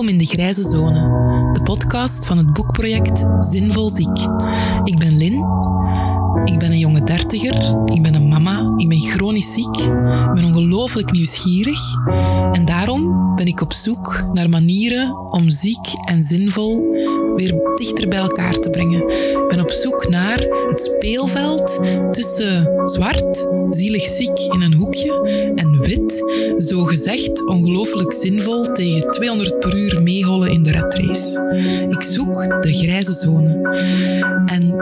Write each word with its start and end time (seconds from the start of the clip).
In 0.00 0.18
de 0.18 0.24
Grijze 0.24 0.68
Zone, 0.68 1.52
de 1.52 1.62
podcast 1.62 2.26
van 2.26 2.38
het 2.38 2.52
boekproject 2.52 3.24
Zinvol 3.40 3.88
Ziek. 3.88 4.18
Ik 4.84 4.98
ben 4.98 5.16
Lin, 5.16 5.44
ik 6.44 6.58
ben 6.58 6.70
een 6.70 6.78
jonge 6.78 7.02
dertiger, 7.02 7.76
ik 7.84 8.02
ben 8.02 8.14
een 8.14 8.28
mama, 8.28 8.74
ik 8.76 8.88
ben 8.88 9.00
chronisch 9.00 9.52
ziek, 9.52 9.76
ik 9.76 10.34
ben 10.34 10.44
ongelooflijk 10.44 11.12
nieuwsgierig 11.12 11.80
en 12.52 12.64
daarom 12.64 13.34
ben 13.36 13.46
ik 13.46 13.60
op 13.60 13.72
zoek 13.72 14.24
naar 14.32 14.48
manieren 14.48 15.32
om 15.32 15.50
ziek 15.50 15.86
en 16.04 16.22
zinvol 16.22 16.94
weer 17.36 17.54
dichter 17.76 18.08
bij 18.08 18.18
elkaar 18.18 18.58
te 18.58 18.70
brengen. 18.70 19.08
Ik 19.08 19.44
ben 19.48 19.60
op 19.60 19.70
zoek 19.70 20.08
naar 20.08 20.46
het 20.68 20.80
speelveld 20.80 21.78
tussen 22.12 22.82
zwart, 22.88 23.46
zielig 23.70 24.02
ziek 24.02 24.38
in 24.38 24.60
een 24.62 24.74
hoekje, 24.74 25.52
en 25.54 25.80
wit, 25.80 26.24
zo 26.56 26.84
gezegd 26.84 27.46
ongelooflijk 27.46 28.12
zinvol 28.12 28.72
tegen 28.72 29.10
200 29.10 29.58
per 29.58 29.76
uur 29.76 30.02
meehollen 30.02 30.50
in 30.50 30.62
de 30.62 30.70
redrace. 30.70 31.86
Ik 31.88 32.02
zoek 32.02 32.62
de 32.62 32.72
grijze 32.72 33.12
zone. 33.12 33.78
En 34.46 34.72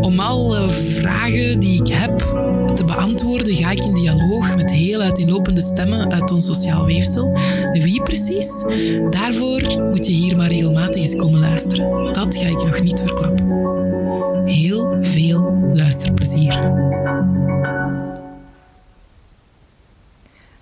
om 0.00 0.20
alle 0.20 0.70
vragen 0.70 1.60
die 1.60 1.80
ik 1.80 1.92
heb 1.92 2.24
te 2.76 2.84
beantwoorden, 2.84 3.54
ga 3.54 3.70
ik 3.70 3.84
in 3.84 3.94
dialoog 3.94 4.56
met 4.56 4.70
heel 4.70 5.00
uiteenlopende 5.00 5.60
stemmen 5.60 6.12
uit 6.12 6.30
ons 6.30 6.46
sociaal 6.46 6.86
weefsel. 6.86 7.38
Wie 7.72 8.02
precies? 8.02 8.64
Daarvoor 9.10 9.82
moet 9.90 10.06
je 10.06 10.12
hier 10.12 10.36
maar 10.36 10.48
regelmatig 10.48 11.02
eens 11.02 11.16
komen 11.16 11.40
luisteren. 11.40 12.12
Dat 12.12 12.36
ga 12.36 12.46
ik 12.46 12.64
nog 12.64 12.82
niet 12.82 13.00
verklappen. 13.00 13.46
Heel 14.44 14.96
veel 15.00 15.70
luisterplezier. 15.72 16.84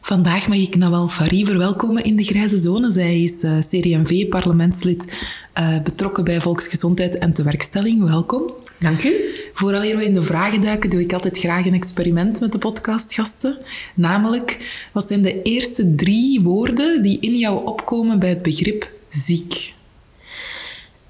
Vandaag 0.01 0.49
mag 0.49 0.59
ik 0.59 0.77
Nawal 0.77 1.09
Fari 1.09 1.45
verwelkomen 1.45 2.05
in 2.05 2.17
de 2.17 2.25
Grijze 2.25 2.59
Zone. 2.59 2.91
Zij 2.91 3.23
is 3.23 3.43
uh, 3.43 3.59
CD&V-parlementslid, 3.59 5.13
uh, 5.59 5.83
betrokken 5.83 6.25
bij 6.25 6.41
volksgezondheid 6.41 7.19
en 7.19 7.33
tewerkstelling. 7.33 8.05
Welkom. 8.05 8.53
Dank 8.85 9.03
u. 9.03 9.35
Vooraleer 9.55 9.97
we 9.97 10.05
in 10.05 10.15
de 10.15 10.23
vragen 10.23 10.63
duiken, 10.63 10.91
doe 10.91 11.01
ik 11.01 11.13
altijd 11.13 11.39
graag 11.39 11.67
een 11.67 11.75
experiment 11.75 12.41
met 12.41 12.53
de 12.53 12.59
podcastgasten. 12.59 13.59
Namelijk, 13.95 14.81
wat 14.93 15.07
zijn 15.07 15.23
de 15.23 15.43
eerste 15.43 15.95
drie 15.95 16.41
woorden 16.41 17.03
die 17.03 17.21
in 17.21 17.37
jou 17.37 17.67
opkomen 17.67 18.19
bij 18.19 18.29
het 18.29 18.43
begrip 18.43 18.91
ziek? 19.09 19.75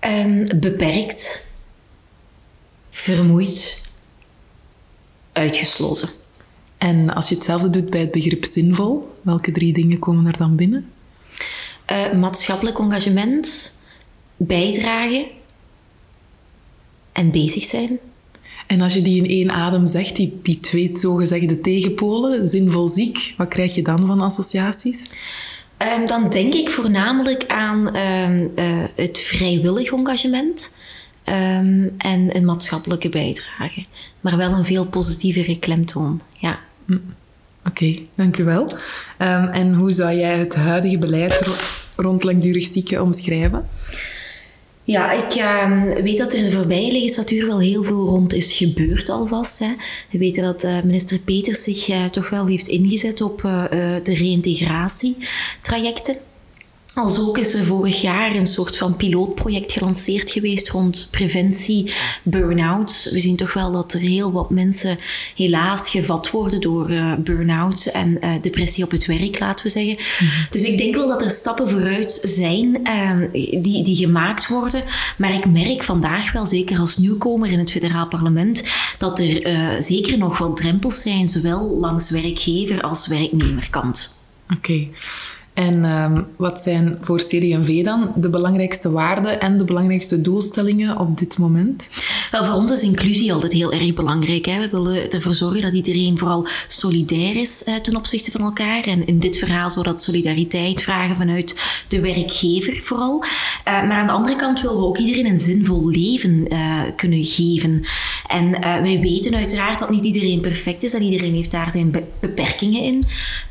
Um, 0.01 0.61
beperkt, 0.61 1.55
vermoeid, 2.91 3.91
uitgesloten. 5.33 6.09
En 6.79 7.15
als 7.15 7.29
je 7.29 7.35
hetzelfde 7.35 7.71
doet 7.71 7.91
bij 7.91 8.01
het 8.01 8.11
begrip 8.11 8.45
zinvol, 8.45 9.17
welke 9.23 9.53
drie 9.53 9.73
dingen 9.73 9.99
komen 9.99 10.27
er 10.27 10.39
dan 10.39 10.57
binnen? 10.57 10.91
Uh, 11.93 12.13
maatschappelijk 12.13 12.79
engagement, 12.79 13.73
bijdragen 14.37 15.25
en 17.15 17.31
bezig 17.31 17.65
zijn. 17.65 17.99
En 18.67 18.81
als 18.81 18.95
je 18.95 19.03
die 19.03 19.17
in 19.17 19.29
één 19.29 19.51
adem 19.51 19.87
zegt, 19.87 20.17
die, 20.17 20.39
die 20.43 20.61
twee 20.61 20.91
zogezegde 20.93 21.61
tegenpolen, 21.61 22.49
zinvol 22.49 22.89
ziek, 22.89 23.35
wat 23.37 23.49
krijg 23.49 23.75
je 23.75 23.83
dan 23.83 24.07
van 24.07 24.21
associaties? 24.21 25.15
Um, 25.79 26.07
dan 26.07 26.31
denk 26.31 26.55
ik 26.55 26.71
voornamelijk 26.71 27.47
aan 27.47 27.97
um, 27.97 28.53
uh, 28.57 28.85
het 28.95 29.19
vrijwillig 29.19 29.93
engagement 29.93 30.77
um, 31.25 31.95
en 31.99 32.37
een 32.37 32.45
maatschappelijke 32.45 33.09
bijdrage. 33.09 33.85
Maar 34.21 34.37
wel 34.37 34.53
een 34.53 34.65
veel 34.65 34.87
positievere 34.87 35.59
klemtoon, 35.59 36.21
ja. 36.39 36.59
Hm. 36.87 36.93
Oké, 36.93 37.03
okay, 37.69 38.09
dank 38.15 38.37
u 38.37 38.45
wel. 38.45 38.73
en 39.53 39.75
hoe 39.75 39.91
zou 39.93 40.17
jij 40.17 40.39
het 40.39 40.55
huidige 40.55 40.99
beleid 40.99 41.59
rond 41.97 42.25
langdurig 42.25 42.67
zieken 42.67 43.03
omschrijven? 43.03 43.69
Ja, 44.87 45.13
ik 45.13 45.35
uh, 45.35 45.83
weet 46.03 46.19
dat 46.19 46.33
er 46.33 46.43
de 46.43 46.51
voorbije 46.51 46.93
legislatuur 46.93 47.47
wel 47.47 47.61
heel 47.61 47.83
veel 47.83 48.07
rond 48.07 48.33
is 48.33 48.53
gebeurd 48.53 49.09
alvast. 49.09 49.59
Hè. 49.59 49.75
We 50.11 50.19
weten 50.19 50.43
dat 50.43 50.65
uh, 50.65 50.83
minister 50.83 51.19
Peters 51.19 51.63
zich 51.63 51.89
uh, 51.89 52.05
toch 52.05 52.31
wel 52.31 52.47
heeft 52.47 52.69
ingezet 52.69 53.21
op 53.21 53.45
eh, 53.45 53.65
de 54.03 54.15
reïntegratietrajecten. 54.15 56.17
Als 56.95 57.21
ook 57.21 57.39
is 57.39 57.55
er 57.55 57.65
vorig 57.65 58.01
jaar 58.01 58.35
een 58.35 58.47
soort 58.47 58.77
van 58.77 58.97
pilootproject 58.97 59.73
gelanceerd 59.73 60.31
geweest 60.31 60.69
rond 60.69 61.09
preventie 61.11 61.93
burn-outs. 62.23 63.11
We 63.11 63.21
zien 63.21 63.37
toch 63.37 63.53
wel 63.53 63.73
dat 63.73 63.93
er 63.93 64.01
heel 64.01 64.33
wat 64.33 64.51
mensen 64.51 64.99
helaas 65.37 65.91
gevat 65.91 66.31
worden 66.31 66.61
door 66.61 66.91
uh, 66.91 67.15
burn-out 67.15 67.87
en 67.87 68.19
uh, 68.25 68.31
depressie 68.41 68.85
op 68.85 68.91
het 68.91 69.07
werk, 69.07 69.39
laten 69.39 69.65
we 69.65 69.71
zeggen. 69.71 69.95
Mhm. 69.95 70.31
Dus 70.51 70.63
ik 70.63 70.79
denk 70.79 70.95
wel 70.95 71.09
dat 71.09 71.23
er 71.23 71.31
stappen 71.31 71.71
vooruit 71.71 72.21
zijn 72.23 72.81
uh, 72.85 73.63
die, 73.63 73.85
die 73.85 73.97
gemaakt 73.97 74.49
worden. 74.49 74.83
Maar 75.17 75.35
ik 75.35 75.47
merk 75.47 75.83
vandaag 75.83 76.33
wel, 76.33 76.47
zeker 76.47 76.79
als 76.79 76.97
nieuwkomer 76.97 77.51
in 77.51 77.59
het 77.59 77.71
federaal 77.71 78.09
parlement, 78.09 78.63
dat 78.99 79.19
er 79.19 79.43
eh, 79.43 79.69
zeker 79.79 80.19
nog 80.19 80.39
wat 80.39 80.57
drempels 80.57 81.03
zijn, 81.03 81.29
zowel 81.29 81.79
langs 81.79 82.11
werkgever 82.11 82.83
als 82.83 83.07
werknemerkant. 83.07 84.23
Oké. 84.45 84.55
Okay. 84.57 84.91
En 85.55 85.85
um, 85.85 86.27
wat 86.37 86.61
zijn 86.61 86.99
voor 87.01 87.19
CD&V 87.19 87.85
dan 87.85 88.13
de 88.17 88.31
belangrijkste 88.31 88.91
waarden 88.91 89.41
en 89.41 89.59
de 89.59 89.65
belangrijkste 89.65 90.21
doelstellingen 90.21 90.99
op 90.99 91.19
dit 91.19 91.39
moment? 91.39 91.89
Wel, 92.31 92.45
voor 92.45 92.55
ons 92.55 92.73
is 92.73 92.83
inclusie 92.83 93.33
altijd 93.33 93.53
heel 93.53 93.73
erg 93.73 93.95
belangrijk. 93.95 94.45
Hè. 94.47 94.59
We 94.59 94.69
willen 94.71 95.11
ervoor 95.11 95.35
zorgen 95.35 95.63
dat 95.63 95.73
iedereen 95.73 96.19
vooral 96.19 96.47
solidair 96.69 97.37
is 97.37 97.63
uh, 97.67 97.75
ten 97.75 97.97
opzichte 97.97 98.31
van 98.31 98.41
elkaar. 98.41 98.85
En 98.85 99.07
in 99.07 99.19
dit 99.19 99.37
verhaal 99.37 99.71
zou 99.71 99.85
dat 99.85 100.03
solidariteit 100.03 100.83
vragen 100.83 101.17
vanuit 101.17 101.57
de 101.89 102.01
werkgever 102.01 102.77
vooral. 102.83 103.23
Uh, 103.23 103.29
maar 103.65 103.97
aan 103.97 104.07
de 104.07 104.13
andere 104.13 104.37
kant 104.37 104.61
willen 104.61 104.77
we 104.77 104.85
ook 104.85 104.99
iedereen 104.99 105.27
een 105.27 105.39
zinvol 105.39 105.89
leven 105.89 106.47
uh, 106.53 106.81
kunnen 106.97 107.25
geven. 107.25 107.83
En 108.27 108.51
wij 108.61 109.01
weten 109.01 109.35
uiteraard 109.35 109.79
dat 109.79 109.91
niet 109.91 110.05
iedereen 110.05 110.41
perfect 110.41 110.83
is 110.83 110.95
en 110.95 111.03
iedereen 111.03 111.35
heeft 111.35 111.51
daar 111.51 111.71
zijn 111.71 111.91
be 111.91 112.03
beperkingen 112.21 112.83
in. 112.83 113.03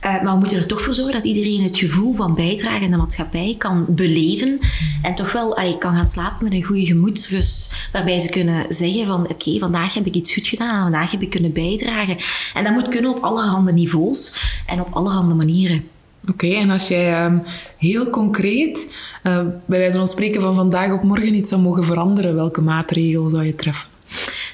maar 0.02 0.34
we 0.34 0.40
moeten 0.40 0.58
er 0.58 0.68
toch 0.68 0.82
voor 0.82 0.94
zorgen 0.94 1.14
dat 1.14 1.24
iedereen 1.24 1.64
het 1.64 1.78
gevoel 1.78 1.93
gevoel 1.94 2.14
van 2.14 2.36
bijdrage 2.36 2.84
in 2.84 2.92
de 2.92 2.98
maatschappij 2.98 3.56
kan 3.58 3.86
beleven 3.88 4.60
en 5.02 5.16
toch 5.16 5.32
wel 5.32 5.58
ay, 5.58 5.78
kan 5.78 5.94
gaan 5.94 6.08
slapen 6.08 6.44
met 6.44 6.54
een 6.54 6.64
goede 6.64 6.86
gemoedsrust, 6.86 7.90
waarbij 7.92 8.20
ze 8.20 8.30
kunnen 8.30 8.66
zeggen 8.70 9.06
van 9.06 9.30
oké, 9.30 9.60
vandaag 9.60 9.94
heb 9.94 10.06
ik 10.06 10.14
iets 10.14 10.34
goed 10.34 10.48
gedaan, 10.48 10.82
vandaag 10.82 11.12
heb 11.12 11.22
ik 11.22 11.30
kunnen 11.30 11.54
bijdragen. 11.54 12.18
En 12.54 12.64
dat 12.64 12.74
moet 12.74 12.88
kunnen 12.88 13.12
op 13.12 13.24
allerhande 13.24 13.74
niveaus 13.74 14.44
en 14.66 14.80
op 14.80 14.88
allerhande 14.92 15.36
manieren. 15.36 15.88
Oké, 16.30 16.48
en 16.48 16.70
als 16.70 16.88
jij 16.88 17.26
um, 17.26 17.44
heel 17.78 18.10
concreet, 18.10 18.94
uh, 19.24 19.38
bij 19.66 19.80
wijze 19.80 19.98
van 19.98 20.08
spreken 20.08 20.42
van 20.42 20.56
vandaag 20.56 20.92
op 20.92 21.04
morgen 21.04 21.36
iets 21.36 21.50
zou 21.50 21.62
mogen 21.62 21.86
veranderen, 21.86 22.36
welke 22.36 22.62
maatregel 22.62 23.30
zou 23.30 23.46
je 23.46 23.56
treffen? 23.56 23.92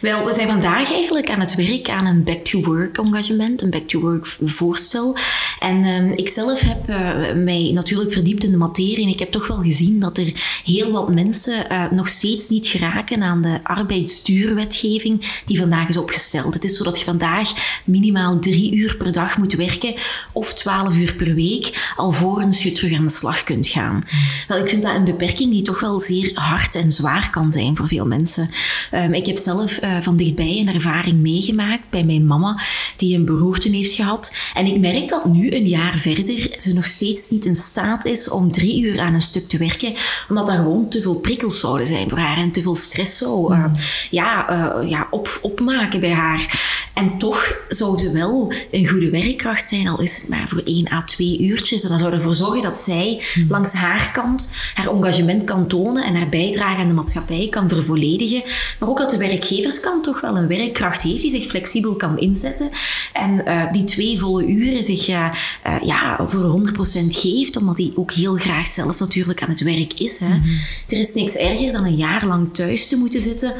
Wel, 0.02 0.26
we 0.26 0.34
zijn 0.34 0.48
vandaag 0.48 0.94
eigenlijk 0.94 1.30
aan 1.30 1.40
het 1.40 1.56
werk 1.56 1.90
aan 1.90 2.06
een 2.06 2.24
back-to-work 2.24 2.98
engagement, 2.98 3.62
een 3.62 3.70
back-to-work 3.70 4.28
voorstel. 4.46 5.18
En 5.60 5.84
uh, 5.84 6.12
ik 6.16 6.30
zelf 6.30 6.60
heb 6.60 6.90
uh, 6.90 7.44
mij 7.44 7.72
natuurlijk 7.74 8.12
verdiept 8.12 8.44
in 8.44 8.52
de 8.52 8.58
materie 8.58 9.04
en 9.04 9.08
ik 9.08 9.20
heb 9.20 9.32
toch 9.32 9.48
wel 9.48 9.62
gezien 9.62 10.00
dat 10.00 10.18
er 10.18 10.62
heel 10.66 10.92
wat 10.92 11.14
mensen 11.14 11.66
uh, 11.72 11.92
nog 11.92 12.08
steeds 12.08 12.50
niet 12.50 12.68
geraken 12.68 13.24
aan 13.24 13.42
de 13.42 13.60
arbeidsduurwetgeving 13.64 15.42
die 15.46 15.60
vandaag 15.60 15.90
is 15.90 15.98
opgesteld. 15.98 16.54
Het 16.54 16.64
is 16.64 16.78
zo 16.78 16.84
dat 16.84 17.00
je 17.00 17.06
vandaag 17.06 17.52
minimaal 17.86 18.40
drie 18.40 18.76
uur 18.76 18.96
per 18.98 19.12
dag 19.12 19.38
moet 19.38 19.54
werken 19.54 19.94
of 20.34 20.54
twaalf 20.54 20.98
uur 20.98 21.16
per 21.16 21.36
week 21.36 21.94
alvorens 21.96 22.64
je 22.64 22.72
terug 22.72 22.98
aan 22.98 23.06
de 23.06 23.12
slag 23.12 23.44
kunt 23.44 23.68
gaan. 23.68 24.04
Wel, 24.48 24.58
ik 24.58 24.70
vind 24.70 24.84
dat 24.84 24.96
een 24.96 25.04
beperking 25.04 25.52
die 25.52 25.62
toch 25.62 25.80
wel 25.80 26.00
zeer 26.00 26.32
hard 26.34 26.76
en 26.76 26.92
zwaar 26.92 27.30
kan 27.30 27.52
zijn 27.52 27.76
voor 27.76 27.88
veel 27.88 28.06
mensen. 28.06 28.50
Um, 28.94 29.14
ik 29.14 29.26
heb 29.26 29.38
zelf 29.38 29.84
uh, 29.84 30.02
van 30.02 30.18
dichtbij 30.18 30.58
een 30.60 30.74
ervaring 30.74 31.20
meegemaakt 31.20 31.90
bij 31.90 32.04
mijn 32.04 32.28
mama, 32.28 32.62
die 32.98 33.16
een 33.16 33.26
beroerte 33.26 33.70
heeft 33.70 33.94
gehad. 33.94 34.36
En 34.54 34.66
ik 34.66 34.80
merk 34.80 35.08
dat 35.08 35.26
nu, 35.26 35.49
een 35.56 35.68
jaar 35.68 35.98
verder, 35.98 36.56
ze 36.58 36.74
nog 36.74 36.86
steeds 36.86 37.30
niet 37.30 37.46
in 37.46 37.56
staat 37.56 38.06
is 38.06 38.30
om 38.30 38.52
drie 38.52 38.82
uur 38.82 39.00
aan 39.00 39.14
een 39.14 39.22
stuk 39.22 39.48
te 39.48 39.58
werken, 39.58 39.96
omdat 40.30 40.48
dat 40.48 40.56
gewoon 40.56 40.90
te 40.90 41.02
veel 41.02 41.16
prikkels 41.16 41.60
zouden 41.60 41.88
zijn 41.88 42.10
voor 42.10 42.18
haar 42.18 42.38
en 42.38 42.52
te 42.52 42.62
veel 42.62 42.76
stress 42.76 43.18
zou 43.18 43.54
uh, 43.54 43.66
ja, 44.12 44.52
uh, 44.82 44.90
ja, 44.90 45.08
op, 45.12 45.40
opmaken 45.42 46.00
bij 46.00 46.14
haar. 46.14 46.78
En 46.94 47.18
toch 47.18 47.58
zou 47.70 48.00
ze 48.00 48.12
wel 48.12 48.54
een 48.72 48.88
goede 48.88 49.10
werkkracht 49.10 49.70
zijn, 49.70 49.88
al 49.88 50.02
is 50.02 50.22
het 50.22 50.30
maar 50.30 50.48
voor 50.48 50.62
één 50.66 50.92
à 50.92 51.04
twee 51.04 51.40
uurtjes. 51.40 51.84
En 51.84 51.90
dat 51.90 52.00
zou 52.00 52.14
ervoor 52.14 52.34
zorgen 52.34 52.62
dat 52.62 52.80
zij 52.80 53.22
hmm. 53.34 53.46
langs 53.50 53.74
haar 53.74 54.12
kant 54.12 54.52
haar 54.74 54.88
engagement 54.88 55.44
kan 55.44 55.68
tonen 55.68 56.04
en 56.04 56.16
haar 56.16 56.30
bijdrage 56.30 56.78
aan 56.78 56.88
de 56.88 56.94
maatschappij 56.94 57.48
kan 57.50 57.70
vervolledigen. 57.70 58.44
Maar 58.80 58.90
ook 58.90 58.98
dat 58.98 59.10
de 59.10 59.18
werkgeverskant 59.18 60.04
toch 60.04 60.22
wel 60.22 60.38
een 60.38 60.48
werkkracht 60.48 61.02
heeft 61.02 61.22
die 61.22 61.30
zich 61.30 61.46
flexibel 61.46 61.96
kan 61.96 62.20
inzetten. 62.20 62.70
En 63.14 63.42
uh, 63.48 63.72
die 63.72 63.84
twee 63.84 64.20
volle 64.20 64.46
uren 64.46 64.84
zich 64.84 65.10
uh, 65.10 65.34
uh, 65.68 65.82
ja, 65.84 66.20
voor 66.28 66.62
100% 66.68 66.72
geeft, 67.10 67.58
omdat 67.58 67.78
hij 67.78 67.92
ook 67.96 68.12
heel 68.12 68.36
graag 68.36 68.68
zelf 68.68 69.00
natuurlijk 69.00 69.44
aan 69.44 69.50
het 69.50 69.64
werk 69.64 69.94
is. 69.94 70.20
Hè. 70.20 70.28
Mm 70.28 70.42
-hmm. 70.44 70.60
Er 70.88 71.00
is 71.00 71.14
niks 71.14 71.36
erger 71.36 71.72
dan 71.72 71.86
een 71.86 71.96
jaar 71.96 72.26
lang 72.26 72.54
thuis 72.54 72.88
te 72.88 72.98
moeten 72.98 73.20
zitten 73.20 73.54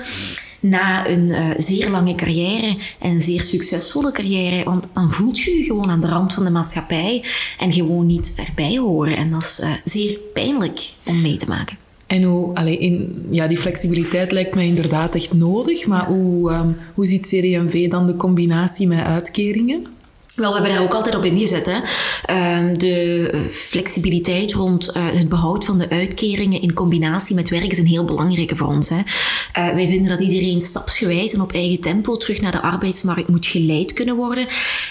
na 0.60 1.08
een 1.08 1.28
uh, 1.28 1.50
zeer 1.58 1.90
lange 1.90 2.16
carrière 2.16 2.78
en 3.00 3.12
een 3.12 3.22
zeer 3.22 3.42
succesvolle 3.42 4.12
carrière. 4.12 4.64
Want 4.64 4.90
dan 4.94 5.12
voelt 5.12 5.40
je 5.40 5.52
je 5.52 5.64
gewoon 5.64 5.90
aan 5.90 6.02
de 6.02 6.08
rand 6.08 6.34
van 6.34 6.46
de 6.46 6.52
maatschappij 6.52 7.24
en 7.60 7.74
gewoon 7.74 8.06
niet 8.06 8.34
erbij 8.48 8.78
horen. 8.78 9.18
En 9.18 9.30
dat 9.30 9.42
is 9.42 9.60
uh, 9.64 9.72
zeer 9.86 10.18
pijnlijk 10.34 10.92
om 11.06 11.22
mee 11.22 11.38
te 11.38 11.48
maken. 11.48 11.78
En 12.08 12.24
hoe, 12.24 12.56
allee, 12.56 12.78
in, 12.78 13.26
ja, 13.32 13.48
die 13.48 13.58
flexibiliteit 13.58 14.32
lijkt 14.32 14.56
mij 14.56 14.68
inderdaad 14.68 15.16
echt 15.16 15.34
nodig, 15.34 15.88
maar 15.88 16.06
hoe, 16.06 16.52
um, 16.52 16.78
hoe 16.94 17.06
ziet 17.06 17.22
CD&V 17.22 17.90
dan 17.90 18.08
de 18.08 18.16
combinatie 18.16 18.88
met 18.88 19.04
uitkeringen? 19.04 19.86
Wel, 20.40 20.50
we 20.50 20.56
hebben 20.56 20.74
daar 20.74 20.84
ook 20.84 20.94
altijd 20.94 21.16
op 21.16 21.26
ingezet. 21.26 21.66
Hè. 21.66 21.78
Uh, 21.80 22.78
de 22.78 23.32
flexibiliteit 23.52 24.54
rond 24.54 24.92
uh, 24.98 25.08
het 25.12 25.30
behoud 25.30 25.66
van 25.66 25.78
de 25.78 25.90
uitkeringen 25.90 26.62
in 26.62 26.74
combinatie 26.74 27.36
met 27.36 27.50
werk 27.50 27.72
is 27.72 27.78
een 27.78 27.86
heel 27.86 28.06
belangrijke 28.06 28.56
voor 28.56 28.68
ons. 28.68 28.90
Hè. 28.90 28.96
Uh, 28.96 29.74
wij 29.74 29.88
vinden 29.88 30.10
dat 30.10 30.20
iedereen 30.28 30.62
stapsgewijs 30.62 31.34
en 31.34 31.42
op 31.42 31.52
eigen 31.52 31.80
tempo 31.80 32.18
terug 32.18 32.42
naar 32.42 32.52
de 32.52 32.62
arbeidsmarkt 32.62 33.30
moet 33.30 33.46
geleid 33.46 33.94
kunnen 33.94 34.16
worden. 34.16 34.48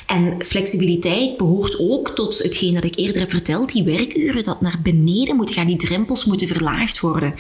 En 0.07 0.35
flexibiliteit 0.39 1.37
behoort 1.37 1.79
ook 1.79 2.09
tot 2.09 2.39
hetgeen 2.39 2.75
dat 2.75 2.85
ik 2.85 2.97
eerder 2.97 3.21
heb 3.21 3.31
verteld, 3.31 3.73
die 3.73 3.85
werkuren 3.85 4.45
dat 4.45 4.61
naar 4.61 4.81
beneden 4.83 5.37
moeten 5.37 5.55
gaan, 5.55 5.67
die 5.67 5.77
drempels 5.77 6.25
moeten 6.25 6.49
verlaagd 6.49 7.01
worden. 7.01 7.35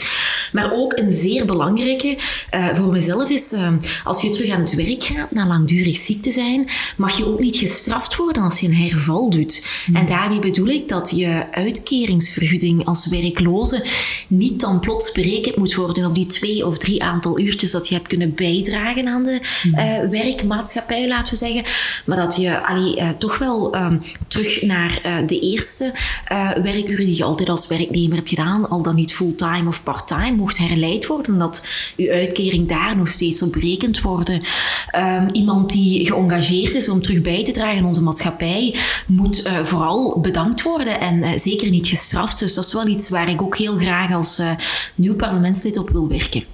Maar 0.52 0.72
ook 0.72 0.92
een 0.96 1.12
zeer 1.12 1.46
belangrijke 1.46 2.18
uh, 2.54 2.66
voor 2.74 2.92
mezelf 2.92 3.30
is, 3.30 3.54
als 4.04 4.22
je 4.22 4.30
terug 4.30 4.50
aan 4.50 4.60
het 4.60 4.74
werk 4.74 5.02
gaat 5.02 5.30
na 5.30 5.46
langdurig 5.46 5.96
ziek 5.96 6.22
te 6.22 6.30
zijn, 6.30 6.68
mag 6.96 7.16
je 7.16 7.26
ook 7.26 7.40
niet 7.40 7.56
gestraft 7.56 7.96
worden 8.16 8.42
als 8.42 8.60
je 8.60 8.66
een 8.66 8.74
herval 8.74 9.30
doet. 9.30 9.66
En 9.86 9.94
hmm. 9.94 10.06
daarmee 10.06 10.38
bedoel 10.38 10.66
ik 10.66 10.88
dat 10.88 11.10
je 11.10 11.44
uitkeringsvergoeding 11.50 12.84
als 12.84 13.06
werkloze 13.06 13.84
niet 14.28 14.60
dan 14.60 14.80
plots 14.80 15.12
berekend 15.12 15.56
moet 15.56 15.74
worden 15.74 16.06
op 16.06 16.14
die 16.14 16.26
twee 16.26 16.66
of 16.66 16.78
drie 16.78 17.02
aantal 17.02 17.40
uurtjes 17.40 17.70
dat 17.70 17.88
je 17.88 17.94
hebt 17.94 18.08
kunnen 18.08 18.34
bijdragen 18.34 19.08
aan 19.08 19.22
de 19.22 19.40
uh, 19.64 20.10
werkmaatschappij, 20.10 21.08
laten 21.08 21.32
we 21.32 21.38
zeggen. 21.38 21.64
Maar 22.06 22.16
dat 22.16 22.36
je 22.36 22.66
allee, 22.66 22.96
uh, 22.96 23.08
toch 23.08 23.38
wel 23.38 23.74
uh, 23.74 23.92
terug 24.28 24.62
naar 24.62 25.02
uh, 25.06 25.16
de 25.26 25.40
eerste 25.40 25.92
werkuren 26.62 27.06
die 27.06 27.16
je 27.16 27.24
altijd 27.24 27.48
als 27.48 27.68
werknemer 27.68 28.16
hebt 28.16 28.28
gedaan, 28.28 28.68
al 28.68 28.82
dan 28.82 28.94
niet 28.94 29.14
fulltime 29.14 29.68
of 29.68 29.82
parttime, 29.82 30.36
mocht 30.36 30.58
herleid 30.58 31.06
worden. 31.06 31.38
Dat 31.38 31.66
je 31.96 32.12
uitkering 32.12 32.68
daar 32.68 32.96
nog 32.96 33.08
steeds 33.08 33.42
op 33.42 33.52
berekend 33.52 34.00
worden. 34.00 34.42
Um, 34.96 35.26
iemand 35.32 35.70
die 35.70 36.06
geëngageerd 36.06 36.74
is 36.74 36.88
om 36.88 37.02
terug 37.02 37.22
bij 37.22 37.44
te 37.44 37.52
dragen 37.52 37.84
onze 37.88 38.02
maatschappij 38.02 38.76
moet 39.06 39.46
uh, 39.46 39.64
vooral 39.64 40.20
bedankt 40.20 40.62
worden 40.62 41.00
en 41.00 41.18
uh, 41.18 41.30
zeker 41.38 41.70
niet 41.70 41.86
gestraft. 41.86 42.38
Dus 42.38 42.54
dat 42.54 42.64
is 42.64 42.72
wel 42.72 42.86
iets 42.86 43.10
waar 43.10 43.28
ik 43.28 43.42
ook 43.42 43.56
heel 43.56 43.78
graag 43.78 44.12
als 44.12 44.38
uh, 44.38 44.50
nieuw 44.94 45.16
parlementslid 45.16 45.78
op 45.78 45.90
wil 45.90 46.08
werken. 46.08 46.44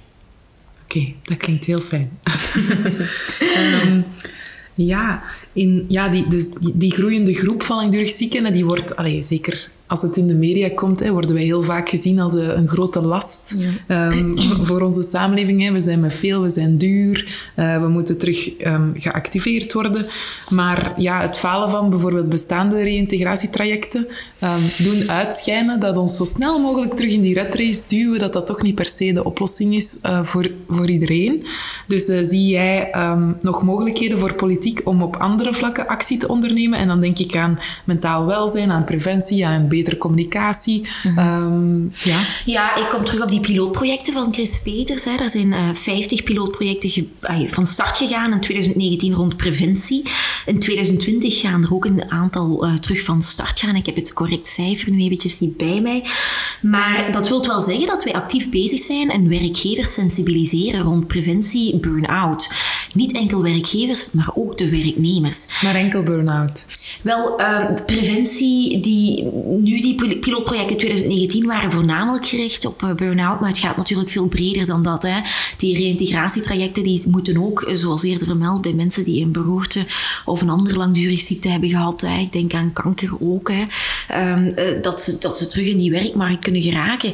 Oké, 0.83 1.13
dat 1.23 1.37
klinkt 1.37 1.65
heel 1.65 1.81
fijn. 1.81 2.19
um, 3.83 4.05
ja, 4.91 5.23
in, 5.53 5.85
ja 5.87 6.09
die, 6.09 6.27
dus 6.27 6.45
die, 6.73 6.91
groeiende 6.91 7.33
groep 7.33 7.63
van 7.63 7.77
langdurig 7.77 8.09
zieken, 8.09 8.53
die 8.53 8.65
wordt, 8.65 8.95
allez, 8.95 9.27
zeker 9.27 9.69
als 9.87 10.01
het 10.01 10.17
in 10.17 10.27
de 10.27 10.35
media 10.35 10.69
komt, 10.75 10.99
hè, 10.99 11.11
worden 11.11 11.33
wij 11.33 11.43
heel 11.43 11.63
vaak 11.63 11.89
gezien 11.89 12.19
als 12.19 12.33
een, 12.33 12.57
een 12.57 12.67
grote 12.67 13.01
last 13.01 13.55
ja. 13.87 14.11
um, 14.11 14.37
voor 14.67 14.81
onze 14.81 15.03
samenleving. 15.03 15.63
Hè. 15.63 15.71
We 15.71 15.79
zijn 15.79 15.99
met 15.99 16.13
veel, 16.13 16.41
we 16.41 16.49
zijn 16.49 16.77
duur, 16.77 17.49
uh, 17.55 17.81
we 17.81 17.87
moeten 17.87 18.17
terug 18.17 18.65
um, 18.65 18.93
geactiveerd 18.97 19.73
worden. 19.73 20.05
Maar 20.49 20.93
ja, 20.97 21.21
het 21.21 21.37
falen 21.37 21.69
van 21.69 21.89
bijvoorbeeld 21.89 22.29
bestaande 22.29 22.81
reïntegratietrajecten 22.81 24.07
um, 24.43 24.85
doen 24.85 25.09
uitschijnen 25.09 25.79
dat 25.79 25.97
ons 25.97 26.17
zo 26.17 26.23
snel 26.23 26.59
mogelijk 26.59 26.93
terug 26.93 27.11
in 27.11 27.21
die 27.21 27.33
red 27.33 27.55
race 27.55 27.83
duwen, 27.87 28.19
dat 28.19 28.33
dat 28.33 28.45
toch 28.45 28.61
niet 28.61 28.75
per 28.75 28.85
se 28.85 29.13
de 29.13 29.23
oplossing 29.23 29.75
is 29.75 29.99
uh, 30.05 30.23
voor, 30.23 30.51
voor 30.69 30.89
iedereen. 30.89 31.45
Dus 31.87 32.09
uh, 32.09 32.19
zie 32.21 32.47
jij 32.47 32.89
nog 33.41 33.63
mogelijkheden 33.63 34.19
voor 34.19 34.33
politiek 34.33 34.81
om 34.83 35.01
op 35.01 35.15
andere 35.15 35.53
vlakken 35.53 35.87
actie 35.87 36.17
te 36.17 36.27
ondernemen? 36.27 36.79
En 36.79 36.87
dan 36.87 37.01
denk 37.01 37.19
ik 37.19 37.35
aan 37.35 37.59
mentaal 37.83 38.25
welzijn, 38.25 38.71
aan 38.71 38.83
preventie, 38.83 39.45
aan 39.45 39.67
betere 39.77 39.97
communicatie. 39.97 40.87
Mm 41.03 41.17
-hmm. 41.17 41.91
ja. 42.03 42.19
ja, 42.45 42.75
ik 42.75 42.89
kom 42.89 43.05
terug 43.05 43.23
op 43.23 43.29
die 43.29 43.39
pilootprojecten 43.39 44.13
van 44.13 44.33
Chris 44.33 44.61
Peters. 44.63 45.03
Hè. 45.03 45.11
Er 45.11 45.29
zijn 45.29 45.47
uh, 45.47 45.69
50 45.73 46.23
pilootprojecten 46.23 47.09
van 47.47 47.65
start 47.65 47.95
gegaan 47.95 48.31
in 48.31 48.39
2019 48.39 49.13
rond 49.13 49.37
preventie. 49.37 50.03
In 50.45 50.59
2020 50.59 51.39
gaan 51.39 51.63
er 51.63 51.73
ook 51.73 51.85
een 51.85 52.11
aantal 52.11 52.65
uh, 52.65 52.73
terug 52.73 53.03
van 53.03 53.21
start 53.21 53.59
gaan. 53.59 53.75
Ik 53.75 53.85
heb 53.85 53.95
het 53.95 54.13
correct 54.13 54.47
cijfer 54.47 54.91
nu 54.91 55.01
eventjes 55.01 55.39
niet 55.39 55.57
bij 55.57 55.81
mij. 55.81 56.03
Maar 56.61 57.11
dat 57.11 57.27
wil 57.27 57.45
wel 57.47 57.59
zeggen 57.59 57.87
dat 57.87 58.03
wij 58.03 58.13
actief 58.13 58.49
bezig 58.49 58.79
zijn 58.79 59.09
en 59.09 59.29
werkgevers 59.29 59.93
sensibiliseren 59.93 60.81
rond 60.81 61.07
preventie 61.07 61.77
burn-out. 61.77 62.51
Niet 62.93 63.15
enkel 63.15 63.41
werkgevers, 63.41 64.11
maar 64.11 64.29
ook 64.33 64.57
de 64.57 64.69
werknemers. 64.69 65.61
Maar 65.61 65.75
enkel 65.75 66.03
burn-out? 66.03 66.65
Wel, 67.01 67.41
uh, 67.41 67.65
preventie 67.85 68.79
die 68.79 69.29
nu 69.65 69.81
die 69.81 70.19
pilootprojecten 70.19 70.77
2019 70.77 71.45
waren 71.45 71.71
voornamelijk 71.71 72.27
gericht 72.27 72.65
op 72.65 72.81
uh, 72.81 72.93
burn-out, 72.93 73.39
maar 73.39 73.49
het 73.49 73.57
gaat 73.57 73.77
natuurlijk 73.77 74.09
veel 74.09 74.27
breder 74.27 74.65
dan 74.65 74.83
dat. 74.83 75.03
Hè. 75.03 75.19
Die 75.57 75.77
reïntegratietrajecten 75.77 76.83
die 76.83 77.03
moeten 77.07 77.37
ook, 77.37 77.61
eh, 77.61 77.75
zoals 77.75 78.03
eerder 78.03 78.27
vermeld, 78.27 78.61
bij 78.61 78.73
mensen 78.73 79.03
die 79.03 79.23
een 79.23 79.31
beroerte 79.31 79.85
of 80.25 80.41
een 80.41 80.49
andere 80.49 80.77
langdurig 80.77 81.21
ziekte 81.21 81.49
hebben 81.49 81.69
gehad. 81.69 82.01
Hè. 82.01 82.19
Ik 82.19 82.31
denk 82.31 82.53
aan 82.53 82.73
kanker 82.73 83.11
ook. 83.19 83.51
Hè. 83.51 83.63
Um, 84.31 84.45
uh, 84.45 84.81
dat, 84.81 85.01
ze, 85.01 85.17
dat 85.19 85.37
ze 85.37 85.47
terug 85.47 85.67
in 85.67 85.77
die 85.77 85.91
werkmarkt 85.91 86.43
kunnen 86.43 86.61
geraken. 86.61 87.13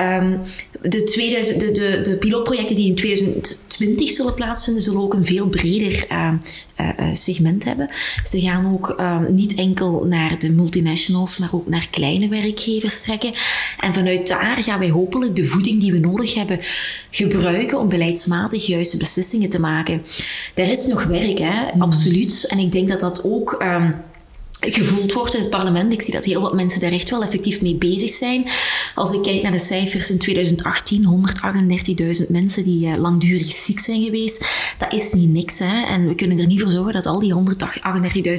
Um, 0.00 0.40
de, 0.82 1.04
2000, 1.04 1.60
de, 1.60 1.70
de, 1.70 2.00
de 2.02 2.16
pilootprojecten 2.16 2.76
die 2.76 2.88
in 2.88 2.94
2020 2.94 4.10
zullen 4.10 4.34
plaatsvinden, 4.34 4.82
zullen 4.82 5.00
ook 5.00 5.14
een 5.14 5.24
veel 5.24 5.46
breder 5.46 6.06
uh, 6.12 6.32
uh, 6.80 6.88
segment 7.12 7.64
hebben. 7.64 7.88
Ze 8.24 8.40
gaan 8.40 8.72
ook 8.72 8.94
uh, 9.00 9.18
niet 9.28 9.54
enkel 9.54 10.04
naar 10.04 10.38
de 10.38 10.50
multinationals, 10.50 11.38
maar 11.38 11.48
ook 11.52 11.68
naar 11.68 11.88
kleine 11.90 12.28
werkgevers 12.28 13.02
trekken. 13.02 13.32
En 13.80 13.94
vanuit 13.94 14.28
daar 14.28 14.62
gaan 14.62 14.78
wij 14.78 14.90
hopelijk 14.90 15.36
de 15.36 15.44
voeding 15.44 15.80
die 15.80 15.92
we 15.92 15.98
nodig 15.98 16.34
hebben 16.34 16.60
gebruiken 17.10 17.78
om 17.78 17.88
beleidsmatig 17.88 18.66
juiste 18.66 18.96
beslissingen 18.96 19.50
te 19.50 19.60
maken. 19.60 20.02
Er 20.54 20.70
is 20.70 20.86
nog 20.86 21.04
werk, 21.04 21.38
hè? 21.38 21.74
Mm. 21.74 21.82
absoluut. 21.82 22.46
En 22.48 22.58
ik 22.58 22.72
denk 22.72 22.88
dat 22.88 23.00
dat 23.00 23.24
ook. 23.24 23.62
Um, 23.62 23.94
gevoeld 24.60 25.12
wordt 25.12 25.34
in 25.34 25.40
het 25.40 25.50
parlement. 25.50 25.92
Ik 25.92 26.02
zie 26.02 26.14
dat 26.14 26.24
heel 26.24 26.40
wat 26.40 26.54
mensen 26.54 26.80
daar 26.80 26.92
echt 26.92 27.10
wel 27.10 27.22
effectief 27.22 27.60
mee 27.60 27.74
bezig 27.74 28.10
zijn. 28.10 28.46
Als 28.94 29.12
ik 29.12 29.22
kijk 29.22 29.42
naar 29.42 29.52
de 29.52 29.58
cijfers 29.58 30.10
in 30.10 30.18
2018, 30.18 31.24
138.000 32.24 32.30
mensen 32.30 32.64
die 32.64 32.86
uh, 32.86 32.96
langdurig 32.96 33.52
ziek 33.52 33.78
zijn 33.78 34.04
geweest, 34.04 34.48
dat 34.78 34.92
is 34.92 35.12
niet 35.12 35.30
niks. 35.30 35.58
Hè? 35.58 35.84
En 35.86 36.08
we 36.08 36.14
kunnen 36.14 36.38
er 36.38 36.46
niet 36.46 36.60
voor 36.60 36.70
zorgen 36.70 36.92
dat 36.92 37.06
al 37.06 37.18
die 37.18 37.34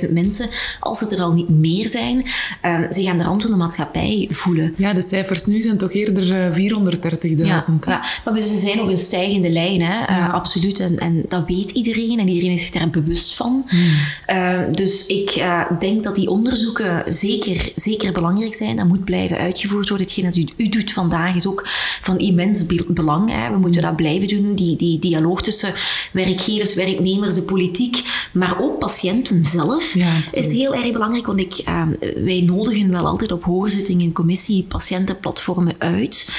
138.000 0.06 0.13
mensen, 0.13 0.50
als 0.80 1.00
het 1.00 1.12
er 1.12 1.21
al 1.21 1.31
niet 1.31 1.50
meer 1.50 1.89
zijn, 1.89 2.25
uh, 2.65 2.79
zich 2.89 3.08
aan 3.08 3.17
de 3.17 3.24
rand 3.24 3.41
van 3.41 3.51
de 3.51 3.58
maatschappij 3.58 4.27
voelen. 4.32 4.74
Ja, 4.77 4.94
de 4.94 5.01
cijfers 5.01 5.46
nu 5.46 5.62
zijn 5.62 5.77
toch 5.77 5.94
eerder 5.94 6.58
uh, 6.58 6.72
430.000. 6.74 7.29
Ja, 7.36 7.63
ja, 7.86 8.01
maar 8.25 8.39
ze 8.39 8.58
zijn 8.58 8.82
ook 8.82 8.89
een 8.89 8.98
stijgende 8.98 9.50
lijn, 9.50 9.82
hè? 9.82 10.15
Ja. 10.15 10.27
absoluut. 10.27 10.79
En, 10.79 10.98
en, 10.98 11.24
dat 11.27 11.44
weet 11.48 11.72
iedereen 11.72 12.20
en 12.20 12.27
iedereen 12.27 12.53
is 12.53 12.62
zich 12.62 12.72
daar 12.72 12.89
bewust 12.89 13.36
van. 13.36 13.65
Hmm. 13.67 14.75
dus 14.75 15.05
ik 15.05 15.44
denk 15.79 16.03
dat 16.03 16.09
dat 16.10 16.18
die 16.18 16.30
onderzoeken 16.30 17.13
zeker, 17.13 17.72
zeker 17.75 18.12
belangrijk 18.12 18.54
zijn. 18.54 18.75
Dat 18.75 18.88
moet 18.88 19.04
blijven 19.04 19.38
uitgevoerd 19.38 19.89
worden. 19.89 20.08
Hetgeen 20.08 20.25
dat 20.25 20.36
u, 20.36 20.46
u 20.58 20.70
doet 20.70 20.92
vandaag 20.92 21.36
is 21.36 21.48
ook 21.48 21.68
van 22.01 22.18
immens 22.18 22.66
belang. 22.88 23.32
Hè. 23.32 23.51
We 23.51 23.58
moeten 23.58 23.82
dat 23.82 23.96
blijven 23.96 24.28
doen. 24.28 24.56
Die, 24.56 24.75
die 24.78 25.00
dialoog 25.00 25.42
tussen 25.42 25.74
werkgevers, 26.12 26.74
werknemers, 26.74 27.34
de 27.34 27.42
politiek, 27.42 28.01
maar 28.34 28.62
ook 28.62 28.80
patiënten 28.80 29.44
zelf 29.44 29.94
ja, 29.94 30.22
is 30.32 30.51
heel 30.51 30.75
erg 30.75 30.92
belangrijk. 30.92 31.25
Want 31.25 31.39
ik, 31.39 31.62
uh, 31.68 31.82
wij 32.24 32.42
nodigen 32.42 32.92
wel 32.92 33.06
altijd 33.06 33.32
op 33.32 33.44
hoorzittingen 33.44 34.06
in 34.06 34.13
commissie 34.13 34.66
patiëntenplatformen 34.68 35.75
uit. 35.78 36.30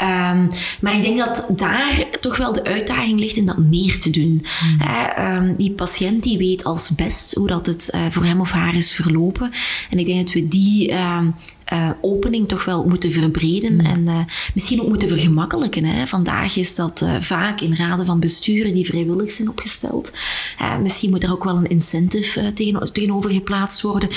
Um, 0.00 0.48
maar 0.80 0.96
ik 0.96 1.02
denk 1.02 1.18
dat 1.18 1.46
daar 1.48 2.04
toch 2.20 2.36
wel 2.36 2.52
de 2.52 2.64
uitdaging 2.64 3.20
ligt 3.20 3.36
in 3.36 3.46
dat 3.46 3.58
meer 3.58 3.98
te 3.98 4.10
doen. 4.10 4.46
Mm. 4.62 4.80
Um, 5.26 5.56
die 5.56 5.70
patiënt 5.70 6.22
die 6.22 6.38
weet 6.38 6.64
als 6.64 6.94
best 6.94 7.34
hoe 7.34 7.48
dat 7.48 7.66
het 7.66 7.90
uh, 7.94 8.00
voor 8.10 8.24
hem 8.24 8.40
of 8.40 8.50
haar 8.50 8.74
is 8.74 8.92
verlopen. 8.92 9.52
En 9.90 9.98
ik 9.98 10.06
denk 10.06 10.26
dat 10.26 10.34
we 10.34 10.48
die 10.48 10.92
uh, 11.72 11.84
uh, 11.84 11.90
opening 12.00 12.48
toch 12.48 12.64
wel 12.64 12.84
moeten 12.84 13.12
verbreden 13.12 13.72
mm. 13.72 13.80
en 13.80 14.00
uh, 14.00 14.18
misschien 14.54 14.80
ook 14.80 14.88
moeten 14.88 15.08
vergemakkelijken. 15.08 15.84
Hè. 15.84 16.06
Vandaag 16.06 16.56
is 16.56 16.74
dat 16.74 17.00
uh, 17.00 17.20
vaak 17.20 17.60
in 17.60 17.76
raden 17.76 18.06
van 18.06 18.20
besturen 18.20 18.74
die 18.74 18.86
vrijwillig 18.86 19.32
zijn 19.32 19.48
opgesteld. 19.48 20.12
misschien 20.82 21.10
moet 21.10 21.22
er 21.22 21.32
ook 21.32 21.44
wel 21.44 21.56
een 21.56 21.68
incentive 21.68 22.52
tegen, 22.52 22.92
tegenover 22.92 23.30
geplaatst 23.30 23.80
worden. 23.80 24.08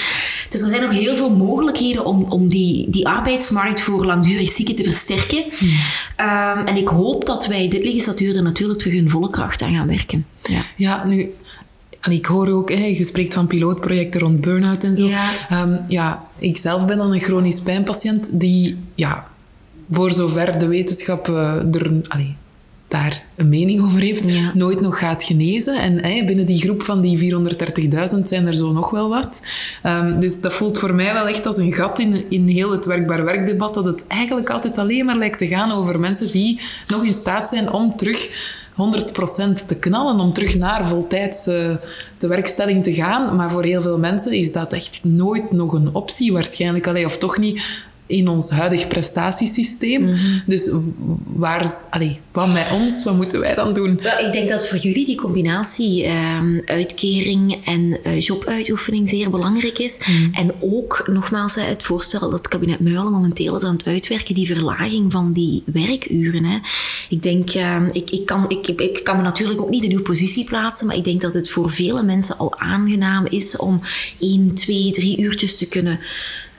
Dus 0.49 0.61
er 0.61 0.67
zijn 0.67 0.81
nog 0.81 0.91
heel 0.91 1.15
veel 1.15 1.35
mogelijkheden 1.35 2.05
om, 2.05 2.23
om 2.23 2.47
die, 2.47 2.89
die 2.89 3.07
arbeidsmarkt 3.07 3.81
voor 3.81 4.05
langdurig 4.05 4.49
zieken 4.49 4.75
te 4.75 4.83
versterken. 4.83 5.43
Mm. 5.59 5.69
Um, 5.69 6.65
en 6.65 6.77
ik 6.77 6.87
hoop 6.87 7.25
dat 7.25 7.47
wij 7.47 7.67
dit 7.67 7.83
legislatuur 7.83 8.35
er 8.35 8.43
natuurlijk 8.43 8.79
terug 8.79 8.93
in 8.93 9.09
volle 9.09 9.29
kracht 9.29 9.61
aan 9.61 9.73
gaan 9.73 9.87
werken. 9.87 10.25
Ja, 10.43 10.61
ja 10.75 11.05
nu 11.05 11.31
en 12.07 12.13
ik 12.13 12.25
hoor 12.25 12.47
ook, 12.47 12.71
hè, 12.71 12.85
je 12.85 13.03
spreekt 13.03 13.33
van 13.33 13.47
pilootprojecten 13.47 14.21
rond 14.21 14.41
burn-out 14.41 14.83
en 14.83 14.95
zo. 14.95 15.07
Ja. 15.07 15.29
Um, 15.63 15.79
ja, 15.87 16.27
ik 16.37 16.57
zelf 16.57 16.85
ben 16.85 16.97
dan 16.97 17.13
een 17.13 17.19
chronisch 17.19 17.61
pijnpatiënt 17.61 18.39
die, 18.39 18.77
ja, 18.95 19.27
voor 19.91 20.11
zover 20.11 20.59
de 20.59 20.67
wetenschap 20.67 21.27
uh, 21.27 21.75
er... 21.75 21.91
Allee, 22.07 22.35
daar 22.87 23.23
een 23.35 23.49
mening 23.49 23.81
over 23.81 23.99
heeft, 23.99 24.53
nooit 24.53 24.81
nog 24.81 24.99
gaat 24.99 25.23
genezen. 25.23 25.81
En 25.81 26.25
binnen 26.25 26.45
die 26.45 26.59
groep 26.59 26.83
van 26.83 27.01
die 27.01 27.33
430.000 27.33 28.23
zijn 28.23 28.47
er 28.47 28.55
zo 28.55 28.71
nog 28.71 28.89
wel 28.89 29.09
wat. 29.09 29.41
Ehm, 29.83 30.19
dus 30.19 30.41
dat 30.41 30.53
voelt 30.53 30.77
voor 30.77 30.95
mij 30.95 31.13
wel 31.13 31.27
echt 31.27 31.45
als 31.45 31.57
een 31.57 31.73
gat 31.73 31.99
in, 31.99 32.25
in 32.29 32.47
heel 32.47 32.71
het 32.71 32.85
werkbaar 32.85 33.23
werkdebat, 33.23 33.73
dat 33.73 33.85
het 33.85 34.07
eigenlijk 34.07 34.49
altijd 34.49 34.77
alleen 34.77 35.05
maar 35.05 35.17
lijkt 35.17 35.37
te 35.37 35.47
gaan 35.47 35.71
over 35.71 35.99
mensen 35.99 36.31
die 36.31 36.59
nog 36.87 37.03
in 37.05 37.13
staat 37.13 37.49
zijn 37.49 37.71
om 37.71 37.95
terug 37.95 38.55
100% 38.77 39.65
te 39.65 39.75
knallen, 39.79 40.19
om 40.19 40.33
terug 40.33 40.55
naar 40.55 40.87
voltijdse 40.87 41.79
werkstelling 42.17 42.83
te 42.83 42.93
gaan. 42.93 43.35
Maar 43.35 43.51
voor 43.51 43.63
heel 43.63 43.81
veel 43.81 43.97
mensen 43.97 44.31
is 44.31 44.51
dat 44.51 44.73
echt 44.73 45.03
nooit 45.03 45.51
nog 45.51 45.73
een 45.73 45.95
optie, 45.95 46.33
waarschijnlijk. 46.33 46.87
Allee, 46.87 47.05
of 47.05 47.17
toch 47.17 47.37
niet 47.37 47.61
in 48.07 48.27
ons 48.27 48.49
huidig 48.49 48.87
prestatiesysteem. 48.87 50.03
Mhm. 50.03 50.17
Dus 50.45 50.71
waar, 51.25 51.71
allee, 51.89 52.19
wat 52.31 52.53
met 52.53 52.65
ons, 52.71 53.03
wat 53.03 53.15
moeten 53.15 53.39
wij 53.39 53.55
dan 53.55 53.73
doen? 53.73 53.99
ik 54.19 54.33
denk 54.33 54.49
dat 54.49 54.67
voor 54.67 54.77
jullie 54.77 55.05
die 55.05 55.15
combinatie 55.15 56.03
ehm, 56.03 56.59
uitkering 56.65 57.65
en 57.65 57.99
uh, 58.05 58.19
jobuitoefening 58.19 59.09
zeer 59.09 59.29
belangrijk 59.29 59.79
is. 59.79 59.97
Mhm. 59.97 60.33
En 60.33 60.51
ook, 60.59 61.03
nogmaals, 61.07 61.55
het 61.55 61.83
voorstel 61.83 62.19
dat 62.19 62.31
het 62.31 62.47
kabinet 62.47 62.79
Muilen 62.79 63.11
momenteel 63.11 63.55
is 63.55 63.63
aan 63.63 63.75
het 63.75 63.87
uitwerken, 63.87 64.35
die 64.35 64.47
verlaging 64.47 65.11
van 65.11 65.33
die 65.33 65.63
werkuren. 65.65 66.43
Hè. 66.43 66.57
Ik 67.09 67.23
denk, 67.23 67.49
ehm, 67.49 67.89
ik, 67.91 68.09
ik, 68.09 68.25
kan, 68.25 68.45
ik, 68.47 68.67
ik 68.67 69.03
kan 69.03 69.17
me 69.17 69.23
natuurlijk 69.23 69.61
ook 69.61 69.69
niet 69.69 69.83
in 69.83 69.91
uw 69.91 70.01
positie 70.01 70.45
plaatsen, 70.45 70.87
maar 70.87 70.95
ik 70.95 71.03
denk 71.03 71.21
dat 71.21 71.33
het 71.33 71.49
voor 71.49 71.71
vele 71.71 72.03
mensen 72.03 72.37
al 72.37 72.59
aangenaam 72.59 73.25
is 73.25 73.57
om 73.57 73.81
één, 74.19 74.53
twee, 74.53 74.91
drie 74.91 75.21
uurtjes 75.21 75.57
te 75.57 75.67
kunnen 75.67 75.99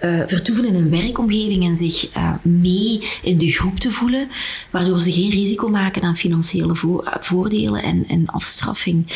uh, 0.05 0.23
vertoeven 0.27 0.65
in 0.67 0.75
een 0.75 0.91
werkomgeving 0.91 1.65
en 1.65 1.77
zich 1.77 2.17
uh, 2.17 2.33
mee 2.43 3.03
in 3.23 3.39
de 3.39 3.51
groep 3.51 3.79
te 3.79 3.91
voelen, 3.91 4.29
waardoor 4.71 4.99
ze 4.99 5.13
geen 5.13 5.31
risico 5.31 5.69
maken 5.69 6.03
aan 6.03 6.17
financiële 6.17 6.77
vo 6.77 7.05
voordelen 7.21 7.83
en, 7.83 8.05
en 8.09 8.27
afstraffing. 8.27 9.07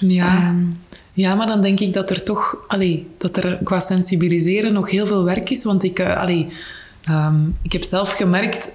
Ja. 0.00 0.48
Um, 0.48 0.78
ja, 1.12 1.34
maar 1.34 1.46
dan 1.46 1.62
denk 1.62 1.80
ik 1.80 1.92
dat 1.92 2.10
er 2.10 2.22
toch, 2.22 2.56
allee, 2.68 3.06
dat 3.18 3.36
er 3.36 3.58
qua 3.64 3.80
sensibiliseren 3.80 4.72
nog 4.72 4.90
heel 4.90 5.06
veel 5.06 5.24
werk 5.24 5.50
is. 5.50 5.64
Want 5.64 5.82
ik, 5.82 5.98
uh, 6.00 6.16
allee, 6.16 6.48
um, 7.08 7.56
ik 7.62 7.72
heb 7.72 7.84
zelf 7.84 8.12
gemerkt, 8.12 8.70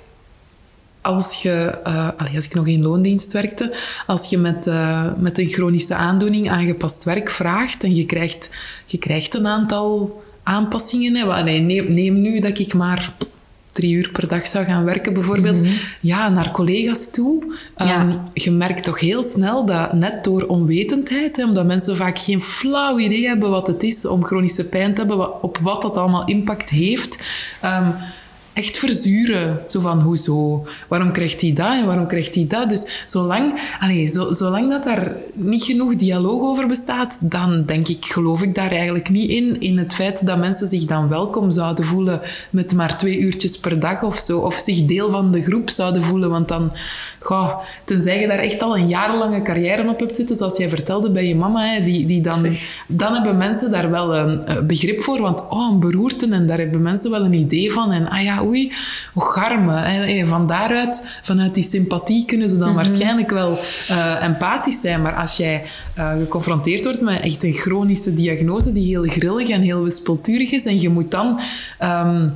als, 1.01 1.41
je, 1.41 1.79
uh, 1.87 2.09
allee, 2.17 2.35
als 2.35 2.45
ik 2.45 2.53
nog 2.53 2.67
in 2.67 2.81
loondienst 2.81 3.31
werkte, 3.31 3.77
als 4.07 4.29
je 4.29 4.37
met, 4.37 4.67
uh, 4.67 5.13
met 5.17 5.37
een 5.37 5.49
chronische 5.49 5.95
aandoening 5.95 6.49
aangepast 6.49 7.03
werk 7.03 7.29
vraagt 7.29 7.83
en 7.83 7.95
je 7.95 8.05
krijgt, 8.05 8.49
je 8.85 8.97
krijgt 8.97 9.33
een 9.33 9.47
aantal 9.47 10.21
aanpassingen 10.43 11.15
hebben. 11.15 11.65
neem, 11.65 11.93
neem 11.93 12.21
nu 12.21 12.39
dat 12.39 12.59
ik 12.59 12.73
maar 12.73 13.13
drie 13.71 13.93
uur 13.93 14.09
per 14.09 14.27
dag 14.27 14.47
zou 14.47 14.65
gaan 14.65 14.83
werken, 14.83 15.13
bijvoorbeeld, 15.13 15.61
mhm. 15.61 15.71
ja, 15.99 16.29
naar 16.29 16.51
collega's 16.51 17.11
toe. 17.11 17.55
Ehm, 17.75 18.11
je 18.33 18.51
merkt 18.51 18.83
toch 18.83 18.99
heel 18.99 19.23
snel 19.23 19.65
dat 19.65 19.93
net 19.93 20.23
door 20.23 20.43
onwetendheid, 20.43 21.37
hè, 21.37 21.43
omdat 21.43 21.65
mensen 21.65 21.95
vaak 21.95 22.19
geen 22.19 22.41
flauw 22.41 22.99
idee 22.99 23.27
hebben 23.27 23.49
wat 23.49 23.67
het 23.67 23.83
is 23.83 24.05
om 24.05 24.25
chronische 24.25 24.69
pijn 24.69 24.93
te 24.93 24.99
hebben, 24.99 25.43
op 25.43 25.57
wat 25.61 25.81
dat 25.81 25.97
allemaal 25.97 26.27
impact 26.27 26.69
heeft. 26.69 27.17
Ehm, 27.61 27.89
echt 28.53 28.77
verzuren. 28.77 29.59
Zo 29.67 29.79
van, 29.79 30.01
hoezo? 30.01 30.65
Waarom 30.87 31.11
krijgt 31.11 31.41
hij 31.41 31.53
dat 31.53 31.73
en 31.73 31.85
waarom 31.85 32.07
krijgt 32.07 32.35
hij 32.35 32.45
dat? 32.47 32.69
Dus 32.69 33.03
zolang, 33.05 33.75
allez, 33.79 34.13
zo, 34.13 34.31
zolang 34.31 34.69
dat 34.69 34.83
daar 34.83 35.15
niet 35.33 35.63
genoeg 35.63 35.95
dialoog 35.95 36.41
over 36.41 36.67
bestaat, 36.67 37.17
dan 37.21 37.63
denk 37.65 37.87
ik, 37.87 38.05
geloof 38.05 38.41
ik 38.41 38.55
daar 38.55 38.71
eigenlijk 38.71 39.09
niet 39.09 39.29
in. 39.29 39.61
In 39.61 39.77
het 39.77 39.93
feit 39.93 40.25
dat 40.25 40.37
mensen 40.37 40.67
zich 40.67 40.85
dan 40.85 41.07
welkom 41.07 41.51
zouden 41.51 41.85
voelen 41.85 42.21
met 42.49 42.73
maar 42.73 42.97
twee 42.97 43.19
uurtjes 43.19 43.59
per 43.59 43.79
dag 43.79 44.03
of 44.03 44.17
zo. 44.17 44.39
Of 44.39 44.55
zich 44.55 44.85
deel 44.85 45.11
van 45.11 45.31
de 45.31 45.41
groep 45.41 45.69
zouden 45.69 46.03
voelen. 46.03 46.29
Want 46.29 46.47
dan, 46.47 46.71
goh, 47.19 47.59
tenzij 47.85 48.19
je 48.21 48.27
daar 48.27 48.39
echt 48.39 48.61
al 48.61 48.77
een 48.77 48.87
jarenlange 48.87 49.41
carrière 49.41 49.89
op 49.89 49.99
hebt 49.99 50.15
zitten, 50.15 50.35
zoals 50.35 50.57
jij 50.57 50.69
vertelde 50.69 51.11
bij 51.11 51.27
je 51.27 51.35
mama, 51.35 51.65
hè, 51.65 51.83
die, 51.83 52.05
die 52.05 52.21
dan, 52.21 52.45
dan 52.87 53.13
hebben 53.13 53.37
mensen 53.37 53.71
daar 53.71 53.89
wel 53.89 54.15
een 54.15 54.67
begrip 54.67 55.01
voor. 55.01 55.21
Want, 55.21 55.49
oh, 55.49 55.71
een 55.71 55.79
beroerte, 55.79 56.27
en 56.31 56.47
daar 56.47 56.59
hebben 56.59 56.81
mensen 56.81 57.11
wel 57.11 57.23
een 57.23 57.33
idee 57.33 57.71
van. 57.71 57.91
En, 57.91 58.09
ah 58.09 58.23
ja, 58.23 58.40
oei, 58.43 58.73
hoe 59.13 59.23
garme. 59.23 59.75
En 59.75 60.27
van 60.27 60.47
daaruit, 60.47 61.19
vanuit 61.23 61.53
die 61.53 61.63
sympathie, 61.63 62.25
kunnen 62.25 62.49
ze 62.49 62.57
dan 62.57 62.67
mhm. 62.67 62.75
waarschijnlijk 62.75 63.29
wel 63.29 63.59
uh, 63.89 64.23
empathisch 64.23 64.81
zijn. 64.81 65.01
Maar 65.01 65.15
als 65.15 65.37
jij 65.37 65.63
uh, 65.97 66.11
geconfronteerd 66.11 66.83
wordt 66.83 67.01
met 67.01 67.21
echt 67.21 67.43
een 67.43 67.53
chronische 67.53 68.13
diagnose 68.13 68.73
die 68.73 68.87
heel 68.87 69.03
grillig 69.03 69.49
en 69.49 69.61
heel 69.61 69.83
wispelturig 69.83 70.51
is, 70.51 70.65
en 70.65 70.81
je 70.81 70.89
moet 70.89 71.11
dan 71.11 71.39
um, 71.79 72.33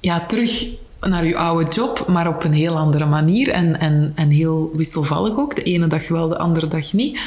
ja, 0.00 0.26
terug 0.26 0.68
naar 1.00 1.26
je 1.26 1.36
oude 1.36 1.70
job, 1.70 2.04
maar 2.08 2.28
op 2.28 2.44
een 2.44 2.52
heel 2.52 2.78
andere 2.78 3.06
manier 3.06 3.48
en, 3.48 3.80
en, 3.80 4.12
en 4.14 4.30
heel 4.30 4.70
wisselvallig 4.74 5.36
ook. 5.36 5.54
De 5.54 5.62
ene 5.62 5.86
dag 5.86 6.08
wel, 6.08 6.28
de 6.28 6.38
andere 6.38 6.68
dag 6.68 6.92
niet 6.92 7.18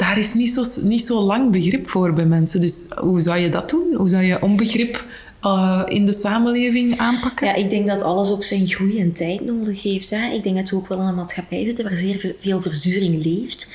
daar 0.00 0.18
is 0.18 0.34
niet 0.34 0.48
zo, 0.48 0.62
niet 0.88 1.00
zo 1.00 1.22
lang 1.22 1.50
begrip 1.50 1.88
voor 1.88 2.12
bij 2.12 2.26
mensen. 2.26 2.60
Dus 2.60 2.86
hoe 2.96 3.20
zou 3.20 3.38
je 3.38 3.48
dat 3.48 3.70
doen? 3.70 3.94
Hoe 3.96 4.08
zou 4.08 4.22
je 4.22 4.42
onbegrip 4.42 5.04
uh, 5.44 5.82
in 5.86 6.06
de 6.06 6.12
samenleving 6.12 6.98
aanpakken? 6.98 7.46
Ja, 7.46 7.54
ik 7.54 7.70
denk 7.70 7.86
dat 7.86 8.02
alles 8.02 8.30
ook 8.30 8.44
zijn 8.44 8.66
groei 8.66 9.00
en 9.00 9.12
tijd 9.12 9.44
nodig 9.44 9.82
heeft. 9.82 10.10
Hè. 10.10 10.30
Ik 10.32 10.42
denk 10.42 10.56
dat 10.56 10.68
we 10.68 10.76
ook 10.76 10.88
wel 10.88 11.00
in 11.00 11.06
een 11.06 11.14
maatschappij 11.14 11.64
zitten 11.64 11.84
waar 11.84 11.96
zeer 11.96 12.34
veel 12.38 12.60
verzuring 12.60 13.24
leeft. 13.24 13.68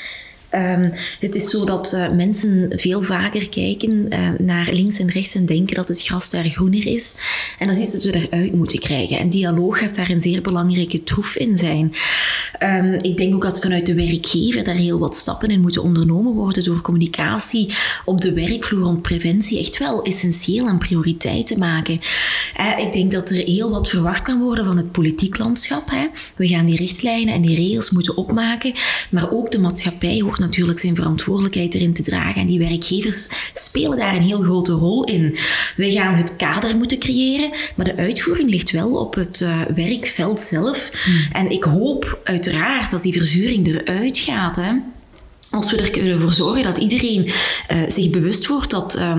Um, 0.55 0.91
het 1.19 1.35
is 1.35 1.50
zo 1.50 1.65
dat 1.65 1.93
uh, 1.93 2.12
mensen 2.12 2.71
veel 2.75 3.01
vaker 3.01 3.50
kijken 3.50 4.05
uh, 4.09 4.29
naar 4.38 4.69
links 4.71 5.00
en 5.00 5.09
rechts 5.09 5.35
en 5.35 5.45
denken 5.45 5.75
dat 5.75 5.88
het 5.88 6.01
gras 6.01 6.29
daar 6.29 6.43
groener 6.43 6.88
is. 6.88 7.17
En 7.59 7.67
dat 7.67 7.75
is 7.75 7.81
iets 7.81 7.91
dat 7.91 8.03
we 8.03 8.12
daaruit 8.12 8.53
moeten 8.53 8.79
krijgen. 8.79 9.17
En 9.17 9.29
dialoog 9.29 9.79
gaat 9.79 9.95
daar 9.95 10.09
een 10.09 10.21
zeer 10.21 10.41
belangrijke 10.41 11.03
troef 11.03 11.35
in 11.35 11.57
zijn. 11.57 11.93
Um, 12.63 12.93
ik 13.01 13.17
denk 13.17 13.35
ook 13.35 13.41
dat 13.41 13.59
vanuit 13.59 13.85
de 13.85 13.93
werkgever 13.93 14.63
daar 14.63 14.75
heel 14.75 15.00
wat 15.00 15.15
stappen 15.15 15.50
in 15.50 15.62
moeten 15.62 15.83
ondernomen 15.83 16.33
worden 16.33 16.63
door 16.63 16.81
communicatie 16.81 17.74
op 18.05 18.21
de 18.21 18.33
werkvloer 18.33 18.81
rond 18.81 19.01
preventie 19.01 19.59
echt 19.59 19.77
wel 19.77 20.03
essentieel 20.03 20.67
en 20.67 20.77
prioriteit 20.77 21.47
te 21.47 21.57
maken. 21.57 22.00
Uh, 22.59 22.85
ik 22.85 22.93
denk 22.93 23.12
dat 23.12 23.29
er 23.29 23.35
heel 23.35 23.69
wat 23.69 23.89
verwacht 23.89 24.21
kan 24.21 24.41
worden 24.41 24.65
van 24.65 24.77
het 24.77 24.91
politiek 24.91 25.38
landschap. 25.38 25.89
Hè. 25.89 26.07
We 26.35 26.47
gaan 26.47 26.65
die 26.65 26.77
richtlijnen 26.77 27.33
en 27.33 27.41
die 27.41 27.55
regels 27.55 27.89
moeten 27.89 28.17
opmaken, 28.17 28.74
maar 29.09 29.31
ook 29.31 29.51
de 29.51 29.59
maatschappij 29.59 30.19
hoort 30.19 30.39
natuurlijk 30.45 30.79
zijn 30.79 30.95
verantwoordelijkheid 30.95 31.73
erin 31.73 31.93
te 31.93 32.01
dragen. 32.01 32.41
En 32.41 32.47
die 32.47 32.59
werkgevers 32.59 33.51
spelen 33.53 33.97
daar 33.97 34.15
een 34.15 34.21
heel 34.21 34.41
grote 34.41 34.71
rol 34.71 35.03
in. 35.03 35.37
Wij 35.77 35.91
gaan 35.91 36.15
het 36.15 36.35
kader 36.35 36.77
moeten 36.77 36.99
creëren, 36.99 37.51
maar 37.75 37.85
de 37.85 37.95
uitvoering 37.95 38.49
ligt 38.49 38.71
wel 38.71 38.95
op 38.95 39.15
het 39.15 39.39
uh, 39.39 39.61
werkveld 39.75 40.39
zelf. 40.39 40.91
Hmm. 41.03 41.41
En 41.41 41.51
ik 41.51 41.63
hoop 41.63 42.19
uiteraard 42.23 42.91
dat 42.91 43.01
die 43.01 43.13
verzuring 43.13 43.67
eruit 43.67 44.17
gaat. 44.17 44.55
Hè. 44.55 44.71
Als 45.51 45.71
we 45.71 45.77
er 45.77 45.91
kunnen 45.91 46.21
voor 46.21 46.33
zorgen 46.33 46.63
dat 46.63 46.77
iedereen 46.77 47.25
uh, 47.25 47.31
zich 47.89 48.09
bewust 48.09 48.47
wordt 48.47 48.71
dat 48.71 48.97
uh, 48.97 49.15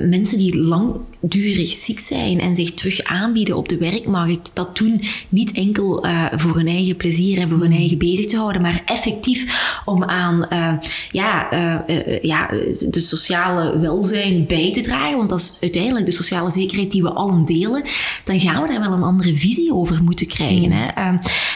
mensen 0.00 0.38
die 0.38 0.58
lang 0.58 0.94
durig 1.20 1.72
ziek 1.72 1.98
zijn 1.98 2.40
en 2.40 2.56
zich 2.56 2.74
terug 2.74 3.02
aanbieden 3.02 3.56
op 3.56 3.68
de 3.68 3.76
werkmarkt, 3.76 4.50
dat 4.54 4.76
doen 4.76 5.02
niet 5.28 5.52
enkel 5.52 6.06
uh, 6.06 6.26
voor 6.36 6.56
hun 6.56 6.66
eigen 6.66 6.96
plezier 6.96 7.38
en 7.38 7.48
voor 7.48 7.58
hun 7.58 7.66
hmm. 7.66 7.78
eigen 7.78 7.98
bezig 7.98 8.26
te 8.26 8.36
houden, 8.36 8.62
maar 8.62 8.82
effectief 8.84 9.80
om 9.84 10.04
aan 10.04 10.46
uh, 10.52 10.72
ja, 11.12 11.52
uh, 11.52 12.22
ja, 12.22 12.46
de 12.88 13.00
sociale 13.00 13.78
welzijn 13.78 14.46
bij 14.46 14.72
te 14.72 14.80
dragen. 14.80 15.16
Want 15.16 15.30
dat 15.30 15.38
is 15.38 15.58
uiteindelijk 15.60 16.06
de 16.06 16.12
sociale 16.12 16.50
zekerheid 16.50 16.90
die 16.90 17.02
we 17.02 17.10
allen 17.10 17.44
delen. 17.44 17.82
Dan 18.24 18.40
gaan 18.40 18.62
we 18.62 18.68
daar 18.68 18.80
wel 18.80 18.92
een 18.92 19.02
andere 19.02 19.36
visie 19.36 19.74
over 19.74 20.02
moeten 20.02 20.26
krijgen. 20.26 20.68
Mm. 20.68 20.72
Hè? 20.72 20.86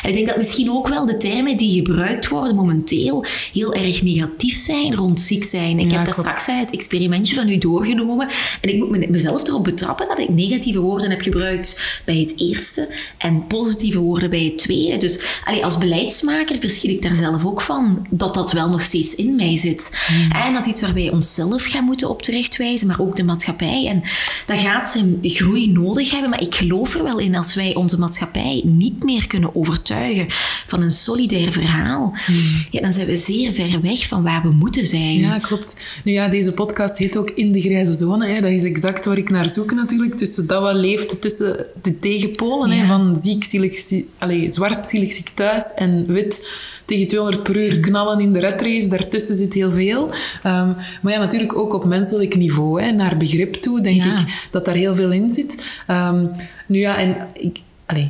en 0.03 0.09
ik 0.09 0.15
denk 0.15 0.27
dat 0.27 0.37
misschien 0.37 0.71
ook 0.71 0.89
wel 0.89 1.07
de 1.07 1.17
termen 1.17 1.57
die 1.57 1.75
gebruikt 1.75 2.29
worden 2.29 2.57
momenteel 2.57 3.25
heel 3.53 3.75
erg 3.75 4.03
negatief 4.03 4.57
zijn 4.57 4.95
rond 4.95 5.21
ziek 5.21 5.45
zijn. 5.45 5.79
Ik 5.79 5.93
heb 5.93 6.05
dat 6.05 6.15
straks 6.15 6.47
het 6.47 6.71
experimentje 6.71 7.35
van 7.35 7.49
u 7.49 7.59
doorgenomen 7.59 8.29
en 8.61 8.69
ik 8.69 8.79
moet 8.79 9.09
mezelf 9.09 9.43
erop 9.53 9.65
betrappen 9.65 10.09
dat 10.09 10.19
ik 10.19 10.29
negatieve 10.29 10.81
woorden 10.81 11.11
heb 11.11 11.21
gebruikt 11.21 12.03
bij 12.05 12.17
het 12.17 12.35
eerste 12.37 12.95
en 13.19 13.47
positieve 13.47 13.99
woorden 13.99 14.31
bij 14.31 14.45
het 14.45 14.59
tweede. 14.59 14.97
Dus 14.97 15.41
allee, 15.45 15.65
als 15.65 15.79
beleidsmaker 15.79 16.59
verschil 16.59 16.91
ik 16.91 17.03
daar 17.03 17.17
zelf 17.17 17.45
ook 17.45 17.61
van 17.61 18.07
dat 18.11 18.35
dat 18.35 18.53
wel 18.53 18.69
nog 18.69 18.83
steeds 18.83 19.15
in 19.15 19.37
mij 19.37 19.57
zit. 19.57 20.05
Hmm. 20.07 20.31
En 20.31 20.53
dat 20.53 20.63
is 20.63 20.69
iets 20.69 20.81
waar 20.81 20.95
wij 20.95 21.11
onszelf 21.11 21.65
gaan 21.65 21.85
moeten 21.85 22.11
op 22.11 22.23
terechtwijzen, 22.23 22.87
maar 22.87 23.01
ook 23.01 23.17
de 23.17 23.25
maatschappij. 23.25 23.87
En 23.87 24.03
dat 24.47 24.59
gaat 24.59 24.89
zijn 24.89 25.19
groei 25.23 25.73
nodig 25.73 26.11
hebben, 26.11 26.31
maar 26.31 26.43
ik 26.43 26.55
geloof 26.55 26.95
er 26.95 27.03
wel 27.03 27.19
in 27.19 27.35
als 27.35 27.55
wij 27.55 27.75
onze 27.75 27.99
maatschappij 27.99 28.63
niet 28.65 29.05
meer 29.05 29.27
kunnen 29.27 29.55
overtuigen 29.55 30.27
van 30.67 30.83
een 30.83 30.91
solidair 30.91 31.53
verhaal, 31.53 32.15
hmm. 32.27 32.67
ja, 32.71 32.81
dan 32.81 32.93
zijn 32.93 33.07
we 33.07 33.17
zeer 33.17 33.53
ver 33.53 33.81
weg 33.81 34.07
van 34.07 34.23
waar 34.23 34.43
we 34.43 34.51
moeten 34.51 34.87
zijn. 34.87 35.19
Ja, 35.19 35.39
klopt. 35.39 35.77
Nu 36.05 36.13
ja, 36.13 36.29
deze 36.29 36.53
podcast 36.53 36.99
heet 36.99 37.17
ook 37.17 37.31
In 37.31 37.53
de 37.53 37.61
Grijze 37.61 37.97
Zone. 37.97 38.27
Hè. 38.27 38.41
Dat 38.41 38.51
is 38.51 38.63
exact 38.63 39.05
waar 39.05 39.19
ik 39.19 39.31
naar 39.31 39.42
zoeken 39.49 39.77
natuurlijk, 39.77 40.17
tussen 40.17 40.47
dat 40.47 40.63
wat 40.63 40.75
leeft 40.75 41.21
tussen 41.21 41.67
de 41.83 41.99
tegenpolen 41.99 42.71
hè, 42.71 42.87
van 42.87 43.17
ziek, 43.17 43.45
zielig, 43.45 44.03
allez, 44.19 44.55
zwart, 44.55 44.89
zielig, 44.89 45.13
ziek 45.13 45.29
thuis 45.29 45.75
en 45.75 46.07
wit 46.07 46.61
tegen 46.85 47.07
200 47.07 47.43
per 47.43 47.57
uur 47.57 47.81
knallen 47.81 48.21
in 48.21 48.33
de 48.33 48.39
redrace. 48.39 48.89
Daartussen 48.89 49.37
zit 49.37 49.55
heel 49.55 49.71
veel. 49.71 50.03
Um, 50.47 50.77
maar 51.03 51.13
ja, 51.13 51.19
natuurlijk 51.19 51.57
ook 51.57 51.75
op 51.75 51.85
menselijk 51.85 52.37
niveau, 52.37 52.83
hè, 52.83 52.91
naar 52.91 53.17
begrip 53.17 53.55
toe, 53.55 53.81
denk 53.81 54.05
ik 54.05 54.49
dat 54.51 54.65
daar 54.65 54.75
heel 54.75 54.95
veel 54.95 55.11
in 55.13 55.31
zit. 55.31 55.57
Um, 55.91 56.31
nu 56.67 56.79
ja, 56.79 56.97
en 56.97 57.17
ik, 57.35 57.59
allez, 57.87 58.07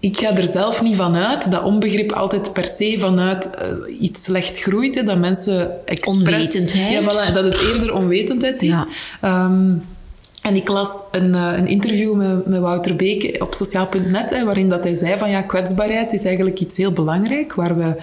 ik 0.00 0.16
ga 0.18 0.36
er 0.36 0.46
zelf 0.46 0.82
niet 0.82 0.96
van 0.96 1.14
uit 1.14 1.50
dat 1.50 1.62
onbegrip 1.62 2.12
altijd 2.12 2.52
per 2.52 2.64
se 2.66 2.96
vanuit 2.98 3.50
uh, 3.62 4.00
iets 4.02 4.24
slecht 4.24 4.58
groeit. 4.58 4.94
Hè, 4.94 5.04
dat 5.04 5.18
mensen 5.18 5.86
expres... 5.86 6.16
Onwetendheid. 6.16 6.92
Ja, 6.92 7.02
voilà, 7.02 7.32
dat 7.32 7.44
het 7.44 7.58
eerder 7.58 7.94
onwetendheid 7.94 8.62
is. 8.62 8.76
Ja. 9.20 9.44
Um, 9.44 9.82
en 10.46 10.56
ik 10.56 10.68
las 10.68 11.08
een, 11.10 11.34
uh, 11.34 11.52
een 11.56 11.66
interview 11.66 12.14
met, 12.14 12.46
met, 12.46 12.60
Wouter 12.60 12.96
Beek 12.96 13.42
op 13.42 13.54
sociaal.net, 13.54 14.42
waarin 14.44 14.68
dat 14.68 14.84
hij 14.84 14.94
zei 14.94 15.18
van 15.18 15.30
ja, 15.30 15.42
kwetsbaarheid 15.42 16.12
is 16.12 16.24
eigenlijk 16.24 16.60
iets 16.60 16.76
heel 16.76 16.92
belangrijk, 16.92 17.54
waar 17.54 17.76
we 17.76 17.96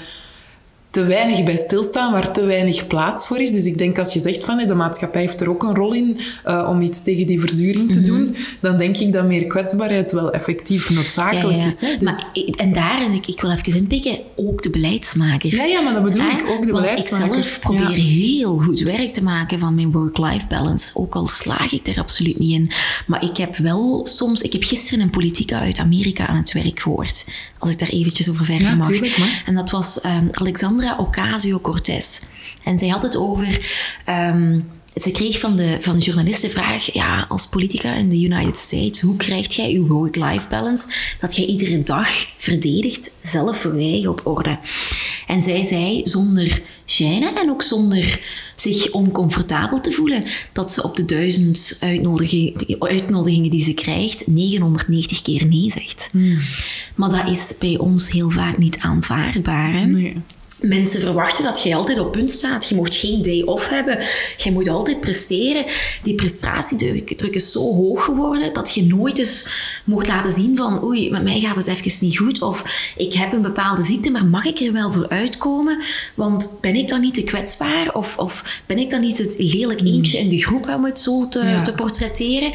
te 0.93 1.05
weinig 1.05 1.43
bij 1.43 1.55
stilstaan, 1.55 2.11
waar 2.11 2.31
te 2.31 2.45
weinig 2.45 2.87
plaats 2.87 3.27
voor 3.27 3.39
is. 3.39 3.51
Dus 3.51 3.65
ik 3.65 3.77
denk 3.77 3.99
als 3.99 4.13
je 4.13 4.19
zegt 4.19 4.45
van 4.45 4.57
de 4.57 4.73
maatschappij 4.73 5.21
heeft 5.21 5.41
er 5.41 5.49
ook 5.49 5.63
een 5.63 5.75
rol 5.75 5.93
in 5.93 6.19
uh, 6.45 6.67
om 6.69 6.81
iets 6.81 7.03
tegen 7.03 7.25
die 7.25 7.39
verzuring 7.39 7.91
te 7.91 7.99
mm 7.99 8.05
-hmm. 8.05 8.15
doen, 8.15 8.35
dan 8.59 8.77
denk 8.77 8.97
ik 8.97 9.13
dat 9.13 9.25
meer 9.25 9.47
kwetsbaarheid 9.47 10.11
wel 10.11 10.31
effectief 10.31 10.89
noodzakelijk 10.89 11.49
ja, 11.49 11.61
ja. 11.61 11.65
is. 11.65 11.81
Hè? 11.81 11.97
Dus... 11.97 12.03
Maar, 12.03 12.43
en 12.55 12.73
daar, 12.73 13.01
en 13.01 13.11
ik, 13.11 13.27
ik 13.27 13.41
wil 13.41 13.51
even 13.51 13.75
inpikken, 13.75 14.19
ook 14.35 14.61
de 14.61 14.69
beleidsmakers. 14.69 15.53
Ja, 15.53 15.63
ja 15.63 15.81
maar 15.81 15.93
dat 15.93 16.03
bedoel 16.03 16.27
ik, 16.27 16.43
ook 16.49 16.65
de 16.65 16.71
Want 16.71 16.85
beleidsmakers. 16.85 17.37
ik 17.37 17.43
zelf 17.43 17.59
probeer 17.59 17.97
heel 17.97 18.57
goed 18.57 18.79
werk 18.79 19.13
te 19.13 19.23
maken 19.23 19.59
van 19.59 19.75
mijn 19.75 19.91
work-life 19.91 20.47
balance. 20.47 20.91
Ook 20.93 21.15
al 21.15 21.27
slaag 21.27 21.71
ik 21.71 21.87
er 21.87 21.99
absoluut 21.99 22.39
niet 22.39 22.51
in. 22.51 22.71
Maar 23.07 23.23
ik 23.23 23.37
heb 23.37 23.57
wel 23.57 24.07
soms... 24.07 24.41
Ik 24.41 24.53
heb 24.53 24.63
gisteren 24.63 25.03
een 25.03 25.09
politica 25.09 25.59
uit 25.59 25.77
Amerika 25.77 26.27
aan 26.27 26.37
het 26.37 26.51
werk 26.51 26.79
gehoord. 26.79 27.31
Als 27.59 27.71
ik 27.71 27.79
daar 27.79 27.89
eventjes 27.89 28.29
over 28.29 28.45
verder 28.45 28.77
mag. 28.77 28.87
tuurlijk, 28.87 29.17
maar. 29.17 29.43
En 29.45 29.55
dat 29.55 29.71
was 29.71 30.05
um, 30.05 30.29
Alexandra 30.83 30.97
Ocasio-Cortez. 30.97 32.21
En 32.63 32.77
zij 32.77 32.87
had 32.87 33.03
het 33.03 33.15
over... 33.15 33.59
Um, 34.09 34.71
ze 35.01 35.11
kreeg 35.11 35.39
van 35.39 35.55
de, 35.55 35.77
van 35.79 35.95
de 35.95 36.01
journalist 36.01 36.41
de 36.41 36.49
vraag, 36.49 36.93
ja, 36.93 37.25
als 37.29 37.49
politica 37.49 37.93
in 37.93 38.09
de 38.09 38.21
United 38.21 38.57
States, 38.57 39.01
hoe 39.01 39.17
krijg 39.17 39.53
jij 39.55 39.71
je 39.71 39.85
work-life 39.85 40.47
balance 40.49 40.93
dat 41.19 41.35
jij 41.35 41.45
iedere 41.45 41.83
dag 41.83 42.09
verdedigt, 42.37 43.11
zelf 43.23 43.57
voor 43.57 43.73
eigen 43.73 44.09
op 44.09 44.21
orde? 44.23 44.59
En 45.27 45.41
zij 45.41 45.63
zei, 45.63 46.01
zonder 46.03 46.61
gêne 46.85 47.37
en 47.41 47.49
ook 47.49 47.63
zonder 47.63 48.19
zich 48.55 48.91
oncomfortabel 48.91 49.81
te 49.81 49.91
voelen, 49.91 50.23
dat 50.51 50.71
ze 50.71 50.83
op 50.83 50.95
de 50.95 51.05
duizend 51.05 51.77
uitnodigingen, 51.81 52.75
uitnodigingen 52.79 53.49
die 53.49 53.63
ze 53.63 53.73
krijgt, 53.73 54.27
990 54.27 55.21
keer 55.21 55.45
nee 55.45 55.71
zegt. 55.71 56.09
Hmm. 56.11 56.39
Maar 56.95 57.09
dat 57.09 57.27
is 57.27 57.55
bij 57.59 57.77
ons 57.77 58.11
heel 58.11 58.29
vaak 58.29 58.57
niet 58.57 58.77
aanvaardbaar. 58.79 59.73
Hè? 59.73 59.85
Nee. 59.85 60.21
Mensen 60.63 60.99
verwachten 61.01 61.43
dat 61.43 61.63
jij 61.63 61.75
altijd 61.75 61.99
op 61.99 62.11
punt 62.11 62.31
staat. 62.31 62.69
Je 62.69 62.75
mocht 62.75 62.95
geen 62.95 63.21
day 63.21 63.41
off 63.41 63.69
hebben. 63.69 63.99
Je 64.37 64.51
moet 64.51 64.67
altijd 64.67 64.99
presteren. 64.99 65.65
Die 66.03 66.15
prestatiedruk 66.15 67.35
is 67.35 67.51
zo 67.51 67.59
hoog 67.59 68.03
geworden 68.03 68.53
dat 68.53 68.73
je 68.73 68.83
nooit 68.85 69.17
eens 69.17 69.49
mocht 69.83 70.07
laten 70.07 70.31
zien 70.31 70.57
van 70.57 70.83
oei, 70.83 71.09
met 71.11 71.23
mij 71.23 71.39
gaat 71.39 71.55
het 71.55 71.67
even 71.67 71.91
niet 72.07 72.17
goed. 72.17 72.41
Of 72.41 72.91
ik 72.97 73.13
heb 73.13 73.33
een 73.33 73.41
bepaalde 73.41 73.81
ziekte, 73.83 74.11
maar 74.11 74.25
mag 74.25 74.45
ik 74.45 74.59
er 74.59 74.73
wel 74.73 74.91
voor 74.91 75.09
uitkomen? 75.09 75.81
Want 76.15 76.57
ben 76.61 76.75
ik 76.75 76.89
dan 76.89 77.01
niet 77.01 77.13
te 77.13 77.23
kwetsbaar? 77.23 77.93
Of, 77.93 78.17
of 78.17 78.61
ben 78.65 78.77
ik 78.77 78.89
dan 78.89 79.01
niet 79.01 79.17
het 79.17 79.35
lelijk 79.37 79.81
eentje 79.81 80.17
in 80.17 80.29
de 80.29 80.41
groep 80.41 80.67
om 80.75 80.85
het 80.85 80.99
zo 80.99 81.27
te, 81.29 81.39
Ja. 81.39 81.61
te 81.61 81.73
portretteren? 81.73 82.51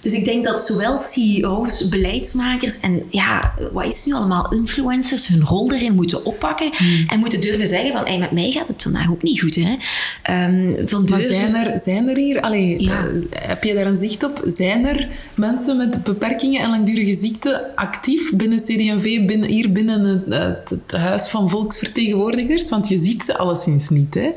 Dus 0.00 0.12
ik 0.12 0.24
denk 0.24 0.44
dat 0.44 0.60
zowel 0.60 0.98
CEO's, 0.98 1.88
beleidsmakers 1.88 2.80
en 2.80 3.02
ja, 3.10 3.54
wat 3.72 3.84
is 3.86 4.04
nu 4.04 4.12
allemaal, 4.12 4.52
influencers 4.52 5.26
hun 5.26 5.42
rol 5.44 5.72
erin 5.72 5.94
moeten 5.94 6.24
oppakken 6.24 6.70
en 7.08 7.18
moeten 7.18 7.40
durven 7.50 7.66
zeggen 7.66 7.92
van 7.92 8.06
hey, 8.06 8.18
met 8.18 8.30
mij 8.30 8.50
gaat 8.50 8.68
het 8.68 8.82
vandaag 8.82 9.10
ook 9.10 9.22
niet 9.22 9.40
goed. 9.40 9.54
Hè? 9.54 9.76
Ehm, 10.22 10.86
van 10.86 11.04
Maar 11.10 11.20
zijn 11.20 11.54
er, 11.54 11.78
zijn 11.78 12.08
er 12.08 12.16
hier, 12.16 12.40
allee, 12.40 12.82
Ja. 12.82 13.06
eh, 13.06 13.48
heb 13.48 13.64
je 13.64 13.74
daar 13.74 13.86
een 13.86 13.96
zicht 13.96 14.24
op? 14.24 14.42
Zijn 14.56 14.84
er 14.86 15.08
mensen 15.34 15.76
met 15.76 16.02
beperkingen 16.02 16.60
en 16.62 16.70
langdurige 16.70 17.12
ziekte 17.12 17.76
actief 17.76 18.32
binnen 18.34 18.58
CD&V, 18.58 19.24
binnen, 19.26 19.48
hier 19.48 19.72
binnen 19.72 20.04
het, 20.04 20.22
het, 20.34 20.70
het 20.70 21.00
Huis 21.00 21.28
van 21.28 21.50
Volksvertegenwoordigers? 21.50 22.68
Want 22.68 22.88
je 22.88 22.98
ziet 22.98 23.22
ze 23.22 23.36
alleszins 23.38 23.88
niet, 23.88 24.14
hè? 24.14 24.28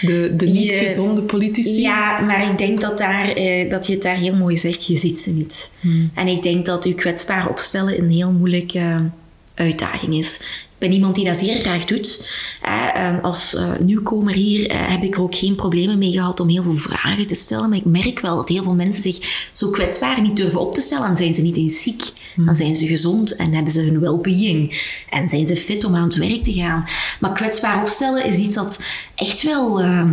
De, 0.00 0.32
de 0.36 0.46
niet 0.46 0.72
Je- 0.72 0.78
gezonde 0.78 1.22
politici. 1.22 1.80
Ja, 1.80 2.18
maar 2.20 2.50
ik 2.50 2.58
denk 2.58 2.80
dat, 2.80 2.98
daar, 2.98 3.28
eh, 3.28 3.70
dat 3.70 3.86
je 3.86 3.92
het 3.92 4.02
daar 4.02 4.16
heel 4.16 4.34
mooi 4.34 4.56
zegt. 4.58 4.86
Je 4.86 4.96
ziet 4.96 5.18
ze 5.18 5.30
niet. 5.30 5.70
En 6.14 6.26
ik 6.26 6.42
denk 6.42 6.64
dat 6.66 6.86
u 6.86 6.92
kwetsbaar 6.92 7.48
opstellen 7.48 7.98
een 7.98 8.10
heel 8.10 8.30
moeilijke 8.30 9.10
uitdaging 9.54 10.14
is. 10.14 10.40
Ik 10.78 10.88
ben 10.88 10.96
iemand 10.96 11.14
die 11.14 11.24
dat 11.24 11.36
zeer 11.36 11.58
graag 11.58 11.84
doet. 11.84 12.28
Eh, 12.62 12.94
en 12.94 13.22
als 13.22 13.54
eh, 13.54 13.72
nieuwkomer 13.78 14.34
hier 14.34 14.70
eh, 14.70 14.90
heb 14.90 15.02
ik 15.02 15.14
er 15.14 15.22
ook 15.22 15.34
geen 15.34 15.54
problemen 15.54 15.98
mee 15.98 16.12
gehad 16.12 16.40
om 16.40 16.48
heel 16.48 16.62
veel 16.62 16.76
vragen 16.76 17.26
te 17.26 17.34
stellen. 17.34 17.68
Maar 17.68 17.78
ik 17.78 17.84
merk 17.84 18.20
wel 18.20 18.36
dat 18.36 18.48
heel 18.48 18.62
veel 18.62 18.74
mensen 18.74 19.02
zich 19.02 19.48
zo 19.52 19.70
kwetsbaar 19.70 20.20
niet 20.20 20.36
durven 20.36 20.60
op 20.60 20.74
te 20.74 20.80
stellen. 20.80 21.06
Dan 21.06 21.16
zijn 21.16 21.34
ze 21.34 21.42
niet 21.42 21.56
eens 21.56 21.82
ziek. 21.82 22.02
Dan 22.36 22.56
zijn 22.56 22.74
ze 22.74 22.86
gezond 22.86 23.36
en 23.36 23.52
hebben 23.52 23.72
ze 23.72 23.80
hun 23.80 24.00
well-being. 24.00 24.82
En 25.10 25.28
zijn 25.28 25.46
ze 25.46 25.56
fit 25.56 25.84
om 25.84 25.94
aan 25.94 26.02
het 26.02 26.16
werk 26.16 26.42
te 26.42 26.52
gaan. 26.52 26.84
Maar 27.20 27.32
kwetsbaar 27.32 27.80
opstellen 27.80 28.24
is 28.24 28.36
iets 28.36 28.54
dat 28.54 28.82
echt 29.14 29.42
wel 29.42 29.80
eh, 29.80 30.04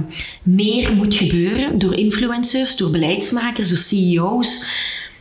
meer 0.43 0.95
moet 0.95 1.15
gebeuren. 1.15 1.79
Door 1.79 1.95
influencers, 1.95 2.75
door 2.75 2.89
beleidsmakers, 2.89 3.69
door 3.69 3.77
CEO's. 3.77 4.65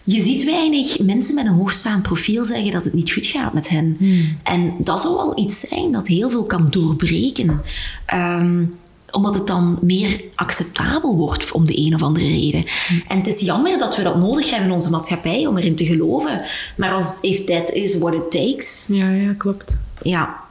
Je 0.04 0.22
ziet 0.22 0.44
weinig 0.44 0.98
mensen 0.98 1.34
met 1.34 1.46
een 1.46 1.52
hoogstaand 1.52 2.02
profiel 2.02 2.44
zeggen 2.44 2.72
dat 2.72 2.84
het 2.84 2.92
niet 2.94 3.12
goed 3.12 3.26
gaat 3.26 3.52
met 3.54 3.68
hen. 3.68 3.96
En 4.42 4.74
dat 4.78 5.00
zou 5.00 5.14
wel 5.14 5.38
iets 5.38 5.60
zijn 5.60 5.92
dat 5.92 6.06
heel 6.06 6.30
veel 6.30 6.44
kan 6.44 6.66
doorbreken. 6.70 7.60
Ehm, 8.06 8.64
omdat 9.10 9.34
het 9.34 9.46
dan 9.46 9.78
meer 9.80 10.20
acceptabel 10.34 11.16
wordt 11.16 11.52
om 11.52 11.66
de 11.66 11.78
een 11.86 11.94
of 11.94 12.02
andere 12.02 12.26
reden. 12.26 12.64
En 13.08 13.16
het 13.18 13.26
is 13.26 13.40
jammer 13.40 13.78
dat 13.78 13.96
we 13.96 14.02
dat 14.02 14.16
nodig 14.16 14.50
hebben 14.50 14.68
in 14.68 14.74
onze 14.74 14.90
maatschappij 14.90 15.46
om 15.46 15.56
erin 15.58 15.76
te 15.76 15.84
geloven. 15.86 16.42
Maar 16.76 16.92
als 16.92 17.04
het 17.20 17.70
is 17.72 17.98
what 17.98 18.14
it 18.14 18.30
takes, 18.30 18.86
Ja, 18.88 19.10
ja, 19.10 19.32
klopt. 19.32 19.78
ja. 20.02 20.42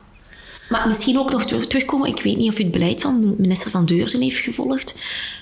Maar 0.70 0.88
misschien 0.88 1.18
ook 1.18 1.32
nog 1.32 1.46
ter- 1.46 1.68
terugkomen. 1.68 2.10
Ik 2.10 2.22
weet 2.24 2.38
niet 2.38 2.50
of 2.52 2.60
u 2.60 2.64
het 2.64 2.72
beleid 2.72 3.02
van 3.02 3.36
minister 3.38 3.72
Van 3.72 3.86
Deurzen 3.86 4.22
heeft 4.22 4.38
gevolgd. 4.40 4.96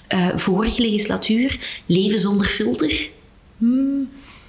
Eh, 0.07 0.27
vorige 0.35 0.81
legislatuur, 0.81 1.59
Leven 1.85 2.19
zonder 2.19 2.45
filter. 2.45 3.09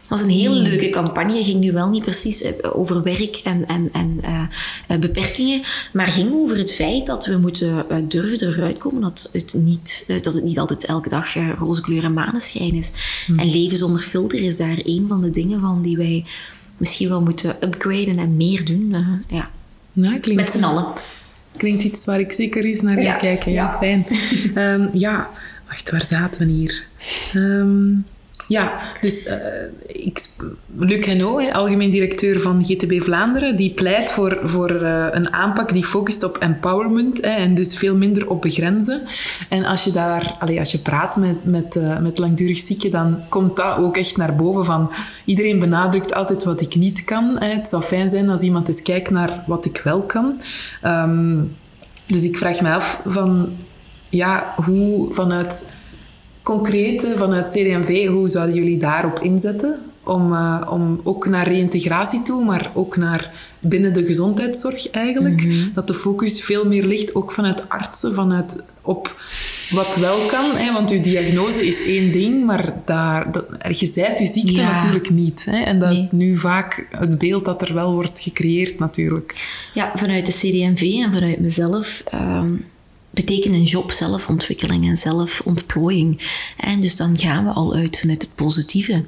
Dat 0.08 0.20
was 0.20 0.20
een 0.20 0.34
hele 0.36 0.54
leuke 0.54 0.90
campagne. 0.90 1.44
Ging 1.44 1.60
nu 1.60 1.72
wel 1.72 1.90
niet 1.90 2.02
precies 2.02 2.42
eh, 2.42 2.76
over 2.76 3.02
werk 3.02 3.40
en, 3.44 3.66
en, 3.66 3.88
en 3.92 4.18
eh, 4.22 4.42
eh, 4.88 4.98
beperkingen, 4.98 5.62
maar 5.92 6.06
ging 6.06 6.32
over 6.32 6.56
het 6.56 6.72
feit 6.72 7.06
dat 7.06 7.26
we 7.26 7.36
moeten 7.36 7.86
durven 8.08 8.38
ervoor 8.46 8.62
uitkomen 8.64 9.00
dat 9.00 9.28
het 9.32 9.54
niet, 9.58 10.04
dat 10.22 10.34
het 10.34 10.44
niet 10.44 10.58
altijd 10.58 10.84
elke 10.84 11.08
dag 11.08 11.34
roze 11.58 11.80
kleur 11.80 12.04
en 12.04 12.12
maneschijn 12.12 12.74
is. 12.74 12.92
En 13.36 13.50
leven 13.50 13.76
zonder 13.76 14.00
filter 14.02 14.40
is 14.40 14.56
daar 14.56 14.78
een 14.82 15.04
van 15.08 15.22
de 15.22 15.30
dingen 15.30 15.60
van 15.60 15.82
die 15.82 15.96
wij 15.96 16.24
misschien 16.76 17.08
wel 17.08 17.22
moeten 17.22 17.56
upgraden 17.64 18.18
en 18.18 18.36
meer 18.36 18.64
doen. 18.64 18.94
ja. 19.28 19.50
Klinkt, 19.94 20.34
Met 20.34 20.52
z'n 20.52 20.64
allen. 20.64 20.86
klinkt 21.56 21.82
iets 21.82 22.04
waar 22.04 22.20
ik 22.20 22.32
zeker 22.32 22.64
eens 22.64 22.80
naar 22.80 22.94
ga 22.94 23.00
Ja, 23.00 23.14
kijken. 23.14 23.52
Ja, 23.52 23.64
ja. 23.64 23.78
fijn. 23.78 24.06
Ehm, 24.54 24.98
ja, 24.98 25.30
wacht, 25.68 25.90
waar 25.90 26.04
zaten 26.04 26.46
we 26.46 26.52
hier? 26.52 26.86
Ehm, 27.34 27.90
ja, 28.48 28.80
dus 29.00 29.26
eh, 29.26 29.38
ik, 29.86 30.20
Luc 30.76 31.06
Henault, 31.06 31.52
algemeen 31.52 31.90
directeur 31.90 32.40
van 32.40 32.64
GTB 32.64 33.02
Vlaanderen, 33.02 33.56
die 33.56 33.70
pleit 33.70 34.10
voor, 34.10 34.38
voor 34.44 34.70
eh, 34.70 35.06
een 35.10 35.32
aanpak 35.32 35.72
die 35.72 35.84
focust 35.84 36.22
op 36.22 36.36
empowerment 36.36 37.22
hè, 37.22 37.30
en 37.30 37.54
dus 37.54 37.76
veel 37.76 37.96
minder 37.96 38.28
op 38.28 38.42
begrenzen. 38.42 39.02
En 39.48 39.64
als 39.64 39.84
je 39.84 39.90
daar, 39.92 40.36
allee, 40.38 40.58
als 40.58 40.72
je 40.72 40.78
praat 40.78 41.16
met, 41.16 41.44
met, 41.44 41.76
eh, 41.76 41.98
met 41.98 42.18
langdurig 42.18 42.58
zieken, 42.58 42.90
dan 42.90 43.18
komt 43.28 43.56
dat 43.56 43.76
ook 43.78 43.96
echt 43.96 44.16
naar 44.16 44.36
boven 44.36 44.64
van 44.64 44.92
iedereen 45.24 45.58
benadrukt 45.58 46.14
altijd 46.14 46.44
wat 46.44 46.60
ik 46.60 46.74
niet 46.74 47.04
kan. 47.04 47.36
Het 47.38 47.68
zou 47.68 47.82
fijn 47.82 48.10
zijn 48.10 48.28
als 48.28 48.40
iemand 48.40 48.68
eens 48.68 48.82
kijkt 48.82 49.10
naar 49.10 49.44
wat 49.46 49.64
ik 49.64 49.80
wel 49.84 50.02
kan. 50.02 50.40
Ehm, 50.82 51.40
dus 52.06 52.22
ik 52.22 52.36
vraag 52.36 52.60
me 52.60 52.74
af 52.74 53.02
van, 53.06 53.52
ja, 54.08 54.54
hoe 54.64 55.12
vanuit 55.14 55.64
concrete, 56.42 57.14
vanuit 57.16 57.50
CD&V, 57.50 58.06
hoe 58.06 58.28
zouden 58.28 58.54
jullie 58.54 58.78
daarop 58.78 59.18
inzetten? 59.20 59.80
Om, 60.04 60.32
eh, 60.32 60.68
om 60.70 61.00
ook 61.04 61.26
naar 61.28 61.48
reïntegratie 61.48 62.22
toe, 62.22 62.44
maar 62.44 62.70
ook 62.74 62.96
naar 62.96 63.32
binnen 63.60 63.92
de 63.94 64.04
gezondheidszorg 64.04 64.90
eigenlijk. 64.90 65.46
Dat 65.74 65.86
de 65.86 65.94
focus 65.94 66.42
veel 66.42 66.66
meer 66.66 66.84
ligt, 66.84 67.14
ook 67.14 67.32
vanuit 67.32 67.68
artsen, 67.68 68.14
vanuit 68.14 68.64
op 68.82 69.16
wat 69.70 69.96
wel 69.96 70.16
kan. 70.26 70.50
Hè? 70.54 70.72
Want 70.72 70.90
uw 70.90 71.00
diagnose 71.00 71.66
is 71.66 71.86
één 71.86 72.12
ding, 72.12 72.44
maar 72.44 72.74
daar, 72.84 73.32
dat, 73.32 73.78
je 73.78 73.86
zijt 73.86 74.18
uw 74.20 74.26
ziekte 74.26 74.52
Ja. 74.52 74.72
natuurlijk 74.72 75.10
niet. 75.10 75.44
Hè? 75.44 75.62
En 75.62 75.78
dat 75.78 75.92
Nee. 75.92 76.02
is 76.02 76.10
nu 76.10 76.38
vaak 76.38 76.86
het 76.90 77.18
beeld 77.18 77.44
dat 77.44 77.62
er 77.62 77.74
wel 77.74 77.92
wordt 77.92 78.20
gecreëerd 78.20 78.78
natuurlijk. 78.78 79.34
Ja, 79.74 79.92
vanuit 79.94 80.26
de 80.26 80.32
CD&V 80.32 80.82
en 80.82 81.12
vanuit 81.12 81.40
mezelf 81.40 82.02
ehm, 82.10 82.52
betekent 83.12 83.54
een 83.54 83.62
job 83.62 83.90
zelfontwikkeling 83.90 84.88
en 84.88 84.96
zelfontplooiing. 84.96 86.20
En 86.56 86.80
dus 86.80 86.96
dan 86.96 87.18
gaan 87.18 87.44
we 87.44 87.50
al 87.50 87.74
uit 87.74 87.98
vanuit 87.98 88.22
het 88.22 88.34
positieve. 88.34 89.04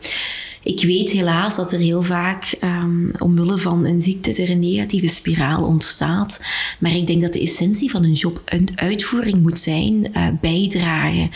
Ik 0.64 0.82
weet 0.82 1.10
helaas 1.10 1.56
dat 1.56 1.72
er 1.72 1.78
heel 1.78 2.02
vaak 2.02 2.56
um, 2.62 3.12
omwille 3.18 3.58
van 3.58 3.84
een 3.84 4.02
ziekte 4.02 4.42
er 4.42 4.50
een 4.50 4.60
negatieve 4.60 5.06
spiraal 5.06 5.64
ontstaat. 5.64 6.44
Maar 6.78 6.96
ik 6.96 7.06
denk 7.06 7.22
dat 7.22 7.32
de 7.32 7.40
essentie 7.40 7.90
van 7.90 8.04
een 8.04 8.12
job 8.12 8.42
een 8.44 8.68
uitvoering 8.74 9.42
moet 9.42 9.58
zijn, 9.58 9.94
uh, 10.16 10.26
bijdragen, 10.40 11.30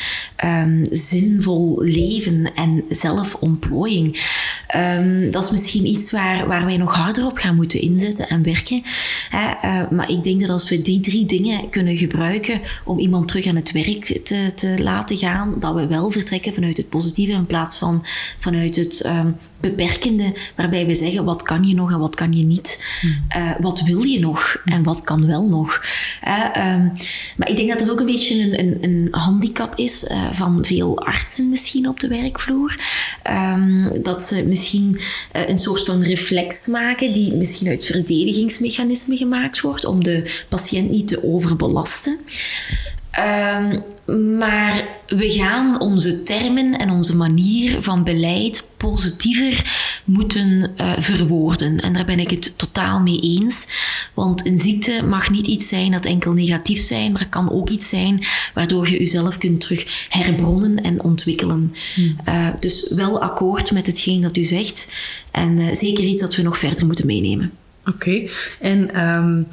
um, 0.44 0.86
zinvol 0.90 1.82
leven 1.82 2.54
en 2.54 2.84
zelfontplooiing. 2.88 4.20
Ehm, 4.68 5.30
dat 5.30 5.44
is 5.44 5.50
misschien 5.50 5.86
iets 5.86 6.10
waar, 6.10 6.46
waar 6.46 6.64
wij 6.64 6.76
nog 6.76 6.94
harder 6.94 7.26
op 7.26 7.36
gaan 7.36 7.54
moeten 7.54 7.80
inzetten 7.80 8.28
en 8.28 8.42
werken. 8.42 8.82
Hè? 9.28 9.50
Eh, 9.50 9.90
maar 9.90 10.10
ik 10.10 10.22
denk 10.22 10.40
dat 10.40 10.50
als 10.50 10.68
we 10.68 10.82
die 10.82 11.00
drie 11.00 11.26
dingen 11.26 11.70
kunnen 11.70 11.96
gebruiken 11.96 12.60
om 12.84 12.98
iemand 12.98 13.28
terug 13.28 13.46
aan 13.46 13.56
het 13.56 13.72
werk 13.72 14.20
te, 14.24 14.52
te 14.54 14.74
laten 14.78 15.16
gaan, 15.16 15.54
dat 15.58 15.74
we 15.74 15.86
wel 15.86 16.10
vertrekken 16.10 16.54
vanuit 16.54 16.76
het 16.76 16.88
positieve 16.88 17.32
in 17.32 17.46
plaats 17.46 17.78
van 17.78 18.04
vanuit 18.38 18.76
het 18.76 19.06
um, 19.06 19.36
beperkende, 19.60 20.34
waarbij 20.56 20.86
we 20.86 20.94
zeggen 20.94 21.24
wat 21.24 21.42
kan 21.42 21.64
je 21.64 21.74
nog 21.74 21.92
en 21.92 21.98
wat 21.98 22.14
kan 22.14 22.32
je 22.32 22.44
niet. 22.44 22.84
Uh, 23.36 23.50
wat 23.60 23.80
wil 23.80 24.02
je 24.02 24.18
nog 24.18 24.60
en 24.64 24.82
wat 24.82 25.02
kan 25.02 25.26
wel 25.26 25.48
nog. 25.48 25.84
Uh, 26.24 26.54
maar 27.36 27.48
ik 27.48 27.56
denk 27.56 27.68
dat 27.68 27.80
het 27.80 27.90
ook 27.90 28.00
een 28.00 28.06
beetje 28.06 28.42
een, 28.42 28.60
een, 28.60 28.78
een 28.80 29.08
handicap 29.10 29.76
is 29.76 30.10
uh, 30.10 30.32
van 30.32 30.64
veel 30.64 30.98
artsen 30.98 31.50
misschien 31.50 31.88
op 31.88 32.00
de 32.00 32.08
werkvloer. 32.08 32.80
Um, 33.54 34.02
dat 34.02 34.22
ze 34.22 34.44
misschien 34.46 35.00
een 35.32 35.58
soort 35.58 35.84
van 35.84 36.02
reflex 36.02 36.66
maken 36.66 37.12
die 37.12 37.34
misschien 37.34 37.68
uit 37.68 37.84
verdedigingsmechanismen 37.84 39.16
gemaakt 39.16 39.60
wordt 39.60 39.84
om 39.84 40.04
de 40.04 40.44
patiënt 40.48 40.90
niet 40.90 41.08
te 41.08 41.24
overbelasten. 41.24 42.18
Um, 43.18 43.82
maar 44.38 44.88
we 45.06 45.30
gaan 45.30 45.80
onze 45.80 46.22
termen 46.22 46.78
en 46.78 46.90
onze 46.90 47.16
manier 47.16 47.82
van 47.82 48.04
beleid 48.04 48.68
positiever 48.76 49.64
moeten 50.04 50.70
uh, 50.76 50.92
verwoorden. 50.98 51.80
En 51.80 51.92
daar 51.92 52.04
ben 52.04 52.18
ik 52.18 52.30
het 52.30 52.58
totaal 52.58 53.00
mee 53.00 53.20
eens. 53.20 53.66
Want 54.14 54.46
een 54.46 54.60
ziekte 54.60 55.02
mag 55.02 55.30
niet 55.30 55.46
iets 55.46 55.68
zijn 55.68 55.92
dat 55.92 56.04
enkel 56.04 56.32
negatief 56.32 56.80
zijn, 56.80 57.12
maar 57.12 57.20
het 57.20 57.30
kan 57.30 57.52
ook 57.52 57.68
iets 57.68 57.88
zijn 57.88 58.24
waardoor 58.54 58.90
je 58.90 58.98
jezelf 58.98 59.38
kunt 59.38 59.60
terug 59.60 60.06
herbronnen 60.08 60.82
en 60.82 61.02
ontwikkelen. 61.02 61.74
Hmm. 61.94 62.16
Uh, 62.28 62.48
dus 62.60 62.92
wel 62.92 63.22
akkoord 63.22 63.72
met 63.72 63.86
hetgeen 63.86 64.20
dat 64.20 64.36
u 64.36 64.44
zegt. 64.44 64.92
En 65.30 65.58
uh, 65.58 65.66
zeker 65.68 66.04
iets 66.04 66.20
dat 66.20 66.34
we 66.34 66.42
nog 66.42 66.58
verder 66.58 66.86
moeten 66.86 67.06
meenemen. 67.06 67.52
Oké. 67.84 67.96
Okay. 67.96 68.30
En 68.60 69.08
um 69.08 69.46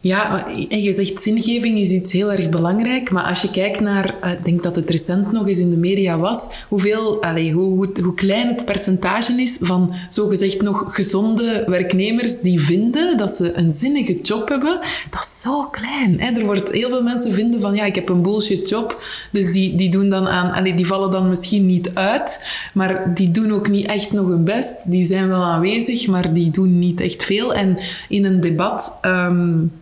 ja, 0.00 0.46
en 0.68 0.82
je 0.82 0.92
zegt 0.92 1.22
zingeving 1.22 1.78
is 1.78 1.90
iets 1.90 2.12
heel 2.12 2.32
erg 2.32 2.48
belangrijk, 2.48 3.10
maar 3.10 3.24
als 3.24 3.42
je 3.42 3.50
kijkt 3.50 3.80
naar, 3.80 4.14
eh, 4.20 4.32
ik 4.32 4.44
denk 4.44 4.62
dat 4.62 4.76
het 4.76 4.90
recent 4.90 5.32
nog 5.32 5.46
eens 5.46 5.58
in 5.58 5.70
de 5.70 5.76
media 5.76 6.18
was, 6.18 6.48
hoeveel, 6.68 7.22
allez, 7.22 7.52
hoe, 7.52 7.64
hoe, 7.64 7.88
hoe 8.02 8.14
klein 8.14 8.48
het 8.48 8.64
percentage 8.64 9.32
is 9.42 9.56
van 9.60 9.94
zogezegd 10.08 10.62
nog 10.62 10.94
gezonde 10.94 11.64
werknemers 11.66 12.40
die 12.40 12.60
vinden 12.60 13.16
dat 13.16 13.34
ze 13.34 13.56
een 13.56 13.70
zinnige 13.70 14.20
job 14.20 14.48
hebben, 14.48 14.80
dat 15.10 15.22
is 15.22 15.40
zo 15.40 15.64
klein. 15.64 16.20
Hè? 16.20 16.38
Er 16.38 16.44
wordt 16.44 16.72
heel 16.72 16.88
veel 16.88 17.02
mensen 17.02 17.32
vinden 17.32 17.60
van, 17.60 17.74
ja, 17.74 17.84
ik 17.84 17.94
heb 17.94 18.08
een 18.08 18.22
bullshit 18.22 18.68
job, 18.68 19.02
dus 19.30 19.52
die, 19.52 19.76
die 19.76 19.90
doen 19.90 20.08
dan 20.08 20.28
aan, 20.28 20.52
allez, 20.52 20.76
die 20.76 20.86
vallen 20.86 21.10
dan 21.10 21.28
misschien 21.28 21.66
niet 21.66 21.90
uit, 21.94 22.46
maar 22.74 23.14
die 23.14 23.30
doen 23.30 23.52
ook 23.52 23.68
niet 23.68 23.86
echt 23.90 24.12
nog 24.12 24.28
hun 24.28 24.44
best. 24.44 24.90
Die 24.90 25.02
zijn 25.02 25.28
wel 25.28 25.42
aanwezig, 25.42 26.06
maar 26.06 26.32
die 26.32 26.50
doen 26.50 26.78
niet 26.78 27.00
echt 27.00 27.24
veel. 27.24 27.54
En 27.54 27.78
in 28.08 28.24
een 28.24 28.40
debat... 28.40 28.98
Um, 29.02 29.72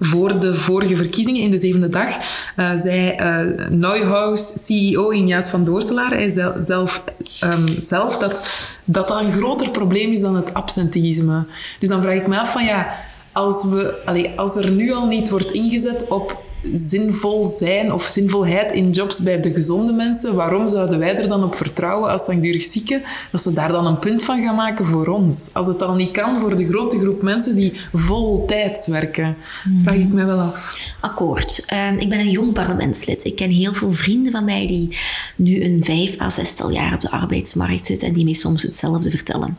voor 0.00 0.40
de 0.40 0.54
vorige 0.54 0.96
verkiezingen 0.96 1.42
in 1.42 1.50
de 1.50 1.58
zevende 1.58 1.88
dag 1.88 2.08
uh, 2.56 2.74
zei 2.74 3.14
uh, 3.20 3.68
Neuhaus, 3.70 4.64
CEO 4.64 5.08
Injaas 5.08 5.48
van 5.48 5.64
Doorselaar, 5.64 6.10
hij 6.10 6.28
zelf, 6.60 7.04
um, 7.44 7.64
zelf 7.80 8.18
dat, 8.18 8.48
dat 8.84 9.04
dat 9.08 9.20
een 9.20 9.32
groter 9.32 9.70
probleem 9.70 10.12
is 10.12 10.20
dan 10.20 10.36
het 10.36 10.54
absenteïsme. 10.54 11.46
Dus 11.80 11.88
dan 11.88 12.02
vraag 12.02 12.14
ik 12.14 12.26
me 12.26 12.38
af 12.38 12.52
van 12.52 12.64
ja, 12.64 12.94
als, 13.32 13.64
we, 13.64 14.02
allez, 14.04 14.26
als 14.36 14.56
er 14.56 14.70
nu 14.70 14.92
al 14.92 15.06
niet 15.06 15.30
wordt 15.30 15.52
ingezet 15.52 16.08
op 16.08 16.42
zinvol 16.72 17.44
zijn 17.44 17.92
of 17.92 18.04
zinvolheid 18.04 18.72
in 18.72 18.90
jobs 18.90 19.20
bij 19.20 19.40
de 19.40 19.52
gezonde 19.52 19.92
mensen, 19.92 20.34
waarom 20.34 20.68
zouden 20.68 20.98
wij 20.98 21.16
er 21.16 21.28
dan 21.28 21.44
op 21.44 21.54
vertrouwen 21.54 22.10
als 22.10 22.26
langdurig 22.26 22.64
zieken, 22.64 23.02
dat 23.30 23.42
ze 23.42 23.52
daar 23.52 23.72
dan 23.72 23.86
een 23.86 23.98
punt 23.98 24.22
van 24.22 24.42
gaan 24.42 24.54
maken 24.54 24.86
voor 24.86 25.06
ons? 25.06 25.50
Als 25.52 25.66
het 25.66 25.82
al 25.82 25.94
niet 25.94 26.10
kan 26.10 26.40
voor 26.40 26.56
de 26.56 26.66
grote 26.66 26.98
groep 26.98 27.22
mensen 27.22 27.56
die 27.56 27.72
vol 27.92 28.44
tijd 28.46 28.86
werken, 28.86 29.36
vraag 29.82 29.94
ik 29.94 30.12
me 30.12 30.24
wel 30.24 30.38
af. 30.38 30.78
Akkoord. 31.00 31.64
Uh, 31.72 32.00
ik 32.00 32.08
ben 32.08 32.18
een 32.18 32.30
jong 32.30 32.52
parlementslid. 32.52 33.24
Ik 33.24 33.36
ken 33.36 33.50
heel 33.50 33.74
veel 33.74 33.92
vrienden 33.92 34.32
van 34.32 34.44
mij 34.44 34.66
die 34.66 34.96
nu 35.36 35.64
een 35.64 35.84
vijf 35.84 36.20
à 36.20 36.30
zestal 36.30 36.70
jaar 36.70 36.94
op 36.94 37.00
de 37.00 37.10
arbeidsmarkt 37.10 37.86
zitten 37.86 38.08
en 38.08 38.14
die 38.14 38.24
mij 38.24 38.32
soms 38.32 38.62
hetzelfde 38.62 39.10
vertellen. 39.10 39.58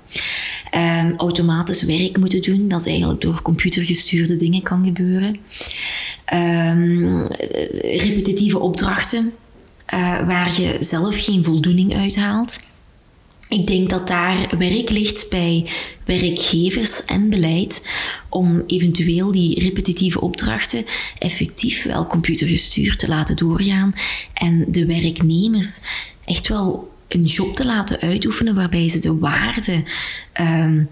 Uh, 0.75 1.11
automatisch 1.17 1.83
werk 1.83 2.17
moeten 2.17 2.41
doen, 2.41 2.67
dat 2.67 2.87
eigenlijk 2.87 3.21
door 3.21 3.41
computergestuurde 3.41 4.35
dingen 4.35 4.61
kan 4.61 4.85
gebeuren. 4.85 5.39
Um, 7.03 7.25
repetitieve 7.81 8.59
opdrachten 8.59 9.33
uh, 9.93 10.27
waar 10.27 10.61
je 10.61 10.77
zelf 10.79 11.23
geen 11.23 11.43
voldoening 11.43 11.95
uit 11.95 12.15
haalt. 12.15 12.59
Ik 13.49 13.67
denk 13.67 13.89
dat 13.89 14.07
daar 14.07 14.57
werk 14.57 14.89
ligt 14.89 15.29
bij 15.29 15.69
werkgevers 16.05 17.05
en 17.05 17.29
beleid 17.29 17.81
om 18.29 18.63
eventueel 18.67 19.31
die 19.31 19.59
repetitieve 19.59 20.21
opdrachten 20.21 20.85
effectief 21.19 21.83
wel 21.83 22.07
computergestuurd 22.07 22.99
te 22.99 23.07
laten 23.07 23.35
doorgaan 23.35 23.95
en 24.33 24.65
de 24.67 24.85
werknemers 24.85 25.81
echt 26.25 26.47
wel 26.47 26.94
een 27.15 27.23
job 27.23 27.55
te 27.55 27.65
laten 27.65 27.99
uitoefenen 27.99 28.55
waarbij 28.55 28.89
ze 28.89 28.99
de 28.99 29.17
waarde 29.17 29.83
um, 30.41 30.89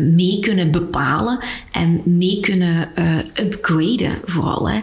mee 0.00 0.38
kunnen 0.40 0.70
bepalen 0.70 1.38
en 1.72 2.02
mee 2.04 2.40
kunnen 2.40 2.90
uh, 2.98 3.18
upgraden 3.34 4.20
vooral. 4.24 4.68
Uh, 4.68 4.82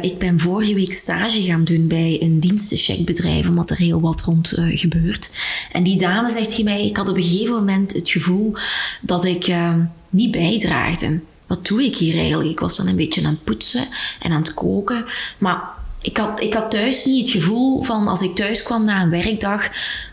ik 0.00 0.18
ben 0.18 0.40
vorige 0.40 0.74
week 0.74 0.92
stage 0.92 1.42
gaan 1.42 1.64
doen 1.64 1.88
bij 1.88 2.18
een 2.20 2.40
dienstencheckbedrijf, 2.40 3.48
omdat 3.48 3.70
er 3.70 3.76
heel 3.76 4.00
wat 4.00 4.22
rond 4.22 4.58
uh, 4.58 4.78
gebeurt. 4.78 5.38
En 5.72 5.82
die 5.82 5.98
dame 5.98 6.30
zegt 6.30 6.48
tegen 6.48 6.64
mij, 6.64 6.86
ik 6.86 6.96
had 6.96 7.08
op 7.08 7.16
een 7.16 7.22
gegeven 7.22 7.54
moment 7.54 7.92
het 7.92 8.10
gevoel 8.10 8.54
dat 9.00 9.24
ik 9.24 9.46
ehm, 9.46 9.80
niet 10.10 10.30
bijdraagde. 10.30 11.20
Wat 11.46 11.66
doe 11.66 11.84
ik 11.84 11.96
hier 11.96 12.16
eigenlijk? 12.16 12.50
Ik 12.50 12.60
was 12.60 12.76
dan 12.76 12.86
een 12.86 12.96
beetje 12.96 13.24
aan 13.24 13.32
het 13.32 13.44
poetsen 13.44 13.84
en 14.20 14.32
aan 14.32 14.42
het 14.42 14.54
koken, 14.54 15.04
maar 15.38 15.62
ik 16.02 16.16
had, 16.16 16.40
ik 16.40 16.54
had 16.54 16.70
thuis 16.70 17.04
niet 17.04 17.26
het 17.26 17.42
gevoel 17.42 17.82
van 17.82 18.08
als 18.08 18.22
ik 18.22 18.34
thuis 18.34 18.62
kwam 18.62 18.84
na 18.84 19.02
een 19.02 19.10
werkdag 19.10 19.70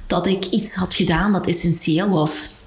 dat 0.10 0.28
ik 0.28 0.46
iets 0.46 0.76
had 0.76 0.94
gedaan 0.94 1.32
dat 1.32 1.48
essentieel 1.48 2.10
was. 2.10 2.66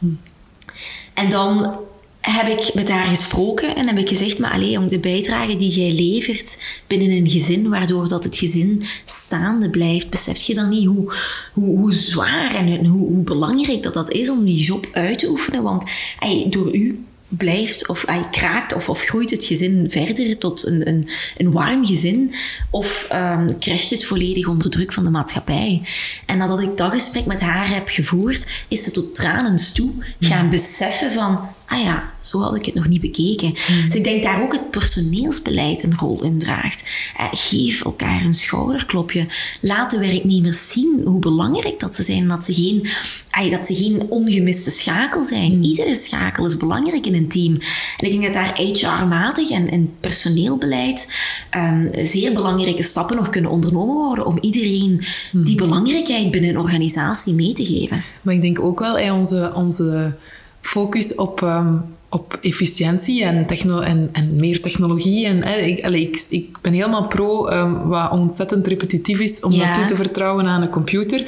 En 1.14 1.30
dan 1.30 1.76
heb 2.20 2.58
ik 2.58 2.74
met 2.74 2.90
haar 2.90 3.08
gesproken 3.08 3.76
en 3.76 3.86
heb 3.86 3.98
ik 3.98 4.08
gezegd, 4.08 4.38
maar 4.38 4.52
alleen 4.52 4.78
om 4.78 4.88
de 4.88 4.98
bijdrage 4.98 5.56
die 5.56 5.70
jij 5.70 5.92
levert 5.92 6.82
binnen 6.86 7.10
een 7.10 7.30
gezin, 7.30 7.68
waardoor 7.68 8.08
dat 8.08 8.24
het 8.24 8.36
gezin 8.36 8.82
staande 9.04 9.70
blijft, 9.70 10.10
besef 10.10 10.40
je 10.40 10.54
dan 10.54 10.68
niet 10.68 10.86
hoe, 10.86 11.14
hoe, 11.52 11.78
hoe 11.78 11.92
zwaar 11.92 12.54
en 12.54 12.86
hoe, 12.86 13.08
hoe 13.08 13.22
belangrijk 13.22 13.82
dat 13.82 13.94
dat 13.94 14.10
is 14.10 14.30
om 14.30 14.44
die 14.44 14.62
job 14.62 14.86
uit 14.92 15.18
te 15.18 15.28
oefenen? 15.28 15.62
Want 15.62 15.84
ey, 16.18 16.46
door 16.50 16.74
u 16.74 17.04
blijft 17.36 17.88
of 17.88 18.06
hij 18.06 18.24
kraakt 18.30 18.74
of, 18.74 18.88
of 18.88 19.02
groeit 19.02 19.30
het 19.30 19.44
gezin 19.44 19.90
verder 19.90 20.38
tot 20.38 20.66
een, 20.66 20.88
een, 20.88 21.08
een 21.36 21.52
warm 21.52 21.86
gezin 21.86 22.34
of 22.70 23.08
um, 23.12 23.58
crasht 23.58 23.90
het 23.90 24.04
volledig 24.04 24.46
onder 24.46 24.70
druk 24.70 24.92
van 24.92 25.04
de 25.04 25.10
maatschappij. 25.10 25.82
En 26.26 26.38
nadat 26.38 26.60
ik 26.60 26.76
dat 26.76 26.92
gesprek 26.92 27.26
met 27.26 27.40
haar 27.40 27.68
heb 27.68 27.88
gevoerd, 27.88 28.46
is 28.68 28.84
ze 28.84 28.90
tot 28.90 29.14
tranens 29.14 29.72
toe 29.72 29.92
gaan 30.20 30.50
beseffen 30.50 31.12
van 31.12 31.48
ah 31.72 31.82
ja, 31.82 32.12
zo 32.20 32.40
had 32.40 32.56
ik 32.56 32.64
het 32.64 32.74
nog 32.74 32.88
niet 32.88 33.00
bekeken. 33.00 33.48
Mm. 33.48 33.86
Dus 33.86 33.94
ik 33.94 34.04
denk 34.04 34.22
daar 34.22 34.42
ook 34.42 34.52
het 34.52 34.70
personeelsbeleid 34.70 35.82
een 35.82 35.98
rol 35.98 36.22
in 36.22 36.38
draagt. 36.38 37.10
Eh, 37.16 37.26
geef 37.30 37.84
elkaar 37.84 38.24
een 38.24 38.34
schouderklopje. 38.34 39.26
Laat 39.60 39.90
de 39.90 39.98
werknemers 39.98 40.72
zien 40.72 41.02
hoe 41.04 41.18
belangrijk 41.18 41.80
dat 41.80 41.94
ze 41.94 42.02
zijn. 42.02 42.28
Dat 42.28 42.44
ze 42.44 42.54
geen, 42.54 42.88
dat 43.50 43.66
ze 43.66 43.74
geen 43.74 44.02
ongemiste 44.08 44.70
schakel 44.70 45.24
zijn. 45.24 45.56
Mm. 45.56 45.62
Iedere 45.62 45.94
schakel 45.94 46.46
is 46.46 46.56
belangrijk 46.56 47.06
in 47.06 47.14
een 47.14 47.28
team. 47.28 47.58
En 47.96 48.10
ik 48.10 48.20
denk 48.20 48.22
dat 48.22 48.44
daar 48.44 48.56
HR-matig 48.56 49.50
en, 49.50 49.70
en 49.70 49.92
personeelbeleid 50.00 51.14
um, 51.56 51.90
zeer 52.02 52.32
belangrijke 52.32 52.82
stappen 52.82 53.16
nog 53.16 53.30
kunnen 53.30 53.50
ondernomen 53.50 53.96
worden 53.96 54.26
om 54.26 54.38
iedereen 54.40 55.04
mm. 55.32 55.44
die 55.44 55.56
belangrijkheid 55.56 56.30
binnen 56.30 56.50
een 56.50 56.58
organisatie 56.58 57.34
mee 57.34 57.52
te 57.52 57.64
geven. 57.64 58.02
Maar 58.22 58.34
ik 58.34 58.42
denk 58.42 58.60
ook 58.60 58.78
wel, 58.78 58.94
hey, 58.94 59.10
onze... 59.10 59.52
onze 59.54 60.14
focus 60.62 61.14
op, 61.14 61.40
um, 61.40 61.84
op 62.08 62.38
efficiëntie 62.42 63.24
en, 63.24 63.46
techno 63.46 63.80
en, 63.80 64.08
en 64.12 64.36
meer 64.36 64.60
technologie. 64.60 65.26
En, 65.26 65.42
eh, 65.42 65.66
ik, 65.66 65.78
ik, 65.86 66.26
ik, 66.30 66.58
ben 66.60 66.72
helemaal 66.72 67.06
pro 67.06 67.48
um, 67.48 67.88
wat 67.88 68.10
ontzettend 68.10 68.66
repetitief 68.66 69.20
is 69.20 69.40
om 69.40 69.52
ja. 69.52 69.66
dat 69.66 69.74
toe 69.74 69.84
te 69.84 69.96
vertrouwen 69.96 70.46
aan 70.46 70.62
een 70.62 70.70
computer. 70.70 71.24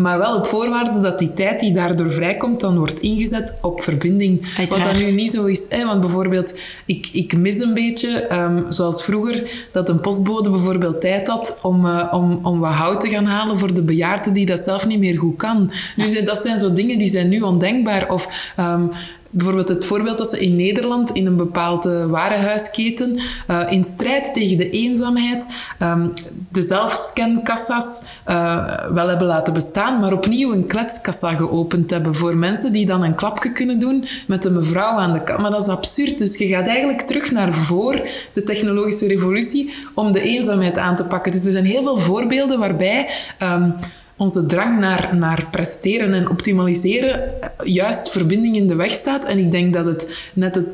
Maar 0.00 0.18
wel 0.18 0.36
op 0.36 0.46
voorwaarde 0.46 1.00
dat 1.00 1.18
die 1.18 1.32
tijd 1.32 1.60
die 1.60 1.72
daardoor 1.72 2.12
vrijkomt, 2.12 2.60
dan 2.60 2.78
wordt 2.78 3.00
ingezet 3.00 3.54
op 3.60 3.82
verbinding. 3.82 4.54
Uiteraard. 4.58 4.92
Wat 4.92 5.02
dan 5.02 5.10
nu 5.10 5.16
niet 5.16 5.30
zo 5.30 5.44
is. 5.44 5.70
Hè? 5.70 5.86
Want 5.86 6.00
bijvoorbeeld, 6.00 6.58
ik, 6.84 7.08
ik 7.12 7.36
mis 7.36 7.60
een 7.60 7.74
beetje, 7.74 8.32
um, 8.32 8.72
zoals 8.72 9.04
vroeger, 9.04 9.50
dat 9.72 9.88
een 9.88 10.00
postbode 10.00 10.50
bijvoorbeeld 10.50 11.00
tijd 11.00 11.28
had 11.28 11.58
om, 11.62 11.86
uh, 11.86 12.08
om, 12.10 12.38
om 12.42 12.60
wat 12.60 12.72
hout 12.72 13.00
te 13.00 13.08
gaan 13.08 13.24
halen 13.24 13.58
voor 13.58 13.74
de 13.74 13.82
bejaarden 13.82 14.32
die 14.32 14.46
dat 14.46 14.60
zelf 14.60 14.86
niet 14.86 14.98
meer 14.98 15.18
goed 15.18 15.36
kan. 15.36 15.70
Dus 15.96 16.12
ja. 16.12 16.24
dat 16.24 16.38
zijn 16.38 16.58
zo 16.58 16.72
dingen 16.72 16.98
die 16.98 17.08
zijn 17.08 17.28
nu 17.28 17.40
ondenkbaar. 17.40 18.10
Of 18.10 18.52
um, 18.60 18.88
bijvoorbeeld 19.30 19.68
het 19.68 19.84
voorbeeld 19.84 20.18
dat 20.18 20.30
ze 20.30 20.40
in 20.40 20.56
Nederland 20.56 21.10
in 21.10 21.26
een 21.26 21.36
bepaalde 21.36 22.06
warenhuisketen 22.06 23.18
uh, 23.50 23.66
in 23.70 23.84
strijd 23.84 24.34
tegen 24.34 24.56
de 24.56 24.70
eenzaamheid 24.70 25.46
um, 25.82 26.12
de 26.48 26.62
zelfscankassa's 26.62 28.02
uh, 28.28 28.64
wel 28.92 29.08
hebben 29.08 29.26
laten 29.26 29.52
bestaan, 29.52 30.00
maar 30.00 30.12
opnieuw 30.12 30.52
een 30.52 30.66
kletskassa 30.66 31.34
geopend 31.34 31.90
hebben 31.90 32.14
voor 32.14 32.36
mensen 32.36 32.72
die 32.72 32.86
dan 32.86 33.02
een 33.02 33.14
klapje 33.14 33.52
kunnen 33.52 33.78
doen 33.78 34.04
met 34.26 34.44
een 34.44 34.54
mevrouw 34.54 34.98
aan 34.98 35.12
de 35.12 35.22
kant. 35.22 35.40
Maar 35.40 35.50
dat 35.50 35.62
is 35.62 35.68
absurd. 35.68 36.18
Dus 36.18 36.38
je 36.38 36.46
gaat 36.46 36.66
eigenlijk 36.66 37.00
terug 37.00 37.30
naar 37.30 37.52
voor 37.52 38.08
de 38.32 38.42
technologische 38.42 39.06
revolutie 39.06 39.74
om 39.94 40.12
de 40.12 40.20
eenzaamheid 40.20 40.78
aan 40.78 40.96
te 40.96 41.04
pakken. 41.04 41.32
Dus 41.32 41.44
er 41.44 41.52
zijn 41.52 41.64
heel 41.64 41.82
veel 41.82 41.98
voorbeelden 41.98 42.58
waarbij 42.58 43.08
um, 43.42 43.74
onze 44.20 44.46
drang 44.46 44.78
naar, 44.78 45.16
naar 45.16 45.46
presteren 45.50 46.14
en 46.14 46.30
optimaliseren 46.30 47.20
juist 47.64 48.10
verbinding 48.10 48.56
in 48.56 48.66
de 48.66 48.74
weg 48.74 48.92
staat. 48.92 49.24
En 49.24 49.38
ik 49.38 49.50
denk 49.50 49.74
dat 49.74 49.84
het 49.84 50.30
net 50.34 50.54
het 50.54 50.66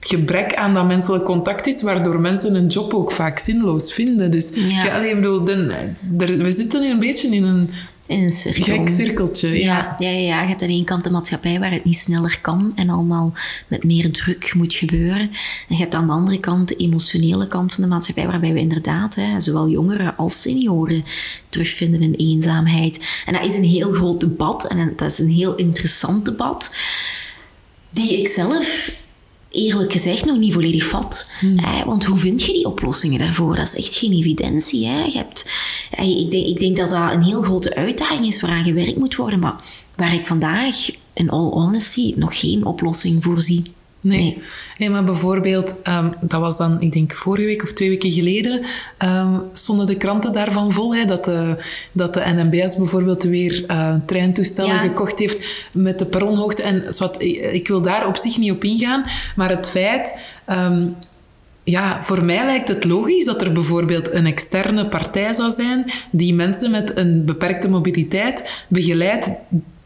gebrek 0.00 0.54
aan 0.54 0.74
dat 0.74 0.86
menselijk 0.86 1.24
contact 1.24 1.66
is, 1.66 1.82
waardoor 1.82 2.20
mensen 2.20 2.54
een 2.54 2.66
job 2.66 2.94
ook 2.94 3.12
vaak 3.12 3.38
zinloos 3.38 3.92
vinden. 3.92 4.30
Dus 4.30 4.52
ja. 4.54 4.96
alleen, 4.96 5.16
bedoel, 5.16 5.44
we 6.16 6.50
zitten 6.50 6.82
een 6.82 6.98
beetje 6.98 7.28
in 7.28 7.44
een 7.44 7.70
in 8.06 8.22
een 8.22 8.32
cirkel. 8.32 8.64
Gek 8.64 8.88
cirkeltje, 8.88 9.58
ja. 9.58 9.94
Ja, 9.98 10.08
ja, 10.08 10.18
ja. 10.18 10.42
Je 10.42 10.48
hebt 10.48 10.62
aan 10.62 10.68
de 10.68 10.74
ene 10.74 10.84
kant 10.84 11.04
de 11.04 11.10
maatschappij 11.10 11.58
waar 11.58 11.72
het 11.72 11.84
niet 11.84 11.98
sneller 11.98 12.38
kan 12.40 12.72
en 12.74 12.90
allemaal 12.90 13.32
met 13.68 13.84
meer 13.84 14.10
druk 14.10 14.54
moet 14.54 14.74
gebeuren. 14.74 15.20
En 15.20 15.30
je 15.68 15.76
hebt 15.76 15.94
aan 15.94 16.06
de 16.06 16.12
andere 16.12 16.40
kant 16.40 16.68
de 16.68 16.76
emotionele 16.76 17.48
kant 17.48 17.74
van 17.74 17.82
de 17.82 17.90
maatschappij 17.90 18.26
waarbij 18.26 18.52
we 18.52 18.58
inderdaad, 18.58 19.14
hè, 19.14 19.40
zowel 19.40 19.68
jongeren 19.68 20.16
als 20.16 20.40
senioren, 20.40 21.04
terugvinden 21.48 22.02
in 22.02 22.14
eenzaamheid. 22.14 23.04
En 23.26 23.32
dat 23.32 23.44
is 23.44 23.56
een 23.56 23.64
heel 23.64 23.92
groot 23.92 24.20
debat 24.20 24.66
en 24.66 24.92
dat 24.96 25.10
is 25.10 25.18
een 25.18 25.30
heel 25.30 25.54
interessant 25.54 26.24
debat, 26.24 26.76
die 27.90 28.18
ik 28.18 28.28
zelf 28.28 29.02
eerlijk 29.54 29.92
gezegd 29.92 30.24
nog 30.24 30.38
niet 30.38 30.52
volledig 30.52 30.84
vat. 30.84 31.32
Hmm. 31.40 31.84
want 31.84 32.04
hoe 32.04 32.16
vind 32.16 32.42
je 32.42 32.52
die 32.52 32.66
oplossingen 32.66 33.18
daarvoor? 33.18 33.56
Dat 33.56 33.66
is 33.66 33.76
echt 33.76 33.94
geen 33.94 34.12
evidentie. 34.12 34.86
Hè? 34.86 35.04
Je 35.04 35.16
hebt, 35.16 35.50
ik, 35.90 36.30
denk, 36.30 36.46
ik 36.46 36.58
denk 36.58 36.76
dat 36.76 36.88
dat 36.88 37.12
een 37.12 37.22
heel 37.22 37.42
grote 37.42 37.74
uitdaging 37.74 38.26
is 38.26 38.40
waaraan 38.40 38.64
gewerkt 38.64 38.98
moet 38.98 39.16
worden, 39.16 39.38
maar 39.38 39.60
waar 39.96 40.14
ik 40.14 40.26
vandaag, 40.26 40.76
in 41.12 41.30
all 41.30 41.50
honesty, 41.50 42.14
nog 42.16 42.40
geen 42.40 42.64
oplossing 42.64 43.22
voor 43.22 43.40
zie. 43.40 43.62
Nee. 44.04 44.42
nee. 44.78 44.90
maar 44.90 45.04
bijvoorbeeld, 45.04 45.76
um, 45.88 46.14
dat 46.20 46.40
was 46.40 46.56
dan, 46.56 46.80
ik 46.80 46.92
denk 46.92 47.14
vorige 47.14 47.46
week 47.46 47.62
of 47.62 47.72
twee 47.72 47.88
weken 47.88 48.10
geleden, 48.10 48.64
um, 48.98 49.42
stonden 49.52 49.86
de 49.86 49.96
kranten 49.96 50.32
daarvan 50.32 50.72
vol. 50.72 50.94
Hè, 50.94 51.04
dat, 51.04 51.24
de, 51.24 51.56
dat 51.92 52.14
de 52.14 52.22
NMBS 52.26 52.76
bijvoorbeeld 52.76 53.22
weer 53.22 53.64
uh, 53.70 53.94
treintoestellen 54.06 54.78
gekocht 54.78 55.18
heeft 55.18 55.68
met 55.72 55.98
de 55.98 56.06
perronhoogte. 56.06 56.62
En 56.62 56.92
zwart, 56.92 57.22
ik 57.52 57.68
wil 57.68 57.82
daar 57.82 58.06
op 58.06 58.16
zich 58.16 58.38
niet 58.38 58.50
op 58.50 58.64
ingaan, 58.64 59.04
maar 59.36 59.50
het 59.50 59.70
feit. 59.70 60.18
Um, 60.48 60.96
ja, 61.64 62.04
voor 62.04 62.24
mij 62.24 62.46
lijkt 62.46 62.68
het 62.68 62.84
logisch 62.84 63.24
dat 63.24 63.42
er 63.42 63.52
bijvoorbeeld 63.52 64.12
een 64.12 64.26
externe 64.26 64.88
partij 64.88 65.32
zou 65.32 65.52
zijn 65.52 65.92
die 66.10 66.34
mensen 66.34 66.70
met 66.70 66.96
een 66.96 67.24
beperkte 67.24 67.68
mobiliteit 67.68 68.64
begeleidt 68.68 69.30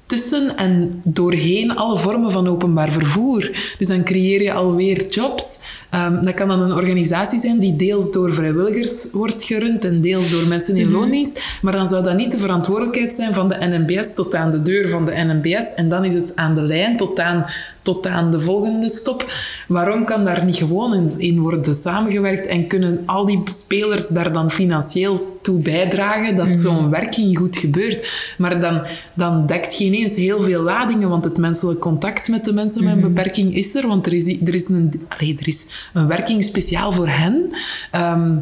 tussen 0.08 0.56
en 0.56 1.00
doorheen 1.04 1.76
alle 1.76 1.98
vormen 1.98 2.32
van 2.32 2.48
openbaar 2.48 2.90
vervoer. 2.90 3.50
Dus 3.78 3.86
dan 3.86 4.04
creëer 4.04 4.42
je 4.42 4.52
alweer 4.52 5.08
jobs. 5.08 5.64
Um, 5.94 6.24
dat 6.24 6.34
kan 6.34 6.48
dan 6.48 6.60
een 6.60 6.72
organisatie 6.72 7.40
zijn 7.40 7.58
die 7.58 7.76
deels 7.76 8.12
door 8.12 8.34
vrijwilligers 8.34 9.12
wordt 9.12 9.44
gerund 9.44 9.84
en 9.84 10.00
deels 10.00 10.30
door 10.30 10.46
mensen 10.46 10.76
in 10.76 10.86
mhm. 10.88 10.96
loondienst. 10.96 11.42
Maar 11.62 11.72
dan 11.72 11.88
zou 11.88 12.04
dat 12.04 12.16
niet 12.16 12.30
de 12.30 12.38
verantwoordelijkheid 12.38 13.14
zijn 13.14 13.34
van 13.34 13.48
de 13.48 13.56
NMBS 13.60 14.14
tot 14.14 14.34
aan 14.34 14.50
de 14.50 14.62
deur 14.62 14.88
van 14.88 15.04
de 15.04 15.12
NMBS. 15.14 15.74
En 15.74 15.88
dan 15.88 16.04
is 16.04 16.14
het 16.14 16.36
aan 16.36 16.54
de 16.54 16.62
lijn 16.62 16.96
tot 16.96 17.20
aan, 17.20 17.46
tot 17.82 18.06
aan 18.06 18.30
de 18.30 18.40
volgende 18.40 18.88
stop. 18.88 19.32
Waarom 19.68 20.04
kan 20.04 20.24
daar 20.24 20.44
niet 20.44 20.56
gewoon 20.56 21.10
in 21.18 21.40
worden 21.40 21.74
samengewerkt 21.74 22.46
en 22.46 22.66
kunnen 22.66 23.02
al 23.06 23.26
die 23.26 23.42
spelers 23.44 24.08
daar 24.08 24.32
dan 24.32 24.50
financieel 24.50 25.38
toe 25.42 25.58
bijdragen 25.58 26.36
dat 26.36 26.46
mhm. 26.46 26.56
zo'n 26.56 26.90
werking 26.90 27.38
goed 27.38 27.56
gebeurt? 27.56 28.34
Maar 28.38 28.60
dan, 28.60 28.82
dan 29.14 29.46
dekt 29.46 29.74
geen 29.74 29.92
eens 29.92 30.16
heel 30.16 30.42
veel 30.42 30.62
ladingen, 30.62 31.08
want 31.08 31.24
het 31.24 31.38
menselijk 31.38 31.80
contact 31.80 32.28
met 32.28 32.44
de 32.44 32.52
mensen 32.52 32.84
met 32.84 32.92
een 32.92 32.98
mhm. 32.98 33.08
beperking 33.12 33.54
is 33.54 33.74
er. 33.74 33.86
Want 33.86 34.06
er 34.06 34.12
is, 34.12 34.26
er 34.26 34.54
is, 34.54 34.68
een, 34.68 35.02
allez, 35.08 35.36
er 35.40 35.48
is 35.48 35.66
een 35.92 36.06
werking 36.06 36.44
speciaal 36.44 36.92
voor 36.92 37.08
hen. 37.08 37.50
Ehm, 37.90 38.36